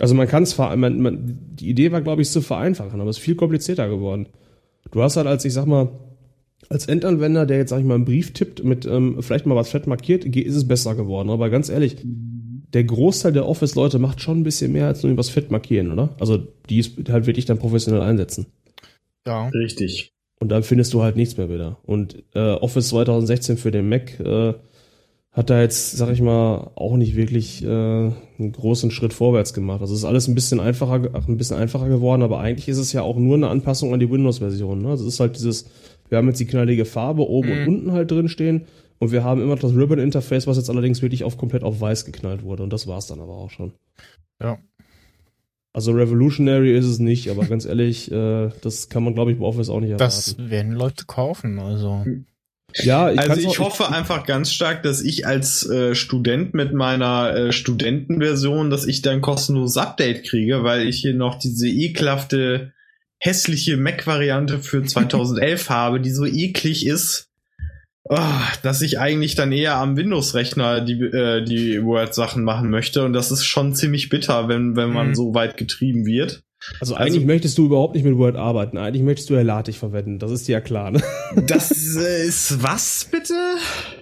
[0.00, 3.18] Also man kann es, man, man, die Idee war, glaube ich, zu vereinfachen, aber es
[3.18, 4.28] ist viel komplizierter geworden.
[4.90, 5.90] Du hast halt als, ich sag mal,
[6.68, 9.70] als Endanwender, der jetzt, sag ich mal, einen Brief tippt mit ähm, vielleicht mal was
[9.70, 11.30] fett markiert, ist es besser geworden.
[11.30, 15.30] Aber ganz ehrlich, der Großteil der Office-Leute macht schon ein bisschen mehr als nur übers
[15.30, 16.16] Fett markieren, oder?
[16.18, 16.38] Also
[16.68, 18.46] die es halt wirklich dann professionell einsetzen.
[19.24, 19.48] Ja.
[19.50, 20.12] Richtig.
[20.40, 21.78] Und dann findest du halt nichts mehr wieder.
[21.84, 24.54] Und äh, Office 2016 für den Mac äh,
[25.32, 29.80] hat da jetzt, sag ich mal, auch nicht wirklich äh, einen großen Schritt vorwärts gemacht.
[29.80, 32.92] Also es ist alles ein bisschen einfacher, ein bisschen einfacher geworden, aber eigentlich ist es
[32.92, 34.82] ja auch nur eine Anpassung an die Windows-Version.
[34.82, 34.90] Ne?
[34.90, 35.70] Also es ist halt dieses,
[36.08, 37.58] wir haben jetzt die knallige Farbe oben mhm.
[37.58, 38.66] und unten halt drin stehen
[38.98, 42.42] und wir haben immer das Ribbon-Interface, was jetzt allerdings wirklich auf komplett auf weiß geknallt
[42.42, 42.62] wurde.
[42.62, 43.72] Und das war's dann aber auch schon.
[44.42, 44.58] Ja.
[45.78, 49.44] Also revolutionary ist es nicht, aber ganz ehrlich, äh, das kann man, glaube ich, bei
[49.44, 50.12] Office auch nicht erwarten.
[50.12, 52.04] Das werden Leute kaufen, also.
[52.74, 57.32] Ja, ich also ich hoffe einfach ganz stark, dass ich als äh, Student mit meiner
[57.32, 62.72] äh, Studentenversion, dass ich dann kostenloses Update kriege, weil ich hier noch diese ekelhafte
[63.20, 67.27] hässliche Mac-Variante für 2011 habe, die so eklig ist,
[68.08, 68.18] oh,
[68.62, 73.04] dass ich eigentlich dann eher am Windows-Rechner die, äh, die Word-Sachen machen möchte.
[73.04, 75.14] Und das ist schon ziemlich bitter, wenn, wenn man mhm.
[75.14, 76.42] so weit getrieben wird.
[76.80, 78.78] Also, also eigentlich möchtest du überhaupt nicht mit Word arbeiten.
[78.78, 80.18] Eigentlich möchtest du ja LaTeX verwenden.
[80.18, 81.02] Das ist dir ja klar, ne?
[81.46, 83.34] Das ist was bitte?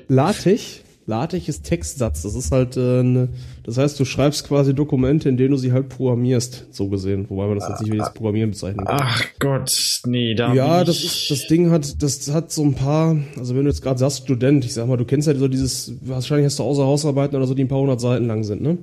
[0.08, 2.22] LaTeX LaTeX ist Textsatz.
[2.22, 3.28] Das ist halt äh, ne,
[3.64, 7.26] das heißt, du schreibst quasi Dokumente, in denen du sie halt programmierst, so gesehen.
[7.28, 8.98] Wobei man das jetzt nicht wie das Programmieren bezeichnen kann.
[9.00, 13.16] Ach Gott, nee, da Ja, das ist, das Ding hat, das hat so ein paar,
[13.38, 15.92] also wenn du jetzt gerade sagst Student, ich sag mal, du kennst halt so dieses,
[16.00, 18.78] wahrscheinlich hast du außer Hausarbeiten oder so, die ein paar hundert Seiten lang sind, ne?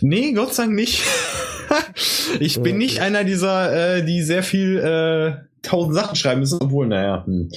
[0.00, 1.02] Nee, Gott sei Dank nicht.
[2.40, 5.32] ich bin nicht einer dieser, äh, die sehr viel äh,
[5.62, 7.24] tausend Sachen schreiben müssen, obwohl, naja.
[7.26, 7.48] Hm.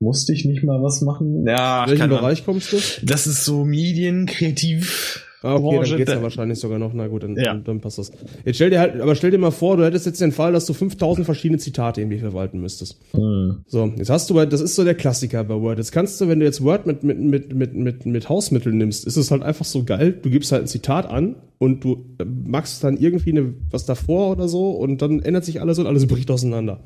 [0.00, 1.44] Musste ich nicht mal was machen?
[1.46, 2.76] Ja, In welchen Bereich kommst du?
[3.02, 5.24] Das ist so Medien, kreativ.
[5.42, 6.92] Ah, okay, Branche, dann geht's ja wahrscheinlich sogar noch.
[6.94, 7.54] Na gut, dann, ja.
[7.54, 8.10] dann, passt das.
[8.44, 10.66] Jetzt stell dir halt, aber stell dir mal vor, du hättest jetzt den Fall, dass
[10.66, 12.98] du 5000 verschiedene Zitate irgendwie verwalten müsstest.
[13.12, 13.58] Mhm.
[13.66, 15.78] So, jetzt hast du, das ist so der Klassiker bei Word.
[15.78, 19.06] Jetzt kannst du, wenn du jetzt Word mit, mit, mit, mit, mit, mit Hausmitteln nimmst,
[19.06, 20.18] ist es halt einfach so geil.
[20.22, 24.48] Du gibst halt ein Zitat an und du machst dann irgendwie eine, was davor oder
[24.48, 26.80] so und dann ändert sich alles und alles bricht auseinander.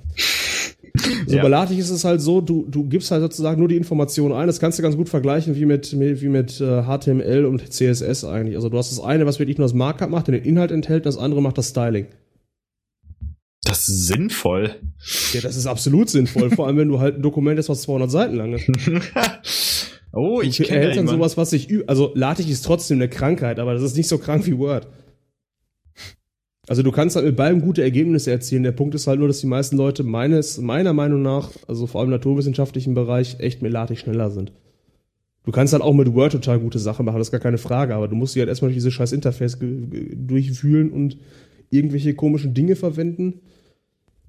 [1.27, 1.43] So ja.
[1.43, 4.47] bei LaTeX ist es halt so, du, du gibst halt sozusagen nur die Informationen ein.
[4.47, 8.57] Das kannst du ganz gut vergleichen wie mit, wie mit äh, HTML und CSS eigentlich.
[8.57, 11.17] Also du hast das eine, was wirklich nur das Markup macht, den Inhalt enthält, das
[11.17, 12.07] andere macht das Styling.
[13.65, 14.75] Das ist sinnvoll.
[15.33, 16.51] Ja, das ist absolut sinnvoll.
[16.51, 18.69] Vor allem, wenn du halt ein Dokument hast, was 200 Seiten lang ist.
[20.13, 23.73] oh, ich kenne erhältst dann sowas, was sich, also LaTeX ist trotzdem eine Krankheit, aber
[23.75, 24.89] das ist nicht so krank wie Word.
[26.73, 28.63] Also du kannst halt mit beidem gute Ergebnisse erzielen.
[28.63, 32.01] Der Punkt ist halt nur, dass die meisten Leute meines, meiner Meinung nach, also vor
[32.01, 34.55] allem im naturwissenschaftlichen Bereich, echt melatisch schneller sind.
[35.45, 37.95] Du kannst halt auch mit Word total gute Sachen machen, das ist gar keine Frage,
[37.95, 41.19] aber du musst dich halt erstmal durch diese scheiß Interface durchwühlen und
[41.69, 43.43] irgendwelche komischen Dinge verwenden.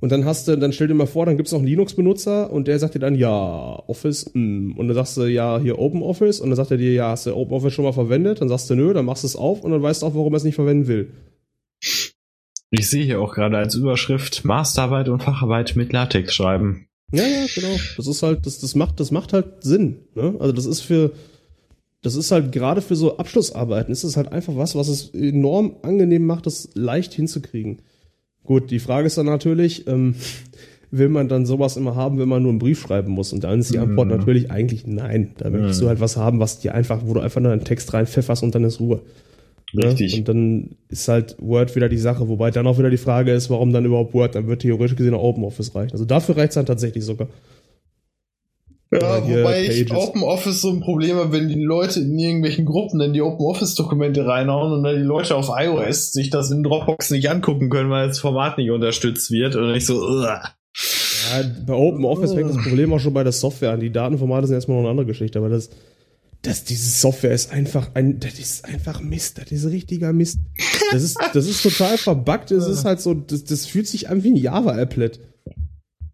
[0.01, 2.67] Und dann hast du, dann stell dir mal vor, dann gibt's noch einen Linux-Benutzer und
[2.67, 4.73] der sagt dir dann, ja, Office, mm.
[4.75, 7.25] und dann sagst du, ja, hier Open Office, und dann sagt er dir, ja, hast
[7.25, 8.41] du Open Office schon mal verwendet?
[8.41, 10.33] Dann sagst du, nö, dann machst du es auf und dann weißt du auch, warum
[10.33, 11.07] er es nicht verwenden will.
[12.75, 16.87] Ich sehe hier auch gerade als Überschrift Masterarbeit und Facharbeit mit Latex schreiben.
[17.11, 17.75] Ja, ja, genau.
[17.97, 19.99] Das ist halt, das, das macht, das macht halt Sinn.
[20.15, 20.33] Ne?
[20.39, 21.11] Also das ist für,
[22.01, 25.75] das ist halt gerade für so Abschlussarbeiten ist es halt einfach was, was es enorm
[25.83, 27.83] angenehm macht, das leicht hinzukriegen.
[28.43, 30.15] Gut, die Frage ist dann natürlich, ähm,
[30.89, 33.33] will man dann sowas immer haben, wenn man nur einen Brief schreiben muss?
[33.33, 34.17] Und dann ist die Antwort mhm.
[34.17, 35.35] natürlich eigentlich nein.
[35.37, 35.83] Da möchtest mhm.
[35.83, 38.55] du halt was haben, was dir einfach, wo du einfach nur einen Text reinpfefferst und
[38.55, 39.03] dann ist Ruhe.
[39.73, 39.87] Ne?
[39.87, 40.17] Richtig.
[40.17, 43.49] Und dann ist halt Word wieder die Sache, wobei dann auch wieder die Frage ist,
[43.49, 44.35] warum dann überhaupt Word?
[44.35, 45.93] Dann wird theoretisch gesehen auch OpenOffice reichen.
[45.93, 47.27] Also dafür reicht es dann tatsächlich sogar.
[48.91, 53.13] Ja, wobei ich OpenOffice so ein Problem habe, wenn die Leute in irgendwelchen Gruppen dann
[53.13, 57.69] die OpenOffice-Dokumente reinhauen und dann die Leute auf iOS sich das in Dropbox nicht angucken
[57.69, 60.39] können, weil das Format nicht unterstützt wird und ich so, Ugh.
[61.31, 63.79] Ja, bei OpenOffice fängt das Problem auch schon bei der Software an.
[63.79, 65.69] Die Datenformate sind erstmal noch eine andere Geschichte, aber das
[66.43, 70.39] dass diese Software ist einfach ein, das ist einfach Mist, das ist richtiger Mist.
[70.91, 74.23] Das ist, das ist total verbuggt, es ist halt so, das, das fühlt sich an
[74.23, 75.19] wie ein Java-Applet.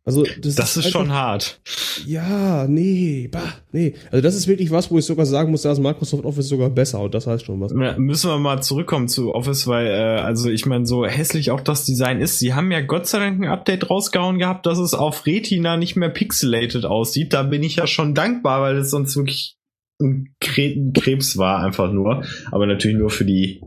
[0.06, 1.62] Also, das, das ist, ist schon hart.
[2.06, 3.94] Ja, nee, bah, nee.
[4.12, 6.70] Also das ist wirklich was, wo ich sogar sagen muss, da ist Microsoft Office sogar
[6.70, 7.74] besser und das heißt schon was.
[7.74, 11.62] Ja, müssen wir mal zurückkommen zu Office, weil, äh, also ich meine, so hässlich auch
[11.62, 14.94] das Design ist, sie haben ja Gott sei Dank ein Update rausgehauen gehabt, dass es
[14.94, 17.34] auf Retina nicht mehr pixelated aussieht.
[17.34, 19.59] Da bin ich ja schon dankbar, weil es sonst wirklich
[20.02, 22.24] ein Krebs war, einfach nur.
[22.52, 23.62] Aber natürlich nur für die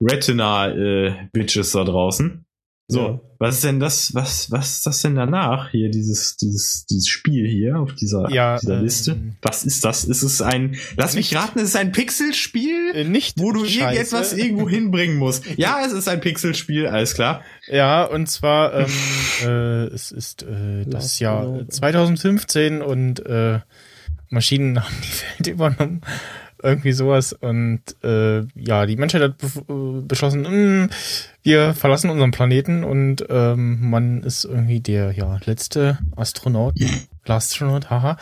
[0.00, 2.44] Retina-Bitches äh, da draußen.
[2.90, 3.20] So, ja.
[3.38, 5.70] was ist denn das, was, was ist das denn danach?
[5.72, 9.16] Hier, dieses, dieses, dieses Spiel hier auf dieser, ja, dieser ähm, Liste.
[9.42, 10.04] Was ist das?
[10.04, 12.92] Ist es ein, lass mich raten, ist es ein Pixelspiel?
[12.94, 13.38] Äh, nicht.
[13.38, 13.78] Wo du Scheiße.
[13.78, 15.44] irgendetwas irgendwo hinbringen musst.
[15.58, 17.42] Ja, es ist ein Pixelspiel, alles klar.
[17.66, 18.86] Ja, und zwar, ähm,
[19.44, 23.60] äh, es ist, äh, das Jahr 2015 und, äh,
[24.30, 26.00] Maschinen haben die Welt übernommen.
[26.60, 27.32] Irgendwie sowas.
[27.32, 30.90] Und äh, ja, die Menschheit hat be beschlossen, mh, hm,
[31.44, 36.74] wir verlassen unseren Planeten und ähm, man ist irgendwie der ja letzte Astronaut,
[37.28, 38.16] Astronaut, haha,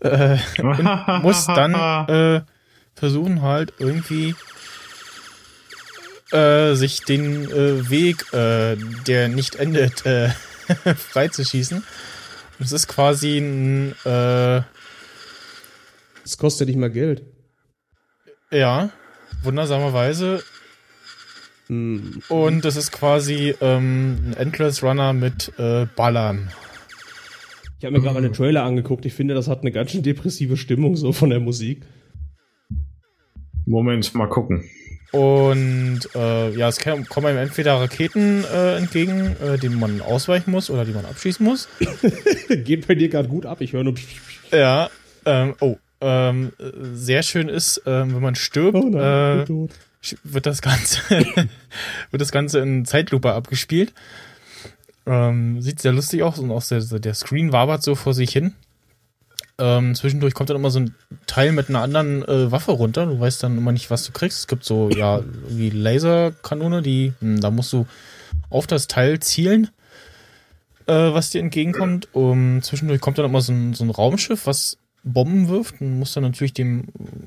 [0.00, 0.82] äh, und
[1.22, 1.74] muss dann
[2.08, 2.40] äh,
[2.94, 4.34] versuchen halt irgendwie
[6.32, 8.76] äh, sich den äh, Weg, äh,
[9.06, 10.30] der nicht endet, äh,
[11.10, 11.84] freizuschießen.
[12.60, 14.62] Es ist quasi ein äh,
[16.24, 17.24] es kostet nicht mal Geld.
[18.50, 18.90] Ja,
[19.42, 20.42] wundersamerweise.
[21.68, 22.18] Mm.
[22.28, 26.50] Und das ist quasi ähm, ein Endless Runner mit äh, Ballern.
[27.78, 29.04] Ich habe mir gerade mal den Trailer angeguckt.
[29.04, 31.84] Ich finde, das hat eine ganz schön depressive Stimmung so von der Musik.
[33.66, 34.64] Moment, mal gucken.
[35.12, 40.70] Und äh, ja, es kommen einem entweder Raketen äh, entgegen, äh, denen man ausweichen muss
[40.70, 41.68] oder die man abschießen muss.
[42.48, 43.94] Geht bei dir gerade gut ab, ich höre nur.
[44.50, 44.90] Ja,
[45.24, 46.52] ähm, oh, ähm,
[46.94, 49.68] sehr schön ist, ähm, wenn man stirbt, oh nein, äh,
[50.22, 51.00] wird das Ganze
[52.10, 53.92] wird das Ganze in Zeitlupe abgespielt.
[55.06, 58.54] Ähm, sieht sehr lustig aus und auch sehr, der Screen wabert so vor sich hin.
[59.56, 60.94] Ähm, zwischendurch kommt dann immer so ein
[61.26, 63.06] Teil mit einer anderen äh, Waffe runter.
[63.06, 64.40] Du weißt dann immer nicht, was du kriegst.
[64.40, 67.86] Es gibt so, ja, wie Laserkanone, die, mh, hm, da musst du
[68.50, 69.70] auf das Teil zielen,
[70.86, 72.08] äh, was dir entgegenkommt.
[72.12, 76.14] Um, zwischendurch kommt dann immer so ein, so ein Raumschiff, was Bomben wirft und muss
[76.14, 76.84] dann natürlich dem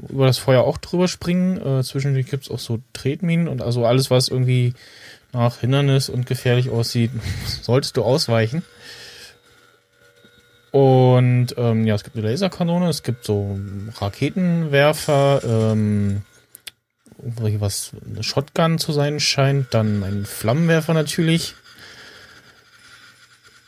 [0.09, 1.57] über das Feuer auch drüber springen.
[1.61, 4.73] Äh, zwischendurch gibt es auch so Tretminen und also alles, was irgendwie
[5.31, 7.11] nach Hindernis und gefährlich aussieht,
[7.61, 8.63] solltest du ausweichen.
[10.71, 13.57] Und ähm, ja, es gibt eine Laserkanone, es gibt so
[13.99, 15.41] Raketenwerfer,
[15.73, 16.23] ähm,
[17.17, 21.55] was eine Shotgun zu sein scheint, dann ein Flammenwerfer natürlich.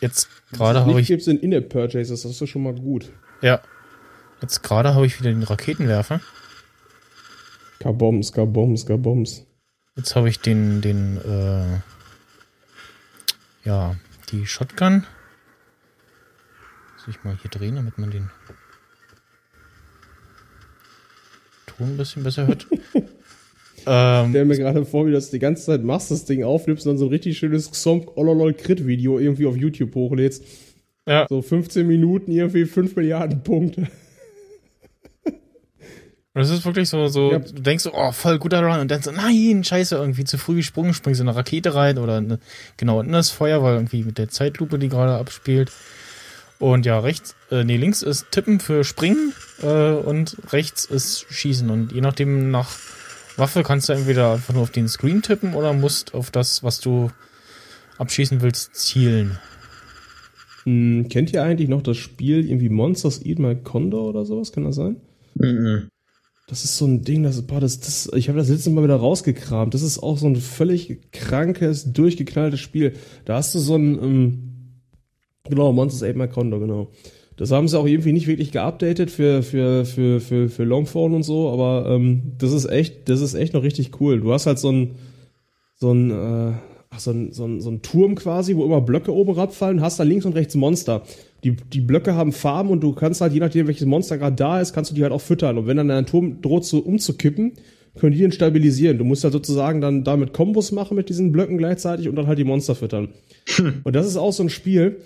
[0.02, 1.08] Jetzt gerade habe ich.
[1.08, 3.12] gibt es in In-App-Purchases, das ist schon mal gut.
[3.42, 3.62] Ja,
[4.42, 6.22] Jetzt gerade habe ich wieder den Raketenwerfer.
[7.80, 9.46] Kaboms, Kaboms, Kaboms.
[9.96, 11.80] Jetzt habe ich den, den, äh,
[13.68, 13.96] ja,
[14.32, 15.06] die Shotgun.
[16.96, 18.30] Muss ich mal hier drehen, damit man den
[21.66, 22.68] Ton ein bisschen besser hört.
[23.86, 26.44] ähm, ich stelle mir gerade vor, wie du das die ganze Zeit machst, das Ding
[26.44, 30.46] aufnimmst und dann so ein richtig schönes Xomp Ololol Crit Video irgendwie auf YouTube hochlädst.
[31.06, 31.26] Ja.
[31.28, 33.88] So 15 Minuten, irgendwie 5 Milliarden Punkte.
[36.34, 37.40] Und es ist wirklich so, so, ja.
[37.40, 40.58] du denkst so, oh, voll guter Run und dann so, nein, scheiße, irgendwie zu früh
[40.58, 42.40] gesprungen, springst in eine Rakete rein oder eine,
[42.78, 45.72] genau in das Feuer, weil irgendwie mit der Zeitlupe, die gerade abspielt.
[46.60, 49.34] Und ja, rechts, äh, nee, links ist Tippen für Springen
[49.64, 51.70] äh, und rechts ist Schießen.
[51.70, 52.70] Und je nachdem nach
[53.38, 56.80] Waffe kannst du entweder einfach nur auf den Screen tippen oder musst auf das, was
[56.80, 57.10] du
[57.98, 59.40] abschießen willst, zielen.
[60.66, 64.52] Hm, kennt ihr eigentlich noch das Spiel irgendwie Monsters Eat My Condor oder sowas?
[64.52, 64.98] Kann das sein?
[65.36, 65.88] Mhm.
[66.50, 68.96] Das ist so ein Ding, das, boah, das, das, ich habe das letzte Mal wieder
[68.96, 69.76] rausgekramt.
[69.76, 72.94] Das ist auch so ein völlig krankes, durchgeknalltes Spiel.
[73.26, 74.40] Da hast du so ein, ähm,
[75.48, 76.88] genau, Monsters 8 My Condor, genau.
[77.38, 81.24] Das haben sie auch irgendwie nicht wirklich geupdatet für, für, für, für, für Longphone und
[81.24, 84.20] so, aber ähm, das ist echt, das ist echt noch richtig cool.
[84.20, 84.96] Du hast halt so ein,
[85.76, 86.54] so ein, äh,
[86.90, 90.00] ach, so ein, so ein, so ein Turm quasi, wo immer Blöcke oben abfallen, hast
[90.00, 91.04] da links und rechts Monster
[91.44, 94.60] die, die Blöcke haben Farben und du kannst halt, je nachdem, welches Monster gerade da
[94.60, 95.58] ist, kannst du die halt auch füttern.
[95.58, 97.54] Und wenn dann ein Turm droht so umzukippen,
[97.98, 98.98] können die den stabilisieren.
[98.98, 102.38] Du musst halt sozusagen dann damit Kombos machen mit diesen Blöcken gleichzeitig und dann halt
[102.38, 103.10] die Monster füttern.
[103.56, 103.74] Hm.
[103.84, 104.98] Und das ist auch so ein Spiel,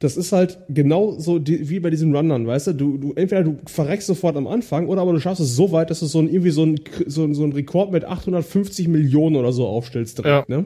[0.00, 2.72] das ist halt genau so die, wie bei diesen Runnern, weißt du?
[2.72, 2.96] du?
[2.96, 6.00] Du entweder du verreckst sofort am Anfang oder aber du schaffst es so weit, dass
[6.00, 9.52] du so ein irgendwie so ein so, ein, so ein Rekord mit 850 Millionen oder
[9.52, 10.56] so aufstellst direkt, ja.
[10.56, 10.64] ne?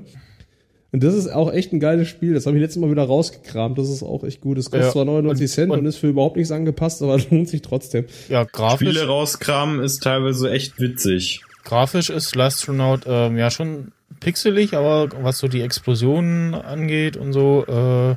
[0.94, 2.34] Und das ist auch echt ein geiles Spiel.
[2.34, 3.76] Das habe ich letztes Mal wieder rausgekramt.
[3.76, 4.58] Das ist auch echt gut.
[4.58, 4.92] Es kostet ja.
[4.92, 8.04] zwar 99 Cent und, und, ist für überhaupt nichts angepasst, aber lohnt sich trotzdem.
[8.28, 8.90] Ja, grafisch.
[8.90, 11.40] Spiele rauskramen ist teilweise echt witzig.
[11.64, 13.90] Grafisch ist Lastronaut ähm, ja schon
[14.20, 18.14] pixelig, aber was so die Explosionen angeht und so, äh,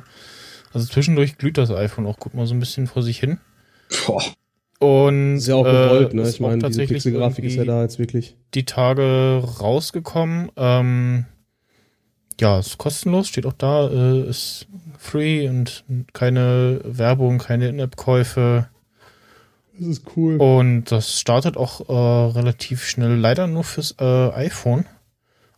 [0.72, 3.38] also zwischendurch glüht das iPhone auch, guck mal so ein bisschen vor sich hin.
[4.06, 4.22] Boah.
[4.78, 6.28] Und ist ja auch gewollt, äh, ne?
[6.28, 8.36] Ich meine, die Pixelgrafik ist ja da jetzt wirklich.
[8.54, 10.52] Die Tage rausgekommen.
[10.56, 11.24] Ähm,
[12.40, 14.66] ja, ist kostenlos, steht auch da, äh, ist
[14.98, 18.68] free und keine Werbung, keine In-App-Käufe.
[19.78, 20.36] Das ist cool.
[20.36, 24.86] Und das startet auch äh, relativ schnell, leider nur fürs äh, iPhone.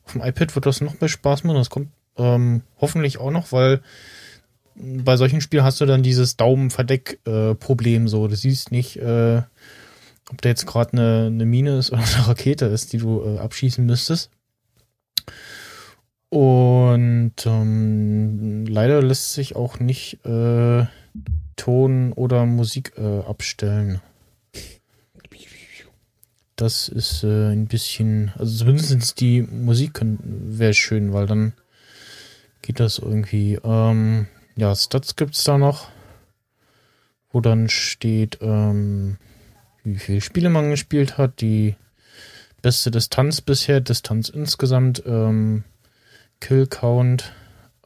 [0.05, 1.57] Auf dem iPad wird das noch mehr Spaß machen.
[1.57, 3.81] Das kommt ähm, hoffentlich auch noch, weil
[4.74, 8.28] bei solchen Spielen hast du dann dieses Daumenverdeck-Problem so.
[8.28, 9.43] Du siehst nicht, äh,
[10.31, 13.39] ob da jetzt gerade eine, eine Mine ist oder eine Rakete ist, die du äh,
[13.39, 14.31] abschießen müsstest.
[16.31, 20.86] Und ähm, leider lässt sich auch nicht äh,
[21.57, 24.01] Ton oder Musik äh, abstellen.
[26.61, 31.55] das ist äh, ein bisschen, also zumindest die Musik wäre schön, weil dann
[32.62, 33.59] geht das irgendwie.
[33.65, 34.27] Ähm,
[34.57, 35.89] ja, Stats gibt es da noch,
[37.32, 39.16] wo dann steht, ähm,
[39.85, 41.77] wie viele Spiele man gespielt hat, die
[42.61, 45.65] beste Distanz bisher, Distanz insgesamt, ähm,
[46.40, 47.32] Kill Count,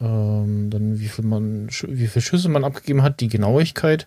[0.01, 4.07] ähm, dann wie viel man, wie viele Schüsse man abgegeben hat, die Genauigkeit.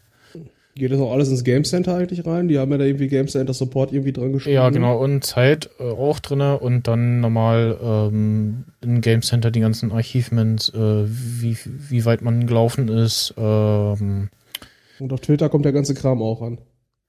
[0.76, 2.48] Geht das auch alles ins Game Center eigentlich rein?
[2.48, 4.54] Die haben ja da irgendwie Game Center Support irgendwie dran geschrieben.
[4.54, 5.04] Ja, genau.
[5.04, 10.70] Und Zeit äh, auch drinne und dann nochmal ähm, in Game Center die ganzen Archivments,
[10.70, 13.34] äh, wie, wie weit man gelaufen ist.
[13.38, 14.30] Ähm,
[15.00, 16.60] und auf Twitter kommt der ganze Kram auch an.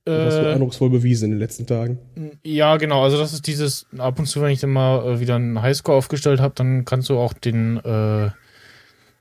[0.08, 1.98] Das hast du äh, eindrucksvoll bewiesen in den letzten Tagen.
[2.44, 3.02] Ja, genau.
[3.02, 5.96] Also das ist dieses, ab und zu, wenn ich dann mal äh, wieder einen Highscore
[5.96, 8.30] aufgestellt habe, dann kannst du auch den, äh,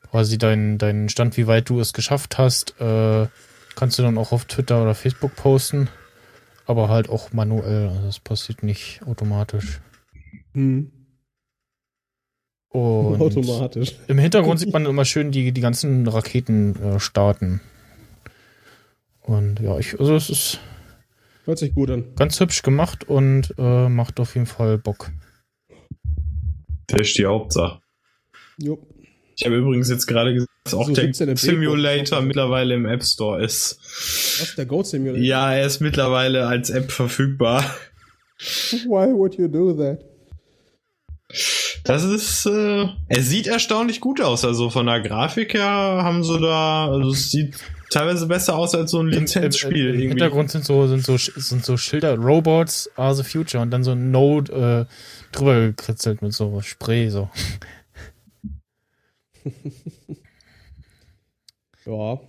[0.10, 3.28] quasi deinen deinen Stand, wie weit du es geschafft hast, äh,
[3.76, 5.90] kannst du dann auch auf Twitter oder Facebook posten.
[6.66, 7.88] Aber halt auch manuell.
[7.88, 9.80] Also das passiert nicht automatisch.
[10.54, 10.92] Hm.
[12.70, 13.96] Und automatisch.
[14.08, 17.62] Im Hintergrund sieht man immer schön die, die ganzen Raketen äh, starten.
[19.22, 20.60] Und ja, ich, also es ist
[21.48, 22.14] Hört sich gut an.
[22.18, 25.11] Ganz hübsch gemacht und äh, macht auf jeden Fall Bock.
[26.88, 27.80] Das ist die Hauptsache.
[28.57, 28.86] Jo.
[29.38, 33.41] Ich habe übrigens jetzt gerade gesagt, dass auch so der Simulator mittlerweile im App Store
[33.41, 33.80] ist.
[34.41, 35.24] Was, der Goat Simulator?
[35.24, 37.64] Ja, er ist mittlerweile als App verfügbar.
[38.40, 40.03] Why would you do that?
[41.86, 44.44] Das ist, äh, er sieht erstaunlich gut aus.
[44.44, 47.56] Also von der Grafik her haben sie da, also es sieht
[47.90, 49.90] teilweise besser aus als so ein Lizenzspiel.
[49.90, 53.62] Im, im, im Hintergrund sind so, sind so, sind so Schilder, Robots are the future
[53.62, 57.30] und dann so ein Node äh, drüber gekritzelt mit so Spray, so.
[61.86, 62.20] ja,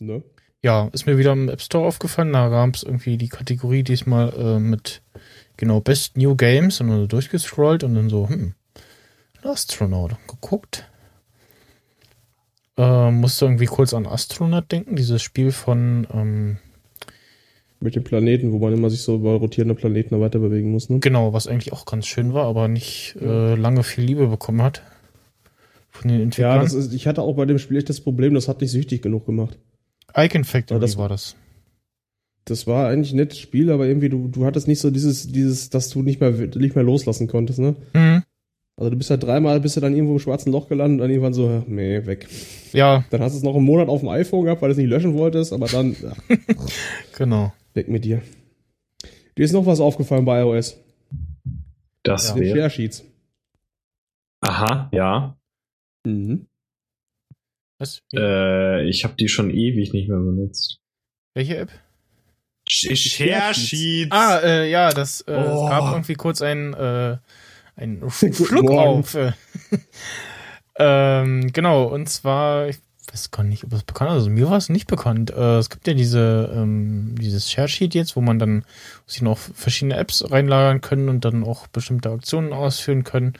[0.00, 0.22] ne?
[0.62, 2.34] Ja, ist mir wieder im App Store aufgefallen.
[2.34, 5.00] Da gab es irgendwie die Kategorie diesmal äh, mit
[5.56, 8.54] genau Best New Games und dann so durchgescrollt und dann so, hm,
[9.42, 10.89] Astronaut geguckt.
[12.76, 16.58] Äh, musste irgendwie kurz an Astronaut denken, dieses Spiel von ähm,
[17.80, 20.90] mit den Planeten, wo man immer sich so über rotierende Planeten weiter bewegen muss.
[20.90, 21.00] Ne?
[21.00, 24.82] Genau, was eigentlich auch ganz schön war, aber nicht äh, lange viel Liebe bekommen hat.
[25.90, 26.56] Von den Entwicklern.
[26.56, 28.70] Ja, das ist, ich hatte auch bei dem Spiel echt das Problem, das hat nicht
[28.70, 29.58] süchtig genug gemacht.
[30.14, 31.36] Icon Factory das, war das.
[32.44, 35.70] Das war eigentlich ein nettes Spiel, aber irgendwie, du, du hattest nicht so dieses, dieses,
[35.70, 37.76] dass du nicht mehr, nicht mehr loslassen konntest, ne?
[37.94, 38.22] Mhm.
[38.80, 41.10] Also du bist halt dreimal, bist du dann irgendwo im schwarzen Loch gelandet und dann
[41.10, 42.26] irgendwann so, nee, weg.
[42.72, 43.04] Ja.
[43.10, 44.88] Dann hast du es noch einen Monat auf dem iPhone gehabt, weil du es nicht
[44.88, 46.18] löschen wolltest, aber dann, ach,
[47.18, 47.52] genau.
[47.74, 48.22] Weg mit dir.
[49.36, 50.78] Dir ist noch was aufgefallen bei iOS.
[52.04, 52.36] Das ja.
[52.36, 52.56] wäre.
[52.56, 53.04] Share Sheets.
[54.40, 55.36] Aha, ja.
[56.06, 56.46] Mhm.
[57.78, 58.00] Was?
[58.14, 60.78] Äh, ich habe die schon ewig nicht mehr benutzt.
[61.34, 61.70] Welche App?
[62.66, 64.10] Share Sheets.
[64.10, 65.68] Ah, äh, ja, das äh, oh.
[65.68, 67.18] gab irgendwie kurz ein äh,
[67.80, 69.16] ein Schluck auf.
[70.78, 72.78] ähm, genau, und zwar, ich
[73.12, 74.14] weiß gar nicht, ob es bekannt ist.
[74.14, 75.30] Also mir war es nicht bekannt.
[75.30, 78.64] Äh, es gibt ja diese, ähm, dieses Share Sheet jetzt, wo man dann
[79.06, 83.34] sich noch verschiedene Apps reinlagern können und dann auch bestimmte Aktionen ausführen können.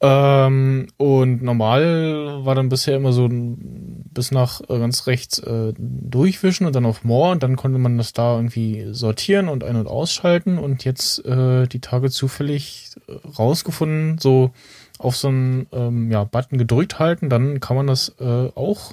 [0.00, 6.66] Ähm, und normal war dann bisher immer so bis nach äh, ganz rechts äh, durchwischen
[6.66, 9.86] und dann auf More und dann konnte man das da irgendwie sortieren und ein- und
[9.86, 14.50] ausschalten und jetzt äh, die Tage zufällig äh, rausgefunden, so
[14.98, 18.92] auf so einen ähm, ja, Button gedrückt halten, dann kann man das äh, auch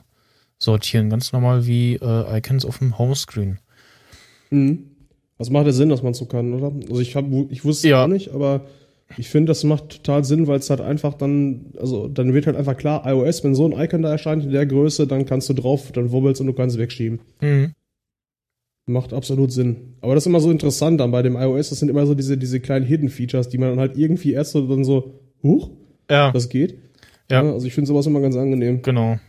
[0.58, 3.60] sortieren, ganz normal wie äh, Icons auf dem Homescreen.
[4.52, 4.88] Mhm.
[5.38, 6.72] Das macht ja Sinn, dass man so kann, oder?
[6.90, 8.04] Also ich habe, ich wusste es ja.
[8.04, 8.62] auch nicht, aber
[9.18, 12.56] ich finde, das macht total Sinn, weil es halt einfach dann, also dann wird halt
[12.56, 15.54] einfach klar, iOS, wenn so ein Icon da erscheint in der Größe, dann kannst du
[15.54, 17.20] drauf, dann wubbelst und du kannst wegschieben.
[17.42, 17.74] Mhm.
[18.86, 19.96] Macht absolut Sinn.
[20.02, 22.38] Aber das ist immer so interessant dann bei dem iOS, das sind immer so diese,
[22.38, 25.72] diese kleinen Hidden Features, die man dann halt irgendwie erst so dann so, huch,
[26.10, 26.32] ja.
[26.32, 26.78] das geht.
[27.30, 27.44] Ja.
[27.44, 28.82] ja also ich finde sowas immer ganz angenehm.
[28.82, 29.20] Genau.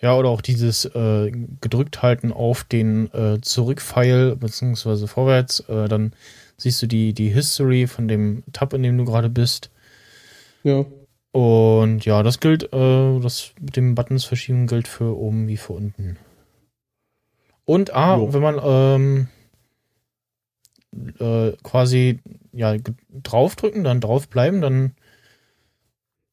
[0.00, 1.32] Ja, oder auch dieses äh,
[1.62, 6.12] gedrückt halten auf den äh, Zurückpfeil, beziehungsweise vorwärts, äh, dann
[6.56, 9.70] siehst du die, die History von dem Tab, in dem du gerade bist.
[10.62, 10.84] Ja.
[11.32, 15.72] Und ja, das gilt, äh, das mit dem Buttons verschieben gilt für oben wie für
[15.72, 16.16] unten.
[17.64, 18.32] Und ah, jo.
[18.32, 19.28] wenn man ähm,
[21.18, 22.20] äh, quasi
[22.52, 22.76] ja
[23.10, 24.92] draufdrücken, dann draufbleiben, dann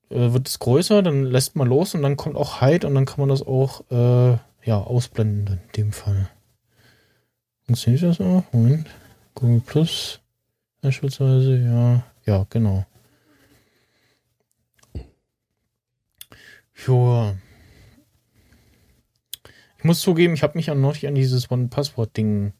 [0.10, 3.06] äh, wird es größer, dann lässt man los und dann kommt auch Hide und dann
[3.06, 6.30] kann man das auch äh, ja ausblenden in dem Fall.
[7.65, 8.43] Funktioniert das auch?
[8.52, 8.88] Moment.
[9.41, 10.19] Google Plus
[10.81, 12.85] beispielsweise, ja, ja, genau.
[16.88, 17.35] Ja.
[19.80, 22.53] Ich muss zugeben, ich habe mich ja noch nicht an dieses One-Passwort-Ding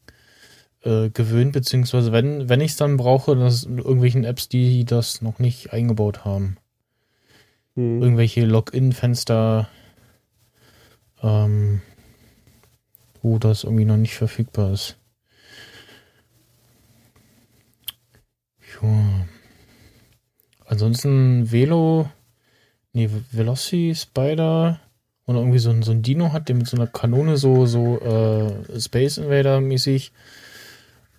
[0.82, 5.22] äh, gewöhnt, beziehungsweise wenn, wenn ich es dann brauche, das sind irgendwelchen Apps, die das
[5.22, 6.56] noch nicht eingebaut haben.
[7.76, 8.02] Hm.
[8.02, 9.68] Irgendwelche Login-Fenster,
[11.22, 11.80] ähm,
[13.22, 14.98] wo das irgendwie noch nicht verfügbar ist.
[18.80, 19.26] Ja.
[20.66, 22.10] Ansonsten Velo,
[22.92, 24.80] nee, Veloci Spider
[25.24, 28.00] und irgendwie so ein, so ein Dino hat, der mit so einer Kanone so, so
[28.00, 30.12] äh, Space Invader mäßig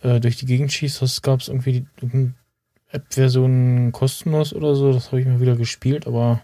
[0.02, 1.02] äh, durch die Gegend schießt.
[1.02, 2.34] Das gab es irgendwie die
[2.90, 4.94] App-Version kostenlos oder so.
[4.94, 6.42] Das habe ich mal wieder gespielt, aber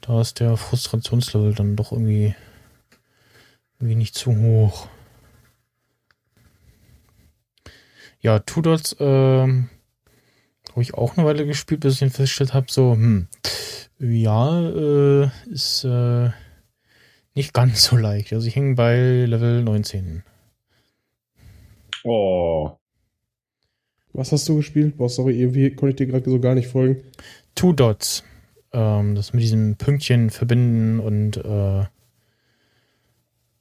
[0.00, 2.34] da ist der Frustrationslevel dann doch irgendwie,
[3.78, 4.88] irgendwie nicht zu hoch.
[8.20, 8.96] Ja, Two Dots
[10.72, 13.28] habe ich auch eine Weile gespielt, bis ich dann festgestellt habe, so, hm,
[13.98, 16.30] ja, äh, ist äh,
[17.34, 18.32] nicht ganz so leicht.
[18.32, 20.24] Also ich hänge bei Level 19.
[22.04, 22.72] Oh.
[24.12, 24.96] Was hast du gespielt?
[24.96, 27.02] Boah, sorry, irgendwie konnte ich dir gerade so gar nicht folgen.
[27.54, 28.24] Two Dots.
[28.72, 31.84] Ähm, das mit diesem Pünktchen verbinden und äh,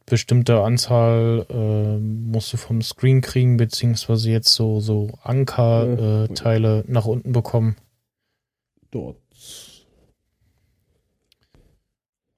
[0.06, 7.06] bestimmte Anzahl äh, musst du vom Screen kriegen, beziehungsweise jetzt so, so Anker-Teile äh, nach
[7.06, 7.76] unten bekommen.
[8.92, 9.18] Dort.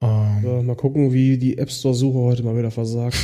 [0.00, 3.16] Ähm, so, mal gucken, wie die App Store-Suche heute mal wieder versagt.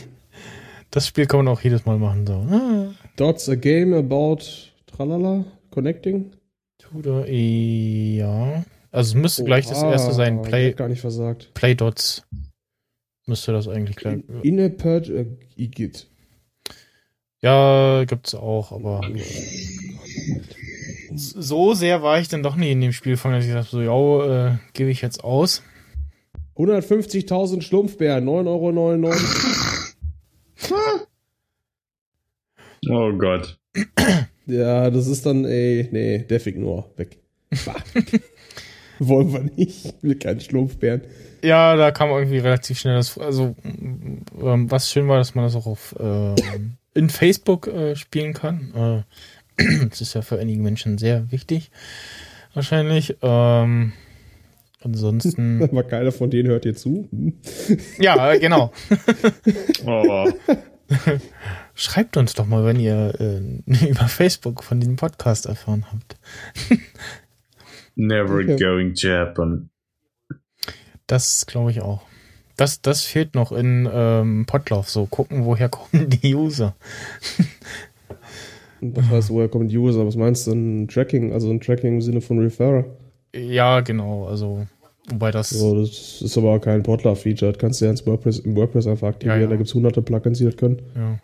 [0.90, 2.26] das Spiel kann man auch jedes Mal machen.
[2.26, 2.34] So.
[2.34, 2.94] Ah.
[3.16, 4.42] Dots a game about
[4.86, 6.32] tralala, connecting.
[6.78, 8.64] Tudor, ja.
[8.92, 10.42] Also es müsste oh, gleich das erste sein.
[10.42, 11.52] Play, gar nicht versagt.
[11.54, 12.22] Play Dots.
[13.26, 14.22] Müsste das eigentlich gleich.
[14.42, 15.26] In, in Purge äh,
[15.62, 16.06] Igit.
[17.40, 19.02] Ja, gibt's auch, aber
[21.14, 23.82] so sehr war ich dann doch nie in dem Spiel von, dass ich dachte, so,
[23.82, 25.62] ja, äh, gebe ich jetzt aus.
[26.56, 29.06] 150.000 Schlumpfbären, 9,99
[32.88, 33.12] Euro.
[33.12, 33.58] oh Gott.
[34.46, 37.18] Ja, das ist dann, ey, nee, Defig nur, weg.
[38.98, 39.86] Wollen wir nicht.
[39.86, 41.02] Ich will keinen Schlumpfbären.
[41.42, 43.18] Ja, da kam irgendwie relativ schnell das.
[43.18, 46.34] Also, ähm, was schön war, dass man das auch auf äh,
[46.94, 49.04] in Facebook äh, spielen kann.
[49.58, 51.70] Äh, das ist ja für einige Menschen sehr wichtig.
[52.54, 53.16] Wahrscheinlich.
[53.20, 53.92] Ähm,
[54.80, 55.62] ansonsten.
[55.70, 57.08] Aber keiner von denen hört dir zu.
[57.98, 58.72] ja, genau.
[59.84, 60.30] oh.
[61.74, 66.16] Schreibt uns doch mal, wenn ihr äh, über Facebook von diesem Podcast erfahren habt.
[67.96, 68.56] Never okay.
[68.56, 69.70] going to happen.
[71.06, 72.02] Das glaube ich auch.
[72.56, 74.88] Das, das fehlt noch in ähm, Potlauf.
[74.88, 76.74] So gucken, woher kommen die User.
[78.80, 80.06] Was heißt, woher kommen die User?
[80.06, 80.52] Was meinst du?
[80.52, 82.84] Ein Tracking, also ein Tracking im Sinne von Referrer?
[83.34, 84.26] Ja, genau.
[84.26, 84.66] Also,
[85.08, 85.50] wobei das.
[85.50, 87.52] So, das ist aber kein Potlauf-Feature.
[87.52, 89.38] Das kannst du ja ins WordPress, im WordPress einfach aktivieren.
[89.38, 89.50] Ja, ja.
[89.50, 90.82] Da gibt es hunderte Plugins, die das können.
[90.94, 91.18] Ja.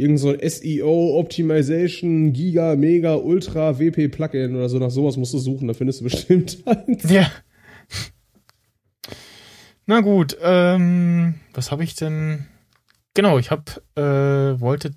[0.00, 4.78] Irgend so ein SEO, Optimization, Giga, Mega, Ultra, WP Plugin oder so.
[4.78, 5.68] Nach sowas musst du suchen.
[5.68, 7.10] Da findest du bestimmt eins.
[7.10, 7.30] Ja.
[9.86, 12.46] Na gut, ähm, was habe ich denn?
[13.14, 13.64] Genau, ich habe
[13.96, 14.92] äh, wollte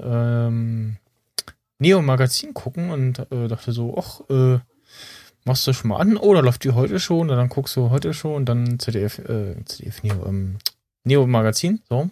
[0.00, 0.96] ähm,
[1.78, 4.58] Neo Magazin gucken und äh, dachte so, ach, äh,
[5.44, 6.16] machst du schon mal an?
[6.16, 7.30] Oh, da läuft die heute schon.
[7.30, 10.56] Und dann guckst du heute schon und dann ZDF, äh, ZDF Neo, ähm,
[11.04, 12.10] Neo Magazin, so.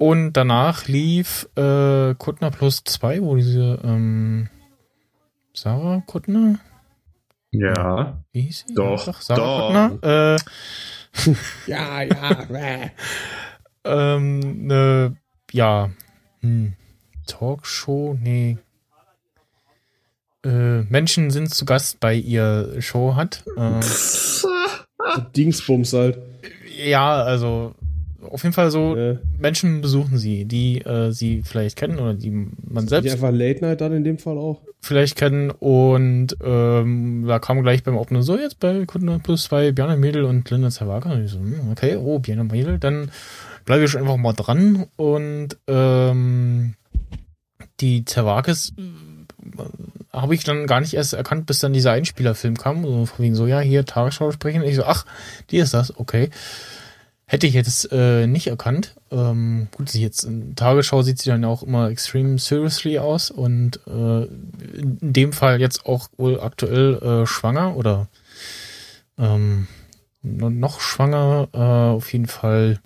[0.00, 4.48] Und danach lief äh, Kuttner Plus 2, wo diese ähm,
[5.52, 6.58] Sarah Kuttner,
[7.50, 8.22] ja.
[8.32, 8.74] Wie hieß sie?
[8.74, 9.04] Doch.
[9.04, 10.08] Doch, Sarah doch.
[10.08, 10.36] Äh,
[11.66, 12.90] ja, ja.
[13.84, 15.16] ähm, ne,
[15.52, 15.90] ja.
[16.40, 16.72] Hm.
[17.26, 18.16] Talkshow?
[18.18, 18.56] Nee.
[20.46, 23.44] Äh, Menschen sind zu Gast bei ihr Show hat.
[23.58, 23.80] Äh,
[25.36, 26.18] Dingsbums halt.
[26.74, 27.74] Ja, also
[28.22, 29.18] auf jeden Fall so äh.
[29.38, 33.06] Menschen besuchen sie, die äh, sie vielleicht kennen oder die man selbst.
[33.06, 34.60] Die einfach Late Night dann in dem Fall auch.
[34.82, 39.72] Vielleicht kennen und ähm, da kam gleich beim Opener so jetzt bei Kunden Plus zwei
[39.72, 41.12] Bjarne Mädel und Linda Zerwager.
[41.12, 43.10] Und ich so, hm, okay, oh, Bjarne Mädel, dann
[43.64, 46.74] bleibe ich einfach mal dran und ähm,
[47.80, 48.82] die Zerwakis äh,
[50.12, 52.84] habe ich dann gar nicht erst erkannt, bis dann dieser Einspielerfilm kam.
[52.84, 54.62] So von wegen so, ja, hier Tagesschau sprechen.
[54.62, 55.06] Ich so, ach,
[55.50, 56.30] die ist das, okay.
[57.30, 58.96] Hätte ich jetzt äh, nicht erkannt.
[59.12, 63.78] Ähm, gut, sie jetzt in Tagesschau sieht sie dann auch immer extrem seriously aus und
[63.86, 68.08] äh, in dem Fall jetzt auch wohl aktuell äh, schwanger oder
[69.16, 69.68] ähm,
[70.22, 71.46] noch schwanger.
[71.52, 71.58] Äh,
[71.94, 72.80] auf jeden Fall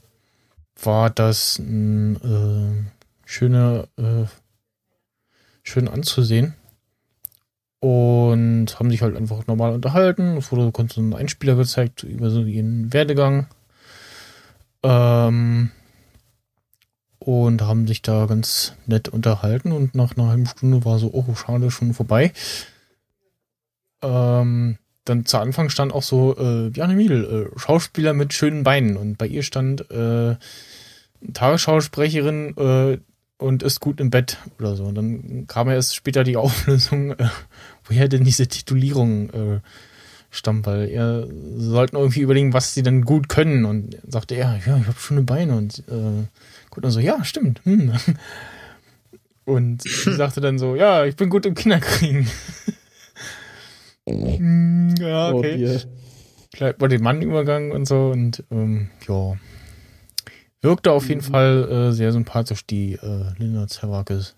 [0.82, 2.90] war das ein, äh,
[3.24, 4.26] schöne, äh,
[5.62, 6.52] schön anzusehen
[7.80, 10.36] und haben sich halt einfach normal unterhalten.
[10.36, 13.46] Es wurde so ein Einspieler gezeigt über so ihren Werdegang
[14.84, 15.70] ähm,
[17.18, 21.34] und haben sich da ganz nett unterhalten und nach einer halben Stunde war so, oh,
[21.34, 22.32] schade, schon vorbei.
[24.02, 28.96] Ähm, dann zu Anfang stand auch so, äh, Bjarne Miedl, äh, Schauspieler mit schönen Beinen
[28.96, 30.36] und bei ihr stand äh,
[31.32, 32.98] Tagesschausprecherin äh,
[33.38, 34.84] und ist gut im Bett oder so.
[34.84, 37.28] Und dann kam erst später die Auflösung, äh,
[37.84, 39.60] woher denn diese Titulierung äh,
[40.34, 43.64] stammt, weil er sollten irgendwie überlegen, was sie denn gut können.
[43.64, 46.26] Und sagte er, ja, ich habe schöne Beine und äh,
[46.70, 47.60] gut, und so, ja, stimmt.
[47.64, 47.92] Hm.
[49.46, 52.26] Und sie sagte dann so, ja, ich bin gut im Kinderkriegen.
[54.08, 55.80] Hm, ja, oh, okay.
[56.54, 59.34] Vielleicht war den Mann übergangen und so und ähm, ja.
[60.62, 61.30] Wirkte auf jeden mhm.
[61.30, 64.34] Fall äh, sehr sympathisch, die äh, Linda Zerwakis.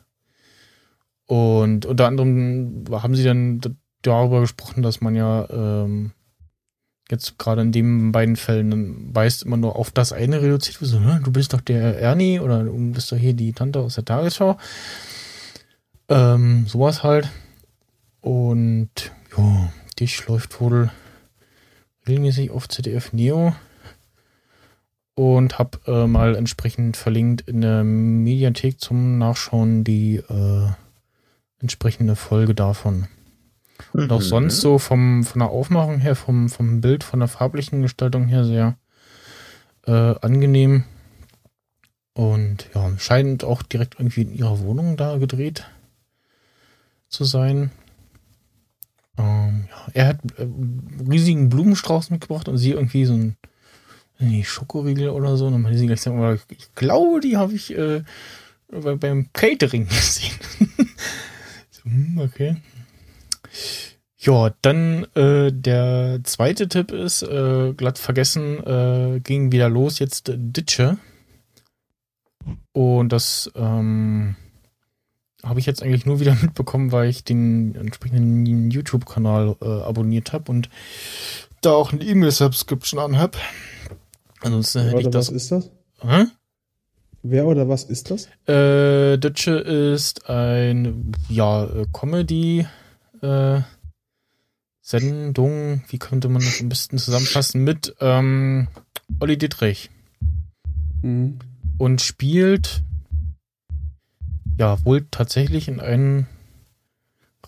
[1.26, 3.60] Und unter anderem haben sie dann
[4.06, 6.12] darüber gesprochen, dass man ja ähm,
[7.10, 10.90] jetzt gerade in den beiden Fällen weist immer nur auf das eine reduziert wird.
[10.90, 11.20] So, ne?
[11.24, 14.58] Du bist doch der Ernie oder du bist doch hier die Tante aus der Tagesschau.
[16.08, 17.30] Ähm, sowas halt.
[18.20, 18.90] Und
[19.36, 20.90] ja, dich läuft wohl
[22.08, 23.54] regelmäßig auf ZDF Neo
[25.14, 30.68] und habe äh, mal entsprechend verlinkt in der Mediathek zum Nachschauen die äh,
[31.60, 33.08] entsprechende Folge davon.
[33.92, 34.24] Und auch mhm.
[34.24, 38.44] sonst so vom, von der Aufmachung her, vom, vom Bild, von der farblichen Gestaltung her
[38.44, 38.76] sehr
[39.86, 40.84] äh, angenehm.
[42.14, 45.66] Und ja, scheint auch direkt irgendwie in ihrer Wohnung da gedreht
[47.08, 47.70] zu sein.
[49.18, 50.46] Ähm, ja, er hat äh,
[51.08, 53.36] riesigen Blumenstrauß mitgebracht und sie irgendwie so ein
[54.18, 55.46] nee, Schokoriegel oder so.
[55.46, 58.02] Und dann sie gleich, sagen, ich glaube, die habe ich äh,
[58.68, 60.34] beim Catering gesehen.
[61.70, 62.56] so, hm, okay.
[64.18, 70.32] Ja, dann äh, der zweite Tipp ist, äh, glatt vergessen, äh, ging wieder los, jetzt
[70.34, 70.96] Ditsche.
[72.72, 74.36] Und das ähm,
[75.42, 80.50] habe ich jetzt eigentlich nur wieder mitbekommen, weil ich den entsprechenden YouTube-Kanal äh, abonniert habe
[80.50, 80.70] und
[81.60, 83.36] da auch eine E-Mail-Subscription anhab.
[84.40, 85.28] Ansonsten hätte ich das.
[85.28, 85.70] Was ist das?
[86.00, 86.26] Hä?
[87.22, 88.28] Wer oder was ist das?
[88.46, 92.66] Äh, Ditsche ist ein, ja, äh, Comedy,
[93.22, 93.62] äh,
[94.80, 98.68] Sendung, wie könnte man das am besten zusammenfassen, mit ähm,
[99.18, 99.90] Olli Dittrich.
[101.02, 101.38] Mhm.
[101.78, 102.82] Und spielt
[104.58, 106.26] ja wohl tatsächlich in einem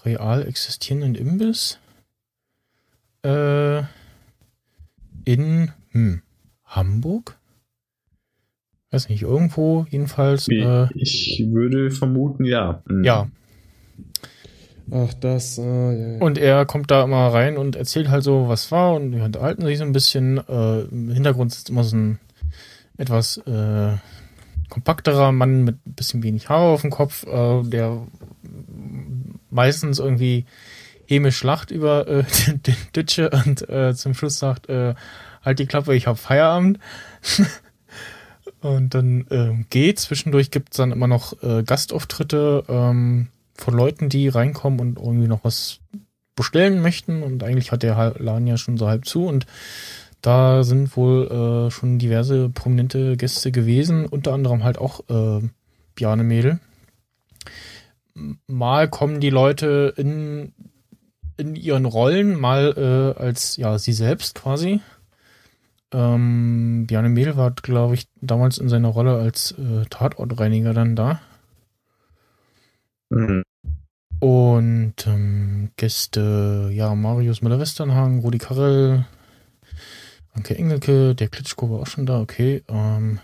[0.04, 1.78] real existierenden Imbiss
[3.22, 3.82] äh,
[5.24, 6.22] in hm,
[6.64, 7.38] Hamburg?
[8.90, 10.48] Weiß nicht, irgendwo jedenfalls.
[10.48, 12.82] Äh, ich würde vermuten, ja.
[12.86, 13.04] Mhm.
[13.04, 13.30] Ja.
[14.90, 15.58] Ach, das.
[15.58, 16.18] Äh, ja, ja.
[16.20, 19.64] Und er kommt da immer rein und erzählt halt so, was war und wir unterhalten
[19.64, 20.38] sich so ein bisschen.
[20.48, 22.18] Äh, Im Hintergrund ist immer so ein
[22.96, 23.96] etwas äh,
[24.68, 28.06] kompakterer Mann mit ein bisschen wenig Haare auf dem Kopf, äh, der
[29.50, 30.46] meistens irgendwie
[31.06, 34.94] hämisch lacht über äh, den, den Ditsche und äh, zum Schluss sagt, äh,
[35.42, 36.78] halt die Klappe, ich hab Feierabend.
[38.60, 39.98] und dann äh, geht.
[39.98, 43.28] Zwischendurch gibt's dann immer noch äh, Gastauftritte ähm,
[43.58, 45.80] von Leuten, die reinkommen und irgendwie noch was
[46.36, 47.22] bestellen möchten.
[47.22, 49.46] Und eigentlich hat der Laden ja schon so halb zu und
[50.22, 55.46] da sind wohl äh, schon diverse prominente Gäste gewesen, unter anderem halt auch äh,
[55.94, 56.58] Bjarne Mädel.
[58.48, 60.52] Mal kommen die Leute in,
[61.36, 62.74] in ihren Rollen, mal
[63.16, 64.80] äh, als ja sie selbst quasi.
[65.92, 71.20] Ähm, Bjarne Mädel war, glaube ich, damals in seiner Rolle als äh, Tatortreiniger dann da.
[73.10, 73.44] Mhm.
[74.20, 79.06] Und ähm, Gäste, ja, Marius Müller-Westernhagen, Rudi Karel,
[80.32, 82.62] Anke Engelke, der Klitschko war auch schon da, okay.
[82.68, 83.20] Ähm,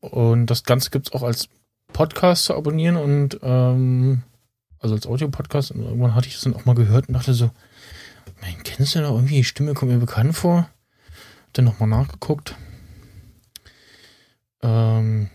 [0.00, 1.48] und das Ganze gibt es auch als
[1.92, 4.22] Podcast zu abonnieren und ähm,
[4.80, 5.70] also als Audio-Podcast.
[5.70, 7.50] Und irgendwann hatte ich das dann auch mal gehört und dachte so,
[8.40, 10.68] mein, kennst du da irgendwie, die Stimme kommt mir bekannt vor.
[11.52, 12.54] Dann nochmal nachgeguckt.
[14.62, 15.30] Ähm,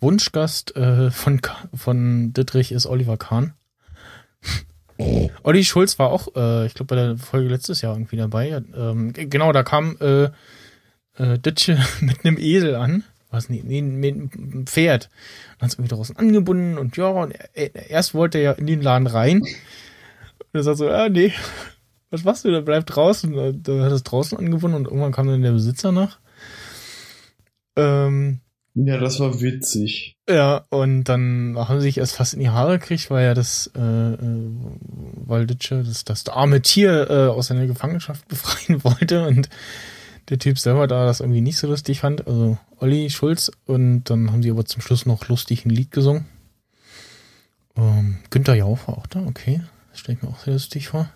[0.00, 1.40] Wunschgast äh, von,
[1.74, 3.54] von Dittrich ist Oliver Kahn.
[5.42, 8.62] Olli Schulz war auch, äh, ich glaube, bei der Folge letztes Jahr irgendwie dabei.
[8.76, 10.30] Ähm, genau, da kam äh,
[11.18, 13.04] äh, Ditsche mit einem Esel an.
[13.30, 15.10] Was nee, nee, mit einem Pferd.
[15.58, 18.80] Dann es irgendwie draußen angebunden und ja, und er, erst wollte er ja in den
[18.80, 19.42] Laden rein.
[19.42, 21.32] Und er sagt so, ah, nee,
[22.10, 22.52] was machst du?
[22.52, 23.62] Da bleib draußen.
[23.62, 26.18] Da hat es draußen angebunden und irgendwann kam dann der Besitzer nach.
[27.74, 28.40] Ähm,
[28.78, 30.18] ja, das war witzig.
[30.28, 33.70] Ja, und dann haben sie sich erst fast in die Haare gekriegt, weil ja das
[33.74, 34.50] äh, äh,
[35.24, 39.26] Walditsche, das, das arme Tier äh, aus seiner Gefangenschaft befreien wollte.
[39.26, 39.48] Und
[40.28, 44.30] der Typ selber da das irgendwie nicht so lustig fand, also Olli Schulz, und dann
[44.30, 46.26] haben sie aber zum Schluss noch lustig ein Lied gesungen.
[47.76, 49.62] Ähm, Günther Jauch war auch da, okay.
[49.90, 51.08] Das stelle ich mir auch sehr lustig vor.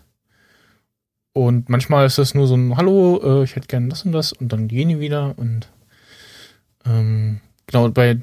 [1.35, 4.32] Und manchmal ist das nur so ein Hallo, äh, ich hätte gerne das und das
[4.32, 5.69] und dann gehen die wieder und
[6.87, 8.17] ähm, genau, bei äh,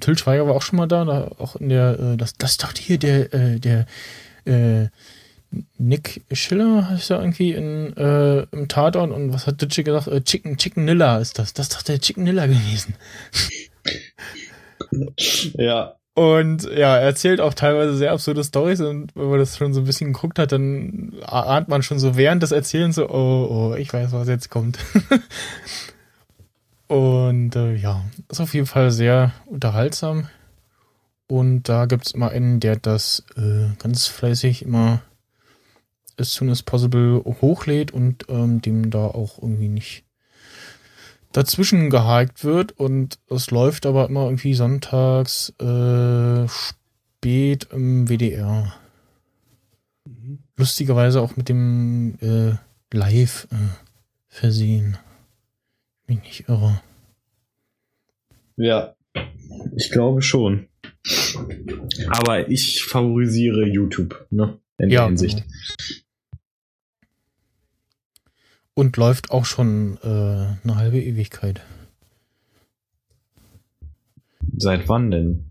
[0.00, 2.62] Till Schweiger war auch schon mal da, da auch in der, äh, das, das ist
[2.62, 3.86] doch hier der, äh, der
[4.44, 4.88] äh,
[5.78, 10.06] Nick Schiller heißt ja irgendwie in, äh, im Tatort und was hat Ditsche gesagt?
[10.08, 11.54] Äh, Chicken, Chicken Nilla ist das.
[11.54, 12.94] Das ist doch der Chicken Nilla gewesen.
[15.54, 15.94] ja.
[16.14, 19.80] Und ja, er erzählt auch teilweise sehr absurde Stories und wenn man das schon so
[19.80, 23.74] ein bisschen geguckt hat, dann ahnt man schon so während des Erzählens so, oh, oh,
[23.76, 24.78] ich weiß, was jetzt kommt.
[26.88, 30.28] und äh, ja, ist auf jeden Fall sehr unterhaltsam.
[31.26, 35.02] Und da gibt's immer einen, der das äh, ganz fleißig immer
[36.16, 40.04] as soon as possible hochlädt und ähm, dem da auch irgendwie nicht
[41.32, 48.74] dazwischen gehakt wird und es läuft aber immer irgendwie sonntags äh, spät im WDR.
[50.06, 50.38] Mhm.
[50.56, 52.56] Lustigerweise auch mit dem äh,
[52.96, 53.56] Live äh,
[54.28, 54.96] versehen.
[56.08, 56.82] Bin ich nicht irre.
[58.56, 58.96] Ja,
[59.76, 60.66] ich glaube schon.
[62.08, 64.58] Aber ich favorisiere YouTube, ne?
[64.78, 65.36] In ja, der Hinsicht.
[65.36, 65.48] Genau
[68.78, 71.62] und läuft auch schon äh, eine halbe Ewigkeit.
[74.56, 75.50] Seit wann denn?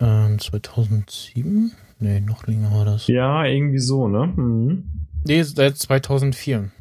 [0.00, 1.70] Ähm, 2007?
[2.00, 3.06] Nee, noch länger war das.
[3.06, 4.26] Ja, irgendwie so, ne?
[4.26, 5.06] Mhm.
[5.24, 6.72] Nee, seit 2004.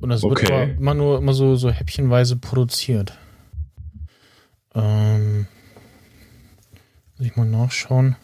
[0.00, 0.68] Und das okay.
[0.68, 3.16] wird immer nur immer so, so häppchenweise produziert.
[4.74, 5.46] Ähm,
[7.16, 8.16] muss ich mal nachschauen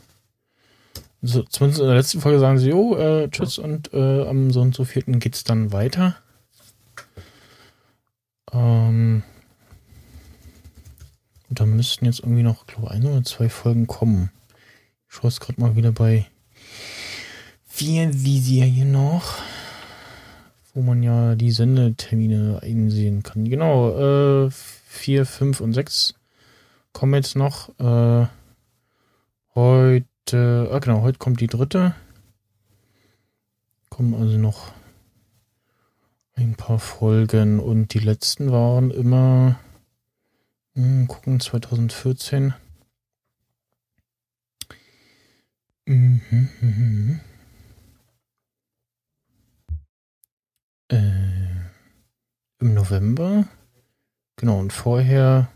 [1.25, 4.61] so, zumindest in der letzten Folge sagen sie, oh, äh, tschüss und äh, am so
[4.61, 6.17] und so vierten geht's dann weiter.
[8.53, 9.23] Ähm,
[11.49, 14.33] da müssten jetzt irgendwie noch, glaube ein oder zwei Folgen kommen.
[15.09, 16.27] Ich schaue es gerade mal wieder bei
[17.79, 19.39] wie die Serie noch,
[20.75, 23.45] wo man ja die Sendetermine einsehen kann.
[23.45, 26.15] Genau, äh, vier, fünf und sechs
[26.93, 27.69] kommen jetzt noch.
[27.79, 28.27] Äh,
[29.55, 31.95] heute äh, ah, genau, heute kommt die dritte.
[33.91, 34.73] Kommen also noch
[36.35, 39.59] ein paar Folgen und die letzten waren immer,
[40.75, 42.55] hm, gucken, 2014.
[45.87, 47.21] Mhm, mhm.
[50.93, 50.99] Äh,
[52.61, 53.47] Im November.
[54.37, 55.51] Genau, und vorher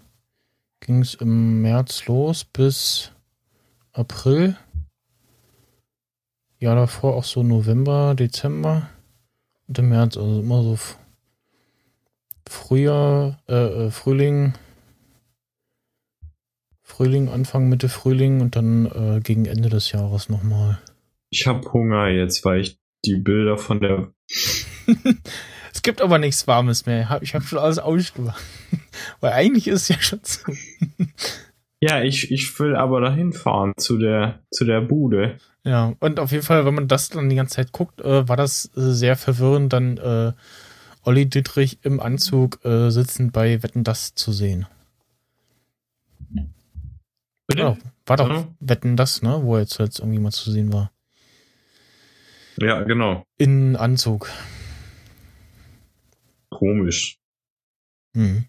[0.81, 3.13] ging es im März los bis
[3.93, 4.57] April.
[6.59, 8.89] Ja, davor auch so November, Dezember
[9.69, 10.79] und im März, also immer so
[12.49, 14.55] Frühjahr, äh, äh, Frühling,
[16.83, 20.79] Frühling, Anfang, Mitte Frühling und dann äh, gegen Ende des Jahres nochmal.
[21.29, 24.15] Ich hab Hunger jetzt, weil ich die Bilder von der.
[25.73, 27.19] es gibt aber nichts Warmes mehr.
[27.23, 28.43] Ich habe schon alles ausgemacht.
[29.21, 30.41] weil eigentlich ist es ja schon so.
[31.79, 35.39] Ja, ich, ich will aber dahin fahren zu der, zu der Bude.
[35.63, 38.37] Ja, und auf jeden Fall, wenn man das dann die ganze Zeit guckt, äh, war
[38.37, 40.33] das äh, sehr verwirrend, dann äh,
[41.03, 44.67] Olli Dittrich im Anzug äh, sitzend bei Wetten das zu sehen.
[47.47, 47.77] Bitte?
[48.07, 48.47] War doch, war doch.
[48.61, 49.41] Wetten das, ne?
[49.43, 50.91] Wo er jetzt, jetzt irgendwie mal zu sehen war.
[52.59, 53.25] Ja, genau.
[53.37, 54.31] In Anzug.
[56.51, 57.19] Komisch.
[58.15, 58.47] Mhm.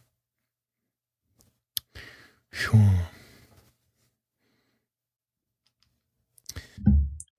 [2.51, 2.77] Puh.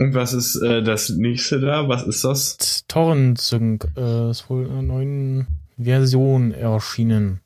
[0.00, 1.88] Und was ist äh, das nächste da?
[1.88, 2.84] Was ist das?
[2.86, 5.46] Torrent Sync äh, ist wohl in einer neuen
[5.76, 7.40] Version erschienen.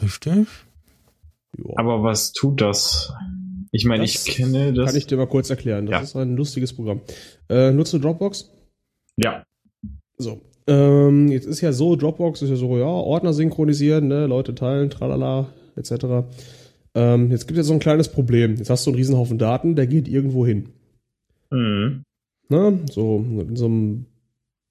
[0.00, 0.48] Richtig?
[1.76, 3.12] Aber was tut das?
[3.76, 4.86] Ich meine, ich kenne das.
[4.86, 5.86] Kann ich dir mal kurz erklären.
[5.86, 6.00] Das ja.
[6.02, 7.00] ist ein lustiges Programm.
[7.48, 8.50] Äh, nutzt du Dropbox?
[9.16, 9.44] Ja.
[10.16, 10.40] So.
[10.66, 14.90] Ähm, jetzt ist ja so, Dropbox ist ja so, ja, Ordner synchronisieren, ne, Leute teilen,
[14.90, 16.26] tralala, etc.
[16.94, 18.56] Ähm, jetzt gibt es ja so ein kleines Problem.
[18.56, 20.70] Jetzt hast du einen Riesenhaufen Daten, der geht irgendwo hin.
[21.50, 22.02] Mhm.
[22.48, 22.80] Ne?
[22.90, 24.06] So in so einem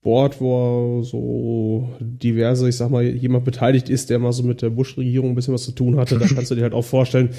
[0.02, 4.69] Board, wo so diverse, ich sag mal, jemand beteiligt ist, der mal so mit der
[4.69, 7.30] Bush-Regierung ein bisschen was zu tun hatte, da kannst du dir halt auch vorstellen,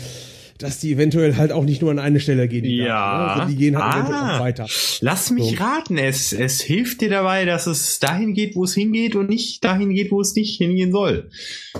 [0.59, 2.65] dass die eventuell halt auch nicht nur an eine Stelle gehen.
[2.65, 2.87] Die ja.
[2.87, 3.43] Daten, ne?
[3.43, 4.67] also die gehen halt ah, weiter.
[5.01, 5.63] Lass mich so.
[5.63, 9.65] raten, es, es hilft dir dabei, dass es dahin geht, wo es hingeht und nicht
[9.65, 11.29] dahin geht, wo es nicht hingehen soll.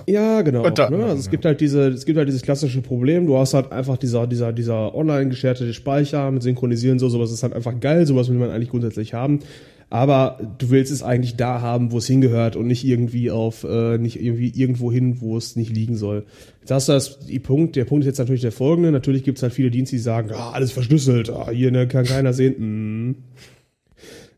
[0.07, 0.69] Ja, genau.
[0.71, 1.05] Da, ne?
[1.05, 3.97] Also es gibt halt diese, es gibt halt dieses klassische Problem, du hast halt einfach
[3.97, 8.29] dieser, dieser, dieser online geschärtete Speicher mit Synchronisieren so, sowas ist halt einfach geil, sowas
[8.29, 9.41] will man eigentlich grundsätzlich haben.
[9.89, 13.99] Aber du willst es eigentlich da haben, wo es hingehört und nicht irgendwie auf, äh,
[13.99, 16.25] nicht irgendwie irgendwo hin, wo es nicht liegen soll.
[16.69, 18.91] Hast du das, die Punkt, der Punkt ist jetzt natürlich der folgende.
[18.91, 22.05] Natürlich gibt es halt viele Dienste, die sagen, ah, alles verschlüsselt, ah, hier ne, kann
[22.05, 23.11] keiner sehen.
[23.11, 23.15] Mm.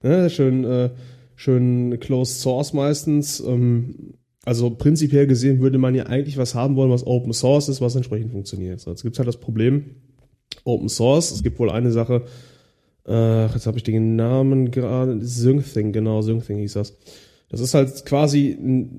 [0.02, 0.90] Ne, schön, äh,
[1.34, 3.40] schön closed source meistens.
[3.40, 4.14] Ähm,
[4.44, 7.96] also prinzipiell gesehen würde man ja eigentlich was haben wollen, was Open Source ist, was
[7.96, 8.80] entsprechend funktioniert.
[8.80, 9.96] So, jetzt gibt es halt das Problem,
[10.64, 12.24] Open Source, es gibt wohl eine Sache,
[13.06, 16.96] äh, jetzt habe ich den Namen gerade, Synthing, genau, Synthing hieß das.
[17.50, 18.58] Das ist halt quasi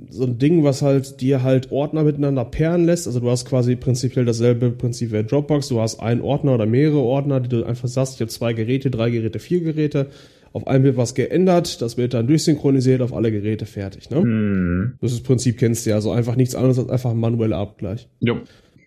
[0.09, 3.05] so ein Ding, was halt dir halt Ordner miteinander pairen lässt.
[3.05, 5.67] Also du hast quasi prinzipiell dasselbe Prinzip wie Dropbox.
[5.67, 8.89] Du hast einen Ordner oder mehrere Ordner, die du einfach sagst, ich habe zwei Geräte,
[8.89, 10.07] drei Geräte, vier Geräte.
[10.51, 14.09] Auf einem wird was geändert, das wird dann durchsynchronisiert auf alle Geräte fertig.
[14.09, 14.17] Ne?
[14.17, 14.93] Hm.
[14.99, 15.97] Das ist das Prinzip kennst du ja.
[15.97, 18.07] Also einfach nichts anderes als einfach ein manueller Abgleich.
[18.19, 18.37] Jo.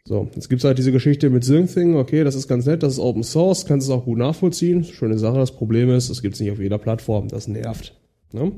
[0.04, 1.94] So, jetzt gibt's halt diese Geschichte mit Synthing.
[1.94, 4.82] Okay, das ist ganz nett, das ist Open Source, kannst es auch gut nachvollziehen.
[4.84, 5.36] Schöne Sache.
[5.38, 7.28] Das Problem ist, das gibt's nicht auf jeder Plattform.
[7.28, 7.94] Das nervt.
[8.32, 8.52] Ne?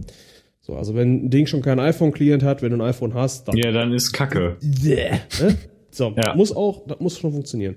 [0.60, 3.56] So, also wenn ein Ding schon kein iPhone-Client hat, wenn du ein iPhone hast, dann.
[3.56, 4.56] Ja, dann ist Kacke.
[5.40, 5.56] Ne?
[5.90, 6.34] So, ja.
[6.34, 7.76] muss auch, das muss schon funktionieren.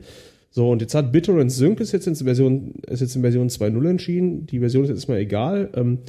[0.49, 3.89] So, und jetzt hat BitTorrent Sync ist jetzt in Version, ist jetzt in Version 2.0
[3.89, 4.45] entschieden.
[4.48, 5.69] Die Version ist jetzt erstmal egal.
[5.76, 5.99] Ähm,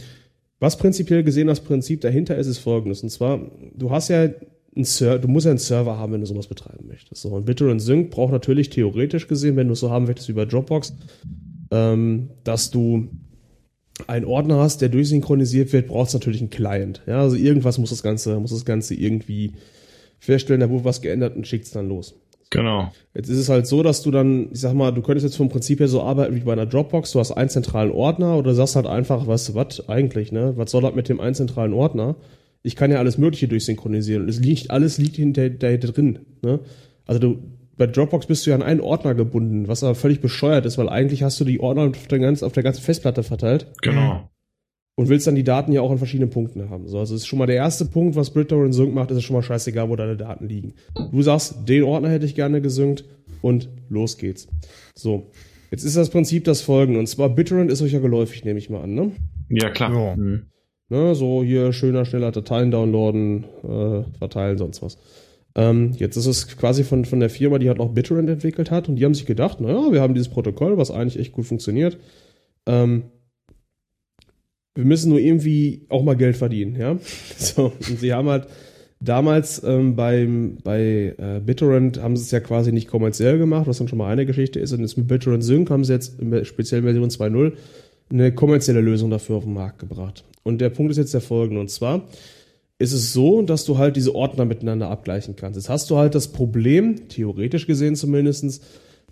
[0.61, 3.03] was prinzipiell gesehen das Prinzip dahinter ist, ist folgendes.
[3.03, 3.41] Und zwar,
[3.75, 4.29] du hast ja
[4.77, 7.23] ein Server, du musst ja einen Server haben, wenn du sowas betreiben möchtest.
[7.23, 10.35] So, und BitTorrent Sync braucht natürlich theoretisch gesehen, wenn du es so haben möchtest wie
[10.35, 10.95] bei Dropbox,
[11.71, 13.09] ähm, dass du
[14.07, 17.03] einen Ordner hast, der durchsynchronisiert wird, brauchst natürlich einen Client.
[17.07, 19.55] Ja, also irgendwas muss das Ganze, muss das Ganze irgendwie
[20.21, 22.15] feststellen, da wurde was geändert und schickt es dann los.
[22.51, 22.93] Genau.
[23.15, 25.51] Jetzt ist es halt so, dass du dann, ich sag mal, du könntest jetzt vom
[25.51, 27.13] Prinzip her so arbeiten wie bei einer Dropbox.
[27.13, 30.55] Du hast einen zentralen Ordner oder sagst halt einfach, weißt du was, eigentlich, ne?
[30.57, 32.17] Was soll das mit dem einen zentralen Ordner?
[32.69, 36.19] Ich kann ja alles Mögliche durchsynchronisieren und es liegt, alles liegt hinter dahinter drin.
[36.43, 36.61] Ne?
[37.07, 37.39] Also du,
[37.79, 40.91] bei Dropbox bist du ja an einen Ordner gebunden, was aber völlig bescheuert ist, weil
[40.91, 43.67] eigentlich hast du die Ordner auf der, ganzen, auf der ganzen Festplatte verteilt.
[43.81, 44.29] Genau.
[44.97, 46.89] Und willst dann die Daten ja auch an verschiedenen Punkten haben.
[46.89, 49.25] So, also das ist schon mal der erste Punkt, was BitTorrent Sync macht, ist es
[49.25, 50.75] schon mal scheißegal, wo deine Daten liegen.
[51.11, 53.05] Du sagst, den Ordner hätte ich gerne gesynkt
[53.41, 54.47] und los geht's.
[54.95, 55.31] So.
[55.71, 56.99] Jetzt ist das Prinzip das folgende.
[56.99, 59.13] Und zwar BitTorrent ist euch ja geläufig, nehme ich mal an, ne?
[59.49, 59.93] Ja, klar.
[59.93, 60.17] Ja.
[60.17, 60.47] Mhm.
[60.91, 64.99] Ne, so hier schöner, schneller Dateien downloaden, äh, verteilen, sonst was.
[65.55, 68.89] Ähm, jetzt ist es quasi von, von der Firma, die halt auch BitTorrent entwickelt hat
[68.89, 71.99] und die haben sich gedacht, naja, wir haben dieses Protokoll, was eigentlich echt gut funktioniert.
[72.67, 73.05] Ähm,
[74.75, 76.97] wir müssen nur irgendwie auch mal Geld verdienen, ja.
[77.37, 78.47] So, und sie haben halt
[79.01, 83.79] damals ähm, beim, bei äh, BitTorrent haben sie es ja quasi nicht kommerziell gemacht, was
[83.79, 84.73] dann schon mal eine Geschichte ist.
[84.73, 87.53] Und jetzt mit BitTorrent Sync haben sie jetzt speziell Version 2.0
[88.11, 90.25] eine kommerzielle Lösung dafür auf den Markt gebracht.
[90.43, 91.61] Und der Punkt ist jetzt der folgende.
[91.61, 92.09] Und zwar
[92.79, 95.57] ist es so, dass du halt diese Ordner miteinander abgleichen kannst.
[95.57, 98.61] Jetzt hast du halt das Problem, theoretisch gesehen zumindestens,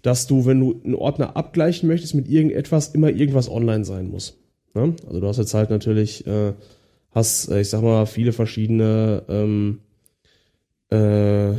[0.02, 4.38] dass du, wenn du einen Ordner abgleichen möchtest mit irgendetwas, immer irgendwas online sein muss.
[4.74, 4.94] Ne?
[5.06, 6.52] Also du hast jetzt halt natürlich, äh,
[7.10, 9.80] hast, äh, ich sag mal, viele verschiedene ähm,
[10.90, 11.54] äh,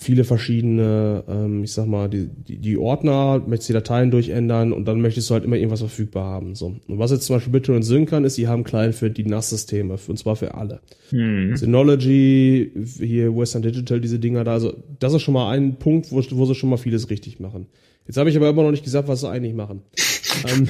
[0.00, 4.86] viele verschiedene, ähm, ich sag mal, die, die, die Ordner, möchtest die Dateien durchändern und
[4.86, 6.54] dann möchtest du halt immer irgendwas verfügbar haben.
[6.54, 6.76] So.
[6.88, 9.98] Und was jetzt zum Beispiel BitTorrent Sync kann, ist, sie haben Client für die NAS-Systeme,
[10.08, 10.80] und zwar für alle.
[11.10, 11.54] Hm.
[11.54, 16.22] Synology, hier Western Digital, diese Dinger da, also das ist schon mal ein Punkt, wo,
[16.30, 17.66] wo sie schon mal vieles richtig machen.
[18.06, 19.82] Jetzt habe ich aber immer noch nicht gesagt, was sie eigentlich machen.
[20.48, 20.66] ähm,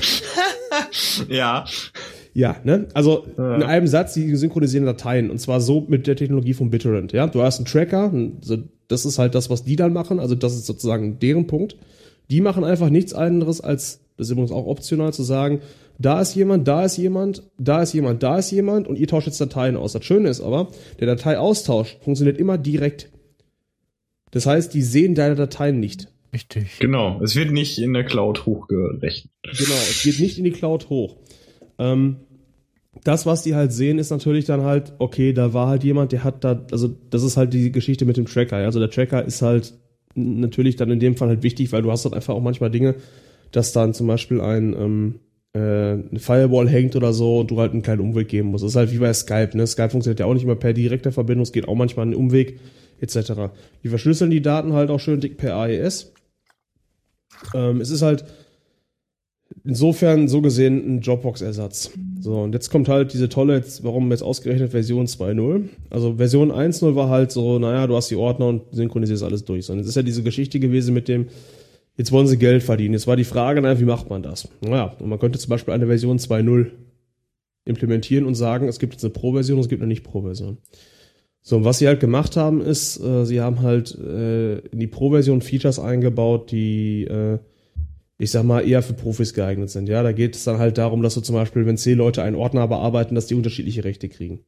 [1.29, 1.65] ja.
[2.35, 2.89] Ja, ne?
[2.95, 3.55] Also ja.
[3.55, 7.13] in einem Satz, die synchronisieren Dateien und zwar so mit der Technologie von BitTorrent.
[7.13, 8.13] Ja, du hast einen Tracker,
[8.91, 10.19] das ist halt das, was die dann machen.
[10.19, 11.77] Also das ist sozusagen deren Punkt.
[12.29, 15.61] Die machen einfach nichts anderes als, das ist übrigens auch optional zu sagen,
[15.99, 19.27] da ist jemand, da ist jemand, da ist jemand, da ist jemand und ihr tauscht
[19.27, 19.93] jetzt Dateien aus.
[19.93, 23.11] Das Schöne ist aber, der Dateiaustausch funktioniert immer direkt.
[24.33, 26.09] Das heißt, die sehen deine Dateien nicht.
[26.33, 26.79] Richtig.
[26.79, 29.33] Genau, es wird nicht in der Cloud hochgerechnet.
[29.43, 31.17] Genau, es geht nicht in die Cloud hoch.
[31.79, 32.17] Ähm,
[33.05, 36.25] das, was die halt sehen, ist natürlich dann halt, okay, da war halt jemand, der
[36.25, 38.57] hat da, also das ist halt die Geschichte mit dem Tracker.
[38.57, 39.75] Also der Tracker ist halt
[40.15, 42.97] natürlich dann in dem Fall halt wichtig, weil du hast halt einfach auch manchmal Dinge,
[43.53, 45.21] dass dann zum Beispiel ein ähm,
[45.53, 48.65] äh, eine Firewall hängt oder so und du halt einen kleinen Umweg geben musst.
[48.65, 49.67] Das ist halt wie bei Skype, ne?
[49.67, 52.61] Skype funktioniert ja auch nicht immer per direkter Verbindung, es geht auch manchmal einen Umweg,
[53.01, 53.33] etc.
[53.83, 56.13] Die verschlüsseln die Daten halt auch schön dick per AES.
[57.55, 58.25] Ähm, es ist halt
[59.65, 61.93] insofern so gesehen ein Dropbox-Ersatz.
[62.21, 65.69] So, und jetzt kommt halt diese tolle, jetzt, warum jetzt ausgerechnet Version 2.0?
[65.91, 69.69] Also Version 1.0 war halt so, naja, du hast die Ordner und synchronisierst alles durch.
[69.71, 71.27] Und jetzt ist ja diese Geschichte gewesen mit dem,
[71.97, 72.95] jetzt wollen sie Geld verdienen.
[72.95, 74.49] Jetzt war die Frage, naja, wie macht man das?
[74.61, 76.67] Naja, und man könnte zum Beispiel eine Version 2.0
[77.65, 80.59] implementieren und sagen, es gibt jetzt eine Pro-Version und es gibt eine Nicht-Pro-Version.
[81.43, 84.87] So, und was sie halt gemacht haben, ist, äh, sie haben halt äh, in die
[84.87, 87.39] Pro-Version Features eingebaut, die äh,
[88.21, 89.89] ich sag mal, eher für Profis geeignet sind.
[89.89, 92.37] Ja, da geht es dann halt darum, dass du zum Beispiel, wenn zehn Leute einen
[92.37, 94.41] Ordner bearbeiten, dass die unterschiedliche Rechte kriegen.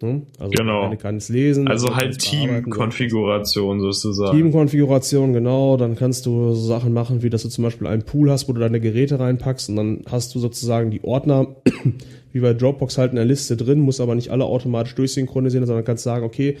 [0.00, 0.26] Hm?
[0.38, 0.82] Also genau.
[0.82, 1.66] eine kann es lesen.
[1.66, 4.36] Also halt Teamkonfiguration sozusagen.
[4.36, 5.76] Teamkonfiguration, genau.
[5.76, 8.52] Dann kannst du so Sachen machen, wie dass du zum Beispiel einen Pool hast, wo
[8.52, 11.56] du deine Geräte reinpackst und dann hast du sozusagen die Ordner,
[12.32, 15.84] wie bei Dropbox halt in der Liste drin, muss aber nicht alle automatisch durchsynchronisieren, sondern
[15.84, 16.58] kannst sagen, okay,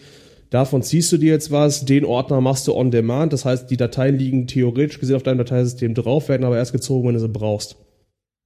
[0.54, 3.76] davon ziehst du dir jetzt was, den Ordner machst du on demand, das heißt, die
[3.76, 7.28] Dateien liegen theoretisch gesehen auf deinem Dateisystem drauf, werden aber erst gezogen, wenn du sie
[7.28, 7.76] brauchst.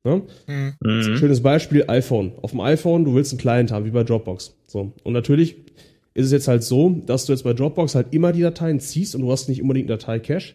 [0.04, 0.22] Ne?
[0.46, 1.16] Mhm.
[1.16, 2.32] Schönes Beispiel, iPhone.
[2.40, 4.56] Auf dem iPhone, du willst einen Client haben, wie bei Dropbox.
[4.66, 4.92] So.
[5.04, 5.56] Und natürlich
[6.14, 9.14] ist es jetzt halt so, dass du jetzt bei Dropbox halt immer die Dateien ziehst
[9.14, 10.54] und du hast nicht unbedingt Datei-Cache.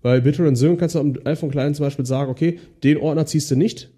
[0.00, 3.56] Bei BitTorrent Sync kannst du am iPhone-Client zum Beispiel sagen, okay, den Ordner ziehst du
[3.56, 3.90] nicht,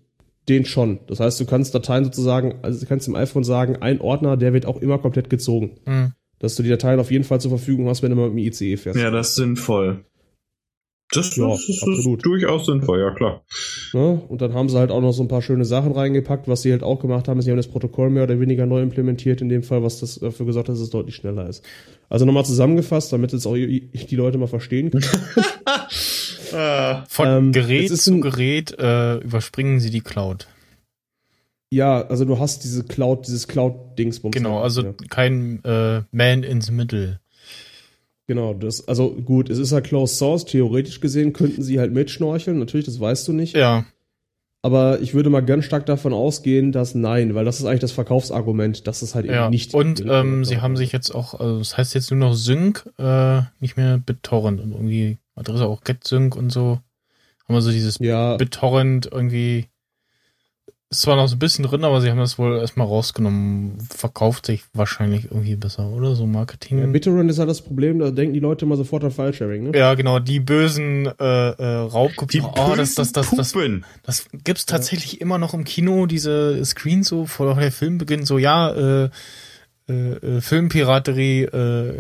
[0.48, 0.98] den schon.
[1.06, 4.52] Das heißt, du kannst Dateien sozusagen, also du kannst im iPhone sagen, ein Ordner, der
[4.52, 5.76] wird auch immer komplett gezogen.
[5.86, 6.12] Mhm.
[6.38, 8.52] Dass du die Dateien auf jeden Fall zur Verfügung hast, wenn du mal mit dem
[8.52, 8.98] ICE fährst.
[8.98, 10.04] Ja, das ist sinnvoll.
[11.12, 12.26] Das, ja, das ist, absolut.
[12.26, 13.44] durchaus sinnvoll, ja klar.
[13.92, 16.48] Ja, und dann haben sie halt auch noch so ein paar schöne Sachen reingepackt.
[16.48, 18.82] Was sie halt auch gemacht haben, ist, sie haben das Protokoll mehr oder weniger neu
[18.82, 21.64] implementiert, in dem Fall, was das dafür gesorgt hat, dass es deutlich schneller ist.
[22.08, 25.04] Also nochmal zusammengefasst, damit jetzt auch die Leute mal verstehen können.
[27.08, 30.48] Von ähm, Gerät zu Gerät äh, überspringen sie die Cloud.
[31.77, 34.35] Ja, also du hast diese Cloud, dieses Cloud-Dingsbums.
[34.35, 34.94] Genau, also ja.
[35.11, 37.20] kein äh, Man ins Mittel.
[38.27, 42.59] Genau, das, also gut, es ist ja Closed Source, theoretisch gesehen könnten sie halt mitschnorcheln,
[42.59, 43.55] natürlich, das weißt du nicht.
[43.55, 43.85] Ja.
[44.62, 47.93] Aber ich würde mal ganz stark davon ausgehen, dass nein, weil das ist eigentlich das
[47.93, 49.44] Verkaufsargument, dass es halt ja.
[49.44, 49.74] eben nicht.
[49.74, 53.43] Und ähm, sie haben sich jetzt auch, also das heißt jetzt nur noch Sync, äh,
[53.61, 56.81] nicht mehr BitTorrent und irgendwie Adresse auch GetSync und so.
[57.47, 58.39] Haben wir so dieses ja.
[58.39, 59.69] BitTorrent irgendwie
[60.88, 63.78] ist zwar noch so ein bisschen drin, aber sie haben das wohl erstmal rausgenommen.
[63.90, 66.14] Verkauft sich wahrscheinlich irgendwie besser, oder?
[66.14, 66.78] So Marketing.
[66.78, 69.78] Ja, BitTorrent ist halt das Problem, da denken die Leute immer sofort an File-Sharing, ne?
[69.78, 72.44] Ja, genau, die bösen äh, äh, Raubkopien.
[72.44, 75.20] Oh, das, das, das, das, das, das gibt's tatsächlich ja.
[75.22, 78.70] immer noch im Kino, diese Screens so, vor der Film beginnt, so, ja,
[79.04, 79.10] äh,
[79.88, 81.94] äh, äh, Filmpiraterie äh,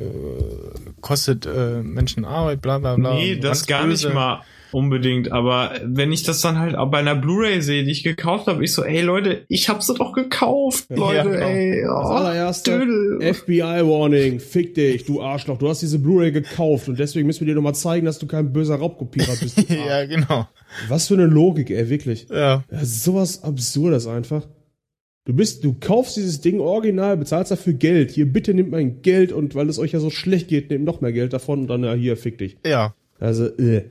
[1.00, 3.14] kostet äh, Menschen Arbeit, bla bla bla.
[3.14, 4.06] Nee, das gar böse.
[4.06, 4.42] nicht mal
[4.76, 8.46] unbedingt, aber wenn ich das dann halt auch bei einer Blu-ray sehe, die ich gekauft
[8.46, 11.46] habe, ich so, ey Leute, ich hab sie doch gekauft, Leute, ja, genau.
[11.46, 11.84] ey.
[11.88, 17.26] Oh, das allererste FBI-Warning, fick dich, du Arschloch, du hast diese Blu-ray gekauft und deswegen
[17.26, 19.64] müssen wir dir nochmal zeigen, dass du kein böser Raubkopierer bist.
[19.70, 20.46] ja, genau.
[20.88, 22.26] Was für eine Logik, ey, wirklich.
[22.30, 22.62] Ja.
[22.68, 24.46] Ist sowas Absurdes einfach.
[25.24, 28.10] Du bist, du kaufst dieses Ding original, bezahlst dafür Geld.
[28.10, 31.00] Hier, bitte nimmt mein Geld und weil es euch ja so schlecht geht, nehmt noch
[31.00, 32.58] mehr Geld davon und dann, ja, hier, fick dich.
[32.64, 32.94] Ja.
[33.18, 33.84] Also, äh.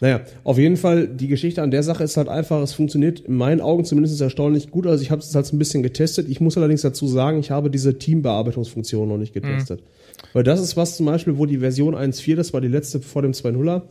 [0.00, 3.36] Naja, auf jeden Fall, die Geschichte an der Sache ist halt einfach, es funktioniert in
[3.36, 4.86] meinen Augen zumindest erstaunlich gut.
[4.86, 6.28] Also ich habe es halt ein bisschen getestet.
[6.28, 9.80] Ich muss allerdings dazu sagen, ich habe diese Teambearbeitungsfunktion noch nicht getestet.
[9.80, 9.86] Mhm.
[10.32, 13.22] Weil das ist was zum Beispiel, wo die Version 1.4, das war die letzte vor
[13.22, 13.82] dem 2.0er,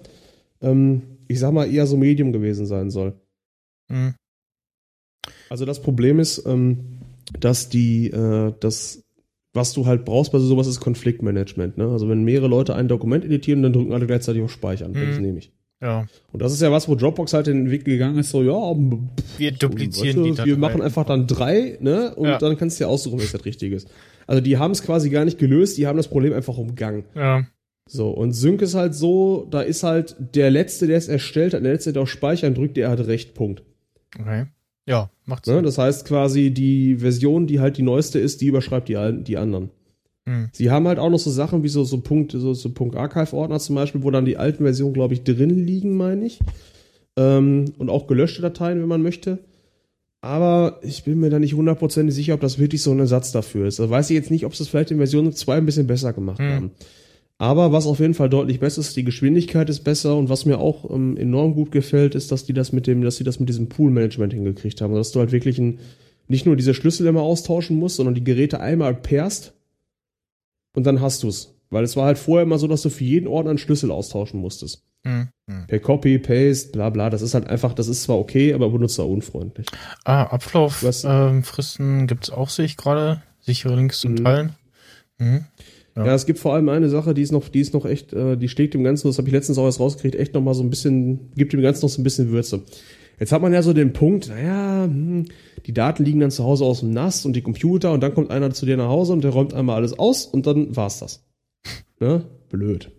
[0.61, 3.13] ähm, ich sag mal, eher so Medium gewesen sein soll.
[3.89, 4.13] Mhm.
[5.49, 6.99] Also das Problem ist, ähm,
[7.39, 9.03] dass die, äh, das,
[9.53, 11.77] was du halt brauchst bei sowas ist Konfliktmanagement.
[11.77, 11.87] Ne?
[11.87, 14.91] Also wenn mehrere Leute ein Dokument editieren, dann drücken alle gleichzeitig auf Speichern.
[14.91, 15.07] Mhm.
[15.07, 15.51] Das nehme ich.
[15.81, 16.07] Ja.
[16.31, 18.75] Und das ist ja was, wo Dropbox halt in den Weg gegangen ist, so, ja,
[19.37, 22.37] wir duplizieren weißt du, die Wir machen einfach dann drei, ne, und ja.
[22.37, 23.89] dann kannst du ja aussuchen, was das Richtige ist.
[24.27, 27.03] Also die haben es quasi gar nicht gelöst, die haben das Problem einfach umgangen.
[27.13, 27.45] Ja.
[27.87, 31.63] So, und Sync ist halt so, da ist halt der Letzte, der es erstellt hat,
[31.63, 33.61] der Letzte, der auf Speichern drückt, der hat recht, Punkt.
[34.19, 34.45] Okay.
[34.87, 35.61] Ja, macht ne, Sinn.
[35.61, 39.37] Ne, das heißt quasi, die Version, die halt die neueste ist, die überschreibt die, die
[39.37, 39.69] anderen.
[40.25, 40.49] Mhm.
[40.51, 43.59] Sie haben halt auch noch so Sachen wie so, so Punkte, so, so Punkt Archive-Ordner
[43.59, 46.39] zum Beispiel, wo dann die alten Versionen, glaube ich, drin liegen, meine ich.
[47.17, 49.39] Ähm, und auch gelöschte Dateien, wenn man möchte.
[50.21, 53.67] Aber ich bin mir da nicht hundertprozentig sicher, ob das wirklich so ein Ersatz dafür
[53.67, 53.77] ist.
[53.77, 56.13] Da weiß ich jetzt nicht, ob sie es vielleicht in Version 2 ein bisschen besser
[56.13, 56.49] gemacht mhm.
[56.49, 56.71] haben.
[57.37, 60.57] Aber was auf jeden Fall deutlich besser ist, die Geschwindigkeit ist besser und was mir
[60.57, 63.49] auch ähm, enorm gut gefällt, ist, dass die das mit dem, dass sie das mit
[63.49, 64.95] diesem Pool-Management hingekriegt haben.
[64.95, 65.79] Dass du halt wirklich ein,
[66.27, 69.53] nicht nur diese Schlüssel immer austauschen musst, sondern die Geräte einmal pairst
[70.75, 71.55] und dann hast du's.
[71.69, 74.39] Weil es war halt vorher immer so, dass du für jeden Ordner einen Schlüssel austauschen
[74.39, 74.83] musstest.
[75.03, 75.29] Mhm.
[75.67, 77.09] Per Copy, Paste, bla bla.
[77.09, 79.67] Das ist halt einfach, das ist zwar okay, aber benutzer-unfreundlich.
[80.03, 81.41] Ah, Ablauffristen
[81.99, 83.21] ähm, gibt's auch, sehe ich gerade.
[83.41, 84.23] Sichere Links zum mhm.
[84.23, 84.51] Teilen.
[85.19, 85.45] Mhm.
[85.95, 86.05] Ja.
[86.07, 86.15] ja.
[86.15, 88.49] es gibt vor allem eine Sache, die ist noch, die ist noch echt, äh, die
[88.49, 90.69] schlägt dem Ganzen, das habe ich letztens auch erst rausgekriegt, echt noch mal so ein
[90.69, 92.63] bisschen, gibt dem Ganzen noch so ein bisschen Würze.
[93.19, 95.25] Jetzt hat man ja so den Punkt, naja, hm,
[95.65, 98.31] die Daten liegen dann zu Hause aus dem Nass und die Computer und dann kommt
[98.31, 101.23] einer zu dir nach Hause und der räumt einmal alles aus und dann war's das.
[102.01, 102.25] Ne?
[102.49, 102.91] Blöd.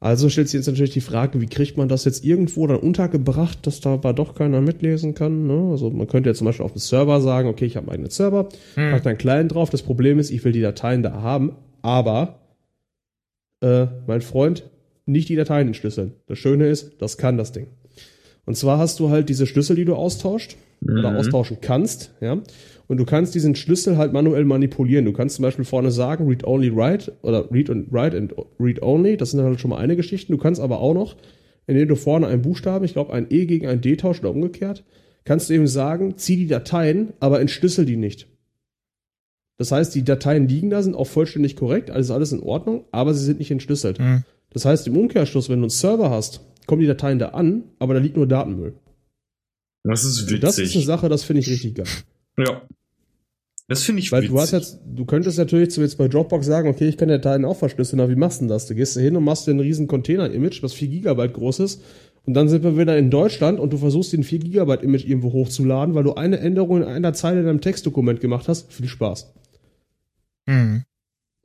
[0.00, 3.64] Also stellt sich jetzt natürlich die Frage, wie kriegt man das jetzt irgendwo dann untergebracht,
[3.68, 5.46] dass da aber doch keiner mitlesen kann.
[5.46, 5.70] Ne?
[5.70, 8.10] Also man könnte ja zum Beispiel auf dem Server sagen, okay, ich habe einen eigenen
[8.10, 8.90] Server, hm.
[8.90, 9.70] pack da einen kleinen drauf.
[9.70, 11.52] Das Problem ist, ich will die Dateien da haben,
[11.82, 12.40] aber
[13.60, 14.68] äh, mein Freund
[15.06, 16.14] nicht die Dateien entschlüsseln.
[16.26, 17.68] Das Schöne ist, das kann das Ding.
[18.44, 20.98] Und zwar hast du halt diese Schlüssel, die du austauscht mhm.
[20.98, 22.42] oder austauschen kannst, ja.
[22.88, 25.06] Und du kannst diesen Schlüssel halt manuell manipulieren.
[25.06, 28.82] Du kannst zum Beispiel vorne sagen, read only write oder read and write and read
[28.82, 29.16] only.
[29.16, 30.30] Das sind halt schon mal eine Geschichte.
[30.30, 31.16] Du kannst aber auch noch,
[31.66, 34.84] indem du vorne einen Buchstaben, ich glaube ein E gegen ein D tauscht oder umgekehrt,
[35.24, 38.26] kannst du eben sagen, zieh die Dateien, aber entschlüssel die nicht.
[39.56, 43.14] Das heißt, die Dateien liegen da, sind auch vollständig korrekt, also alles in Ordnung, aber
[43.14, 44.00] sie sind nicht entschlüsselt.
[44.00, 44.24] Mhm.
[44.50, 47.94] Das heißt, im Umkehrschluss, wenn du einen Server hast, kommen die Dateien da an, aber
[47.94, 48.74] da liegt nur Datenmüll.
[49.84, 50.40] Das ist witzig.
[50.40, 51.86] Das ist eine Sache, das finde ich richtig geil.
[52.38, 52.62] Ja.
[53.68, 54.34] Das finde ich Weil witzig.
[54.34, 57.44] du hast jetzt, du könntest natürlich jetzt bei Dropbox sagen, okay, ich kann die Dateien
[57.44, 58.66] auch verschlüsseln, aber wie machst du denn das?
[58.66, 61.82] Du gehst da hin und machst dir ein riesen Container-Image, was 4 Gigabyte groß ist,
[62.24, 65.32] und dann sind wir wieder in Deutschland und du versuchst den 4 Gigabyte Image irgendwo
[65.32, 68.72] hochzuladen, weil du eine Änderung in einer Zeile in deinem Textdokument gemacht hast.
[68.72, 69.32] Viel Spaß.
[70.46, 70.84] Mhm.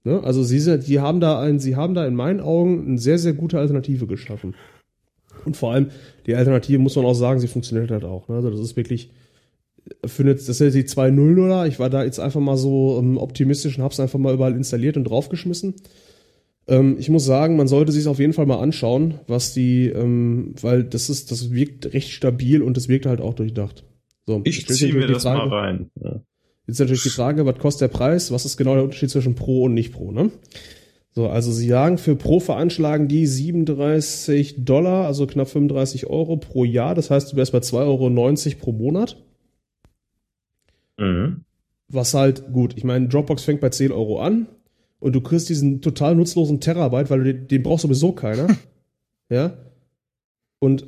[0.03, 0.22] Ne?
[0.23, 3.18] Also sie sind, die haben da ein, sie haben da in meinen Augen eine sehr,
[3.18, 4.53] sehr gute Alternative geschaffen.
[5.48, 5.90] Und vor allem,
[6.28, 8.28] die Alternative muss man auch sagen, sie funktioniert halt auch.
[8.28, 8.36] Ne?
[8.36, 9.10] Also das ist wirklich,
[10.19, 13.78] eine, das ist ja die 2.0 Ich war da jetzt einfach mal so ähm, optimistisch
[13.78, 15.76] und hab's einfach mal überall installiert und draufgeschmissen.
[16.68, 20.53] Ähm, ich muss sagen, man sollte sich auf jeden Fall mal anschauen, was die, ähm,
[20.61, 23.86] weil das ist, das wirkt recht stabil und das wirkt halt auch durchdacht.
[24.26, 25.90] So, ich ziehe mir das Frage, mal rein.
[26.03, 26.22] Ja.
[26.68, 28.32] Jetzt natürlich die Frage, was kostet der Preis?
[28.32, 30.30] Was ist genau der Unterschied zwischen Pro und nicht Pro, ne?
[31.12, 36.64] So, also sie sagen, für Pro veranschlagen die 37 Dollar, also knapp 35 Euro pro
[36.64, 36.94] Jahr.
[36.94, 39.18] Das heißt, du wärst bei 2,90 Euro pro Monat.
[40.98, 41.42] Mhm.
[41.90, 44.48] Was halt, gut, ich meine, Dropbox fängt bei 10 Euro an
[45.00, 48.48] und du kriegst diesen total nutzlosen Terabyte, weil den, den braucht sowieso keiner.
[49.30, 49.58] ja.
[50.60, 50.86] Und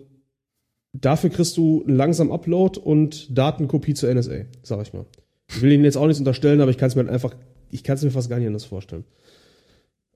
[0.94, 5.06] dafür kriegst du einen langsamen Upload und Datenkopie zur NSA, sag ich mal.
[5.48, 7.36] Ich will Ihnen jetzt auch nichts unterstellen, aber ich kann es mir halt einfach,
[7.72, 9.06] ich kann es mir fast gar nicht anders vorstellen.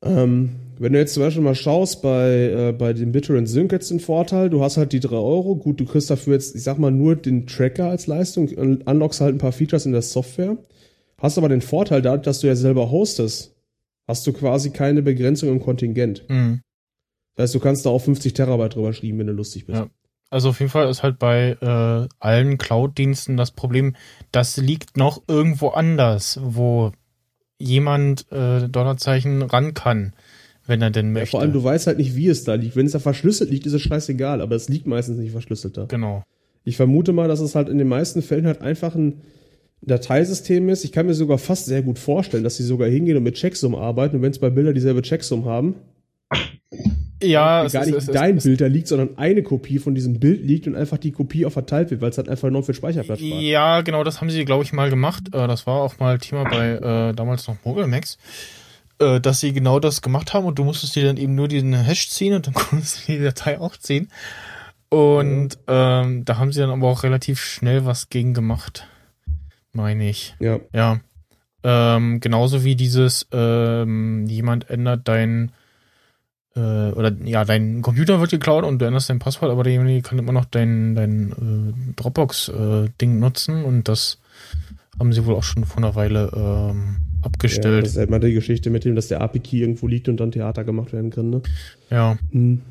[0.04, 0.50] Ähm,
[0.80, 4.00] wenn du jetzt zum Beispiel mal schaust, bei, äh, bei dem BitTorrent Sync jetzt den
[4.00, 6.92] Vorteil, du hast halt die drei Euro, gut, du kriegst dafür jetzt, ich sag mal,
[6.92, 10.58] nur den Tracker als Leistung und unlockst halt ein paar Features in der Software.
[11.18, 13.56] Hast aber den Vorteil dadurch, dass du ja selber hostest,
[14.08, 16.26] hast du quasi keine Begrenzung im Kontingent.
[16.28, 16.62] Mhm.
[17.36, 19.80] Das heißt, du kannst da auch 50 Terabyte drüber schreiben, wenn du lustig bist.
[19.80, 19.88] Ja.
[20.30, 23.96] Also auf jeden Fall ist halt bei äh, allen Cloud-Diensten das Problem,
[24.32, 26.92] das liegt noch irgendwo anders, wo
[27.64, 30.14] jemand äh, Dollarzeichen ran kann,
[30.66, 31.28] wenn er denn möchte.
[31.28, 32.76] Ja, vor allem, du weißt halt nicht, wie es da liegt.
[32.76, 35.86] Wenn es da verschlüsselt liegt, ist es scheißegal, aber es liegt meistens nicht verschlüsselt da.
[35.86, 36.24] Genau.
[36.64, 39.22] Ich vermute mal, dass es halt in den meisten Fällen halt einfach ein
[39.82, 40.86] Dateisystem ist.
[40.86, 43.76] Ich kann mir sogar fast sehr gut vorstellen, dass sie sogar hingehen und mit Checksum
[43.76, 45.76] arbeiten und wenn es bei Bilder dieselbe Checksum haben,
[47.24, 50.68] ja, gar nicht ist, dein Bild da liegt, sondern eine Kopie von diesem Bild liegt
[50.68, 53.42] und einfach die Kopie auch verteilt wird, weil es halt einfach enorm viel Speicherplatz spart.
[53.42, 55.34] Ja, genau, das haben sie, glaube ich, mal gemacht.
[55.34, 58.18] Äh, das war auch mal Thema bei äh, damals noch Mogelmax,
[59.00, 61.74] äh, dass sie genau das gemacht haben und du musstest dir dann eben nur diesen
[61.74, 64.10] Hash ziehen und dann konntest du die Datei auch ziehen.
[64.90, 65.64] Und mhm.
[65.68, 68.88] ähm, da haben sie dann aber auch relativ schnell was gegen gemacht,
[69.72, 70.36] meine ich.
[70.40, 70.60] Ja.
[70.72, 71.00] Ja.
[71.64, 75.52] Ähm, genauso wie dieses, ähm, jemand ändert dein
[76.56, 80.20] äh, oder ja, dein Computer wird geklaut und du änderst dein Passwort, aber derjenige kann
[80.20, 84.20] immer noch dein, dein äh, Dropbox-Ding äh, nutzen und das
[85.00, 87.76] haben sie wohl auch schon vor einer Weile ähm, abgestellt.
[87.76, 90.18] Ja, das ist halt mal die Geschichte mit dem, dass der API-Key irgendwo liegt und
[90.18, 91.42] dann Theater gemacht werden kann, ne?
[91.90, 92.18] Ja.
[92.32, 92.62] Hm.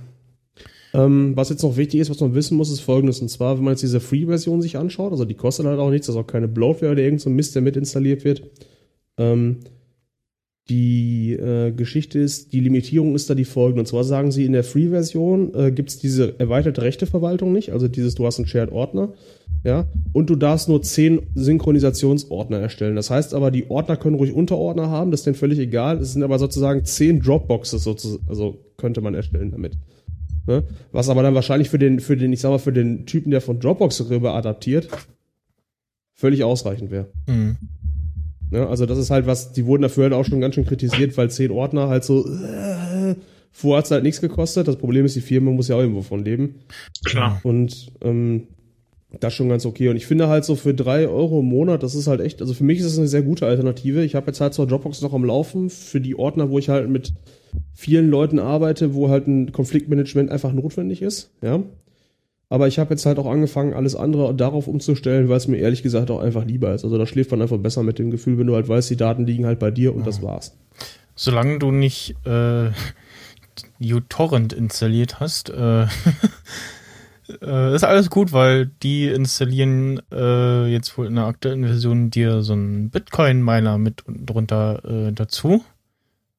[0.95, 3.21] Ähm, was jetzt noch wichtig ist, was man wissen muss, ist folgendes.
[3.21, 6.07] Und zwar, wenn man jetzt diese Free-Version sich anschaut, also die kostet halt auch nichts,
[6.07, 8.43] das ist auch keine Bloatware oder irgend so ein Mist, der mit installiert wird.
[9.17, 9.61] Ähm,
[10.69, 13.81] die äh, Geschichte ist, die Limitierung ist da die folgende.
[13.81, 17.73] Und zwar sagen sie, in der Free-Version äh, gibt es diese erweiterte Rechteverwaltung nicht.
[17.73, 19.13] Also dieses, du hast einen Shared-Ordner.
[19.65, 22.97] Ja, und du darfst nur zehn Synchronisationsordner erstellen.
[22.97, 25.99] Das heißt aber, die Ordner können ruhig Unterordner haben, das ist denen völlig egal.
[25.99, 29.79] Es sind aber sozusagen zehn Dropboxes, sozusagen, also könnte man erstellen damit.
[30.49, 30.65] Ne?
[30.91, 33.41] Was aber dann wahrscheinlich für den, für den, ich sag mal, für den Typen, der
[33.41, 34.89] von Dropbox rüber adaptiert,
[36.13, 37.13] völlig ausreichend wäre.
[37.29, 37.57] Mhm.
[38.53, 38.67] Ne?
[38.69, 41.31] Also das ist halt was, die wurden dafür halt auch schon ganz schön kritisiert, weil
[41.31, 43.15] zehn Ordner halt so, äh,
[43.51, 44.69] vorher hat es halt nichts gekostet.
[44.69, 46.57] Das Problem ist, die Firma muss ja auch irgendwo von leben.
[47.05, 47.41] Klar.
[47.43, 48.49] Und ähm,
[49.21, 49.89] das schon ganz okay.
[49.89, 52.53] Und ich finde halt so für drei Euro im Monat, das ist halt echt, also
[52.53, 54.05] für mich ist es eine sehr gute Alternative.
[54.05, 56.91] Ich habe jetzt halt zwar Dropbox noch am Laufen für die Ordner, wo ich halt
[56.91, 57.15] mit
[57.73, 61.63] vielen Leuten arbeite, wo halt ein Konfliktmanagement einfach notwendig ist, ja.
[62.53, 65.83] Aber ich habe jetzt halt auch angefangen, alles andere darauf umzustellen, weil es mir ehrlich
[65.83, 66.85] gesagt auch einfach lieber ist.
[66.85, 69.25] Also da schläft man einfach besser mit dem Gefühl, wenn du halt weißt, die Daten
[69.25, 70.05] liegen halt bei dir und ja.
[70.05, 70.55] das war's.
[71.15, 72.69] Solange du nicht äh,
[73.81, 75.85] uTorrent installiert hast, äh,
[77.41, 82.43] äh, ist alles gut, weil die installieren äh, jetzt wohl in der aktuellen Version dir
[82.43, 85.65] so einen Bitcoin-Miner mit drunter äh, dazu.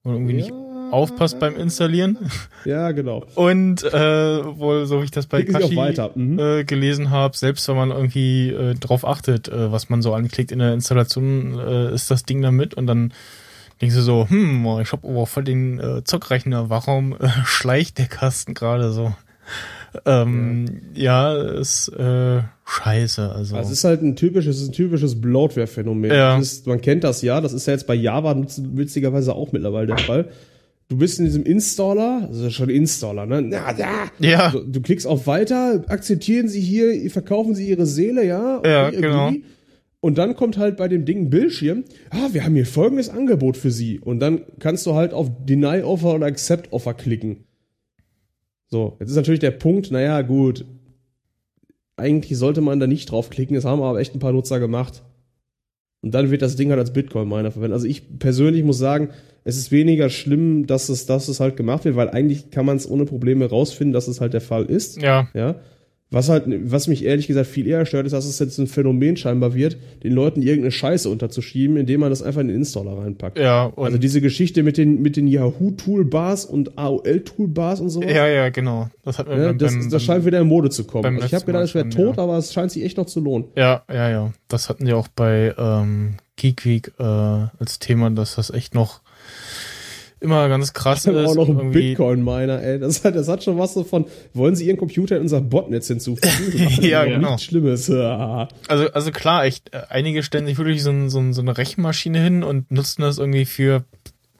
[0.03, 0.41] Oder irgendwie ja.
[0.41, 0.53] nicht
[0.94, 2.18] aufpasst beim Installieren.
[2.65, 3.26] Ja, genau.
[3.36, 5.78] Und äh, wohl, so wie ich das bei Kashi
[6.15, 6.40] mhm.
[6.40, 10.52] äh, gelesen habe, selbst wenn man irgendwie äh, drauf achtet, äh, was man so anklickt
[10.52, 13.14] in der Installation, äh, ist das Ding damit und dann
[13.82, 18.07] denkst du so, hm, ich hab aber voll den äh, Zockrechner, warum äh, schleicht der
[18.07, 19.14] Kasten gerade so?
[20.06, 21.34] Ähm, ja.
[21.34, 23.30] ja, ist äh, scheiße.
[23.30, 23.56] Also.
[23.56, 26.11] also es ist halt ein typisches, ein typisches Bloatware-Phänomen.
[26.11, 26.41] Ja.
[26.65, 30.30] man kennt das ja, das ist ja jetzt bei Java witzigerweise auch mittlerweile der Fall.
[30.94, 33.41] Du bist in diesem Installer, also schon Installer, ne?
[33.41, 34.11] Na, da.
[34.20, 34.52] Ja.
[34.52, 38.61] Du, du, klickst auf Weiter, akzeptieren sie hier, verkaufen sie ihre Seele, ja?
[38.64, 39.34] Ja, genau.
[40.02, 43.57] Und dann kommt halt bei dem Ding ein Bildschirm, ah, wir haben hier folgendes Angebot
[43.57, 43.99] für Sie.
[44.02, 47.45] Und dann kannst du halt auf Deny Offer oder Accept Offer klicken.
[48.68, 50.64] So, jetzt ist natürlich der Punkt, naja, gut,
[51.98, 55.02] eigentlich sollte man da nicht draufklicken, das haben aber echt ein paar Nutzer gemacht.
[56.03, 57.74] Und dann wird das Ding halt als Bitcoin-Miner verwendet.
[57.74, 59.10] Also ich persönlich muss sagen,
[59.44, 62.78] es ist weniger schlimm, dass es, dass es halt gemacht wird, weil eigentlich kann man
[62.78, 65.02] es ohne Probleme rausfinden, dass es halt der Fall ist.
[65.02, 65.28] Ja.
[65.34, 65.56] Ja.
[66.14, 69.18] Was halt, was mich ehrlich gesagt viel eher stört, ist, dass es jetzt ein Phänomen
[69.18, 73.40] scheinbar wird, den Leuten irgendeine Scheiße unterzuschieben, indem man das einfach in den Installer reinpackt.
[73.40, 73.74] Ja.
[73.76, 78.03] also diese Geschichte mit den, mit den Yahoo-Toolbars und AOL-Toolbars und so.
[78.03, 78.90] Ja, ja, genau.
[79.02, 81.15] Das hat ja, das, beim, das scheint wieder in Mode zu kommen.
[81.15, 82.24] Also ich habe gedacht, es wäre tot, ja.
[82.24, 83.45] aber es scheint sich echt noch zu lohnen.
[83.57, 84.34] Ja, ja, ja.
[84.49, 89.02] Das hatten wir auch bei ähm, Geek Week äh, als Thema, dass das echt noch
[90.23, 91.15] immer ganz krass ist.
[91.15, 92.79] auch noch ein Bitcoin-Miner, ey.
[92.79, 95.87] Das hat, das hat schon was so von, wollen Sie Ihren Computer in unser Botnetz
[95.87, 96.81] hinzufügen?
[96.81, 97.31] ja, genau.
[97.31, 97.89] Nichts Schlimmes.
[97.89, 101.57] also, also klar, echt, äh, einige stellen sich wirklich so, ein, so, ein, so eine
[101.57, 103.83] Rechenmaschine hin und nutzen das irgendwie für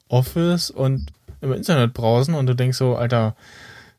[0.08, 1.08] Office und
[1.42, 3.36] im Internet browsen und du denkst so, Alter,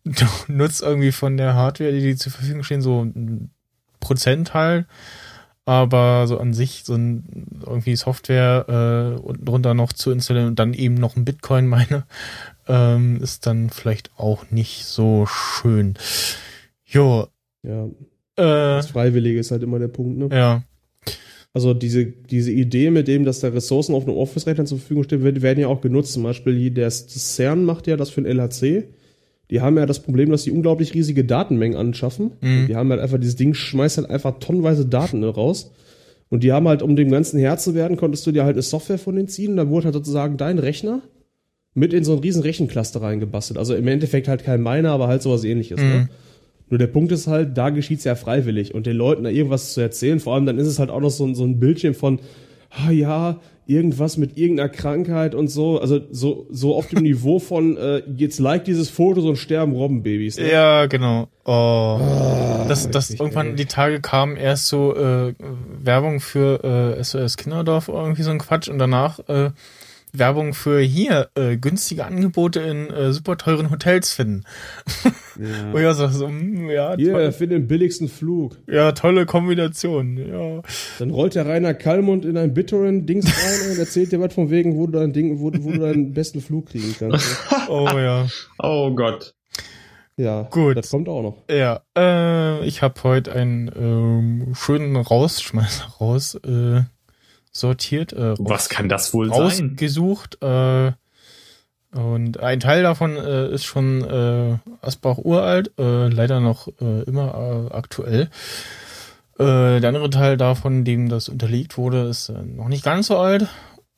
[0.04, 3.50] du nutzt irgendwie von der Hardware, die dir zur Verfügung stehen, so ein
[4.00, 4.86] Prozentteil
[5.66, 7.24] aber so an sich so ein
[7.64, 12.04] irgendwie Software äh, unten drunter noch zu installieren und dann eben noch ein Bitcoin meine
[12.68, 15.94] ähm, ist dann vielleicht auch nicht so schön.
[16.84, 17.28] Jo.
[17.62, 17.86] Ja.
[18.36, 20.28] Äh, das Freiwillige ist halt immer der Punkt, ne?
[20.36, 20.62] Ja.
[21.54, 25.22] Also diese, diese Idee mit dem, dass da Ressourcen auf einem Office-Rechner zur Verfügung stehen,
[25.22, 26.12] werden ja auch genutzt.
[26.12, 28.88] Zum Beispiel der CERN macht ja das für ein LHC
[29.50, 32.32] die haben ja das Problem, dass die unglaublich riesige Datenmengen anschaffen.
[32.40, 32.66] Mhm.
[32.66, 35.72] Die haben halt einfach, dieses Ding schmeißt halt einfach tonnenweise Daten raus.
[36.30, 38.62] Und die haben halt, um dem Ganzen Herr zu werden, konntest du dir halt eine
[38.62, 39.56] Software von denen ziehen.
[39.56, 41.02] Da wurde halt sozusagen dein Rechner
[41.74, 43.58] mit in so einen riesen Rechencluster reingebastelt.
[43.58, 45.78] Also im Endeffekt halt kein Miner, aber halt sowas ähnliches.
[45.78, 45.84] Ne?
[45.84, 45.92] Mhm.
[45.92, 46.08] Ne?
[46.70, 48.74] Nur der Punkt ist halt, da geschieht's ja freiwillig.
[48.74, 51.10] Und den Leuten da irgendwas zu erzählen, vor allem dann ist es halt auch noch
[51.10, 52.20] so, so ein Bildschirm von,
[52.70, 57.76] ah ja, irgendwas mit irgendeiner Krankheit und so, also so so auf dem Niveau von
[57.76, 60.38] äh, jetzt like dieses Foto so ein sterben Robbenbabys.
[60.38, 60.50] Ne?
[60.50, 61.28] Ja, genau.
[61.44, 61.98] Oh.
[62.00, 63.54] oh das das irgendwann ey.
[63.54, 65.34] die Tage kam erst so äh,
[65.82, 69.50] Werbung für äh, SOS Kinderdorf irgendwie so ein Quatsch und danach äh,
[70.18, 74.44] Werbung für hier äh, günstige Angebote in äh, super teuren Hotels finden.
[75.36, 75.72] Ja.
[75.72, 77.32] Und ja, so, so, hm, ja, hier, toll.
[77.32, 78.56] finde den billigsten Flug.
[78.68, 80.16] Ja, tolle Kombination.
[80.16, 80.62] Ja.
[80.98, 84.76] Dann rollt der Rainer Kallmund in ein BitTorrent-Dings rein und erzählt dir was von wegen,
[84.76, 87.36] wo du dein Ding, wo, wo du deinen besten Flug kriegen kannst.
[87.68, 88.26] oh ja.
[88.58, 89.34] Oh Gott.
[90.16, 90.76] Ja, gut.
[90.76, 91.36] Das kommt auch noch.
[91.50, 96.36] Ja, äh, ich habe heute einen ähm, schönen Rausschmeißer raus.
[96.36, 96.82] Äh,
[97.54, 98.12] sortiert.
[98.12, 100.94] Äh, Was kann das wohl rausgesucht, sein?
[101.92, 107.02] Äh, und ein Teil davon äh, ist schon äh, Asbach uralt, äh, leider noch äh,
[107.04, 108.30] immer äh, aktuell.
[109.38, 113.18] Äh, der andere Teil davon, dem das unterlegt wurde, ist äh, noch nicht ganz so
[113.18, 113.48] alt.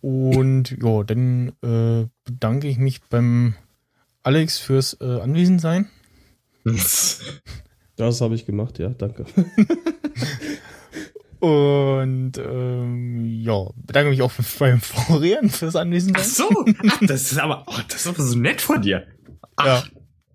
[0.02, 3.54] Und ja, dann äh, bedanke ich mich beim
[4.22, 5.88] Alex fürs äh, Anwesensein.
[7.98, 9.24] Das habe ich gemacht, ja, danke.
[11.40, 16.12] Und ähm, ja, bedanke mich auch beim Florian fürs Anwesen.
[16.16, 19.06] Ach so, ach, das ist aber, oh, das ist aber so nett von dir.
[19.56, 19.84] Ach, ja.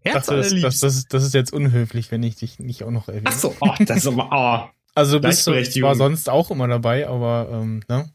[0.03, 2.91] Herz das, ist, das, das, ist, das ist jetzt unhöflich, wenn ich dich nicht auch
[2.91, 3.25] noch erwähne.
[3.25, 4.69] Ach so, oh, das ist aber, oh.
[4.95, 8.11] Also du bist zwar sonst auch immer dabei, aber ähm, ne?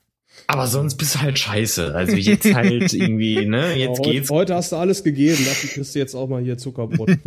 [0.49, 1.95] Aber sonst bist du halt scheiße.
[1.95, 3.77] Also jetzt halt irgendwie, ne?
[3.77, 4.31] Jetzt ja, geht's.
[4.31, 5.45] Heute hast du alles gegeben.
[5.45, 7.09] Dafür kriegst du jetzt auch mal hier Zuckerbrot.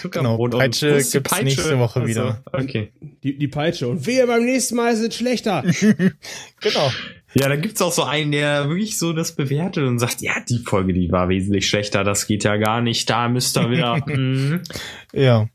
[0.00, 0.50] Zuckerbrot.
[0.52, 1.44] Genau, Peitsche und gibt's Peitsche?
[1.44, 2.42] nächste Woche also, wieder.
[2.52, 2.92] Okay.
[3.22, 3.88] Die, die Peitsche.
[3.88, 5.62] Und wehe, beim nächsten Mal ist es schlechter.
[6.60, 6.92] genau.
[7.34, 10.58] Ja, da gibt's auch so einen, der wirklich so das bewertet und sagt, ja, die
[10.58, 13.96] Folge, die war wesentlich schlechter, das geht ja gar nicht, da müsst ihr wieder.
[14.06, 14.62] mm.
[15.12, 15.48] Ja.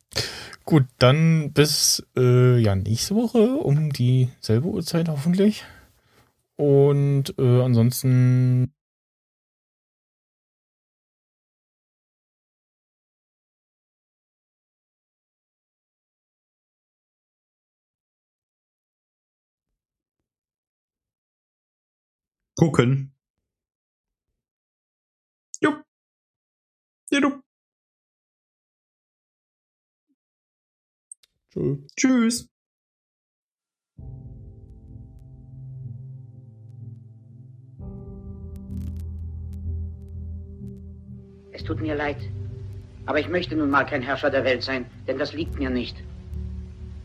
[0.65, 5.63] Gut, dann bis äh, ja nächste Woche um dieselbe Uhrzeit hoffentlich.
[6.59, 8.73] Und äh, ansonsten
[22.57, 23.13] gucken.
[27.21, 27.41] Du.
[31.51, 31.77] Tschö.
[31.95, 32.49] Tschüss.
[41.59, 42.15] Es tut mir leid.
[43.05, 45.97] Aber ich möchte nun mal kein Herrscher der Welt sein, denn das liegt mir nicht.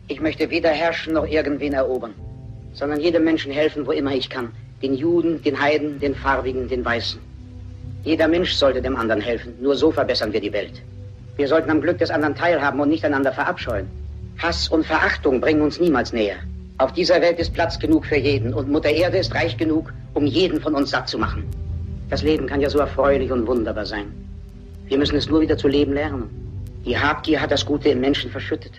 [0.07, 2.15] Ich möchte weder herrschen noch irgendwen erobern,
[2.73, 4.53] sondern jedem Menschen helfen, wo immer ich kann.
[4.81, 7.19] Den Juden, den Heiden, den Farbigen, den Weißen.
[8.05, 9.55] Jeder Mensch sollte dem anderen helfen.
[9.61, 10.83] Nur so verbessern wir die Welt.
[11.35, 13.89] Wir sollten am Glück des anderen teilhaben und nicht einander verabscheuen.
[14.39, 16.37] Hass und Verachtung bringen uns niemals näher.
[16.79, 20.27] Auf dieser Welt ist Platz genug für jeden und Mutter Erde ist reich genug, um
[20.27, 21.43] jeden von uns satt zu machen.
[22.09, 24.24] Das Leben kann ja so erfreulich und wunderbar sein.
[24.87, 26.29] Wir müssen es nur wieder zu leben lernen.
[26.85, 28.73] Die Habgier hat das Gute im Menschen verschüttet.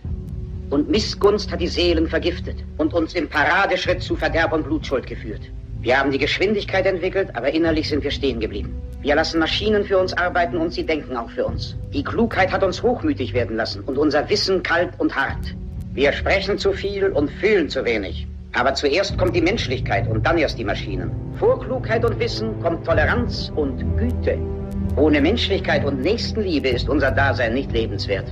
[0.69, 5.41] Und Missgunst hat die Seelen vergiftet und uns im Paradeschritt zu Verderb und Blutschuld geführt.
[5.81, 8.73] Wir haben die Geschwindigkeit entwickelt, aber innerlich sind wir stehen geblieben.
[9.01, 11.75] Wir lassen Maschinen für uns arbeiten und sie denken auch für uns.
[11.93, 15.55] Die Klugheit hat uns hochmütig werden lassen und unser Wissen kalt und hart.
[15.93, 18.27] Wir sprechen zu viel und fühlen zu wenig.
[18.53, 21.11] Aber zuerst kommt die Menschlichkeit und dann erst die Maschinen.
[21.37, 24.39] Vor Klugheit und Wissen kommt Toleranz und Güte.
[24.97, 28.25] Ohne Menschlichkeit und Nächstenliebe ist unser Dasein nicht lebenswert.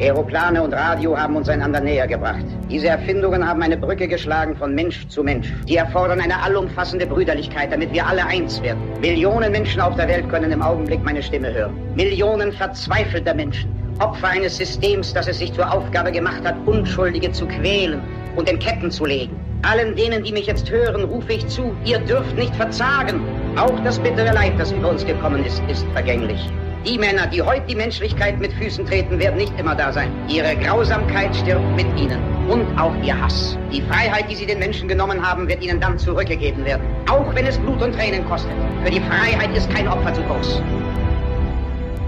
[0.00, 2.44] Aeroplane und Radio haben uns einander näher gebracht.
[2.68, 5.50] Diese Erfindungen haben eine Brücke geschlagen von Mensch zu Mensch.
[5.68, 8.80] Die erfordern eine allumfassende Brüderlichkeit, damit wir alle eins werden.
[9.00, 11.74] Millionen Menschen auf der Welt können im Augenblick meine Stimme hören.
[11.94, 13.70] Millionen verzweifelter Menschen.
[14.00, 18.00] Opfer eines Systems, das es sich zur Aufgabe gemacht hat, Unschuldige zu quälen
[18.34, 19.45] und in Ketten zu legen.
[19.66, 23.20] Allen denen, die mich jetzt hören, rufe ich zu, ihr dürft nicht verzagen.
[23.56, 26.38] Auch das bittere Leid, das über uns gekommen ist, ist vergänglich.
[26.86, 30.12] Die Männer, die heute die Menschlichkeit mit Füßen treten, werden nicht immer da sein.
[30.28, 32.20] Ihre Grausamkeit stirbt mit ihnen.
[32.48, 33.58] Und auch ihr Hass.
[33.72, 36.86] Die Freiheit, die sie den Menschen genommen haben, wird ihnen dann zurückgegeben werden.
[37.10, 38.52] Auch wenn es Blut und Tränen kostet.
[38.84, 40.62] Für die Freiheit ist kein Opfer zu groß.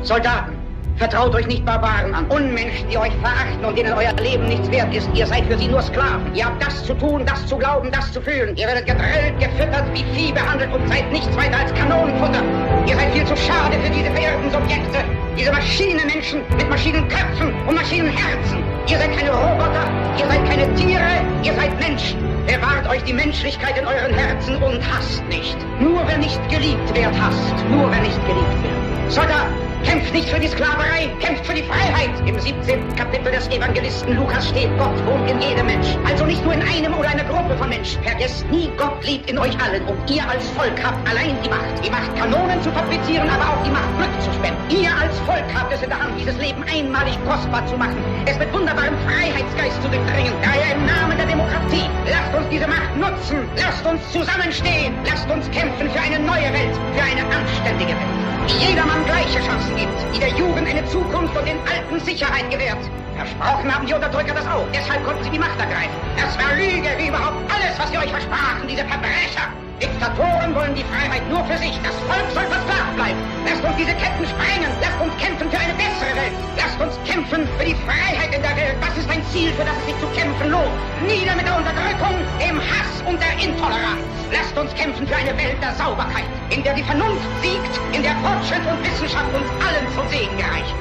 [0.03, 0.58] Soldaten,
[0.99, 4.93] Vertraut euch nicht Barbaren an, Unmenschen, die euch verachten und denen euer Leben nichts wert
[4.95, 5.09] ist.
[5.15, 6.35] Ihr seid für sie nur Sklaven.
[6.35, 8.57] Ihr habt das zu tun, das zu glauben, das zu fühlen.
[8.57, 12.43] Ihr werdet gedrillt, gefüttert, wie Vieh behandelt und seid nichts weiter als Kanonenfutter.
[12.87, 14.09] Ihr seid viel zu schade für diese
[14.51, 15.05] Subjekte.
[15.37, 18.65] Diese Maschinenmenschen mit Maschinenköpfen und Maschinenherzen.
[18.89, 19.89] Ihr seid keine Roboter,
[20.19, 22.19] ihr seid keine Tiere, ihr seid Menschen.
[22.47, 25.57] Bewahrt euch die Menschlichkeit in euren Herzen und hasst nicht.
[25.81, 27.55] Nur wer nicht geliebt wird, hasst.
[27.71, 29.13] Nur wer nicht geliebt wird.
[29.13, 29.49] Soldat,
[29.85, 32.11] Kämpft nicht für die Sklaverei, kämpft für die Freiheit.
[32.27, 32.97] Im 17.
[32.97, 35.87] Kapitel des Evangelisten Lukas steht, Gott wohnt in jedem Mensch.
[36.05, 38.03] Also nicht nur in einem oder einer Gruppe von Menschen.
[38.03, 41.85] Vergesst nie, Gott lebt in euch allen und ihr als Volk habt allein die Macht.
[41.85, 44.59] Die Macht, Kanonen zu fabrizieren, aber auch die Macht, Glück zu spenden.
[44.69, 48.03] Ihr als Volk habt es in der Hand, dieses Leben einmalig kostbar zu machen.
[48.27, 50.35] Es mit wunderbarem Freiheitsgeist zu durchdringen.
[50.43, 53.47] Daher im Namen der Demokratie, lasst uns diese Macht nutzen.
[53.57, 54.95] Lasst uns zusammenstehen.
[55.07, 60.15] Lasst uns kämpfen für eine neue Welt, für eine anständige Welt jedermann gleiche Chancen gibt,
[60.15, 62.79] die der Jugend eine Zukunft und den Alten Sicherheit gewährt.
[63.17, 65.97] Versprochen haben die Unterdrücker das auch, deshalb konnten sie die Macht ergreifen.
[66.17, 69.53] Das war Lüge wie überhaupt alles, was sie euch versprachen, diese Verbrecher.
[69.81, 71.79] Diktatoren wollen die Freiheit nur für sich.
[71.87, 73.21] Das Volk soll versklavt bleiben.
[73.47, 74.71] Lasst uns diese Ketten sprengen.
[74.83, 76.35] Lasst uns kämpfen für eine bessere Welt.
[76.59, 78.75] Lasst uns kämpfen für die Freiheit in der Welt.
[78.83, 80.75] Das ist ein Ziel, für das es sich zu kämpfen lohnt.
[81.07, 84.03] Nieder mit der Unterdrückung, dem Hass und der Intoleranz.
[84.35, 88.19] Lasst uns kämpfen für eine Welt der Sauberkeit, in der die Vernunft siegt, in der
[88.19, 90.75] Fortschritt und Wissenschaft uns allen zum Segen gereichen.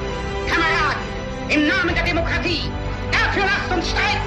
[0.50, 1.06] Kameraden,
[1.48, 2.66] im Namen der Demokratie,
[3.14, 4.26] dafür lasst uns streiten!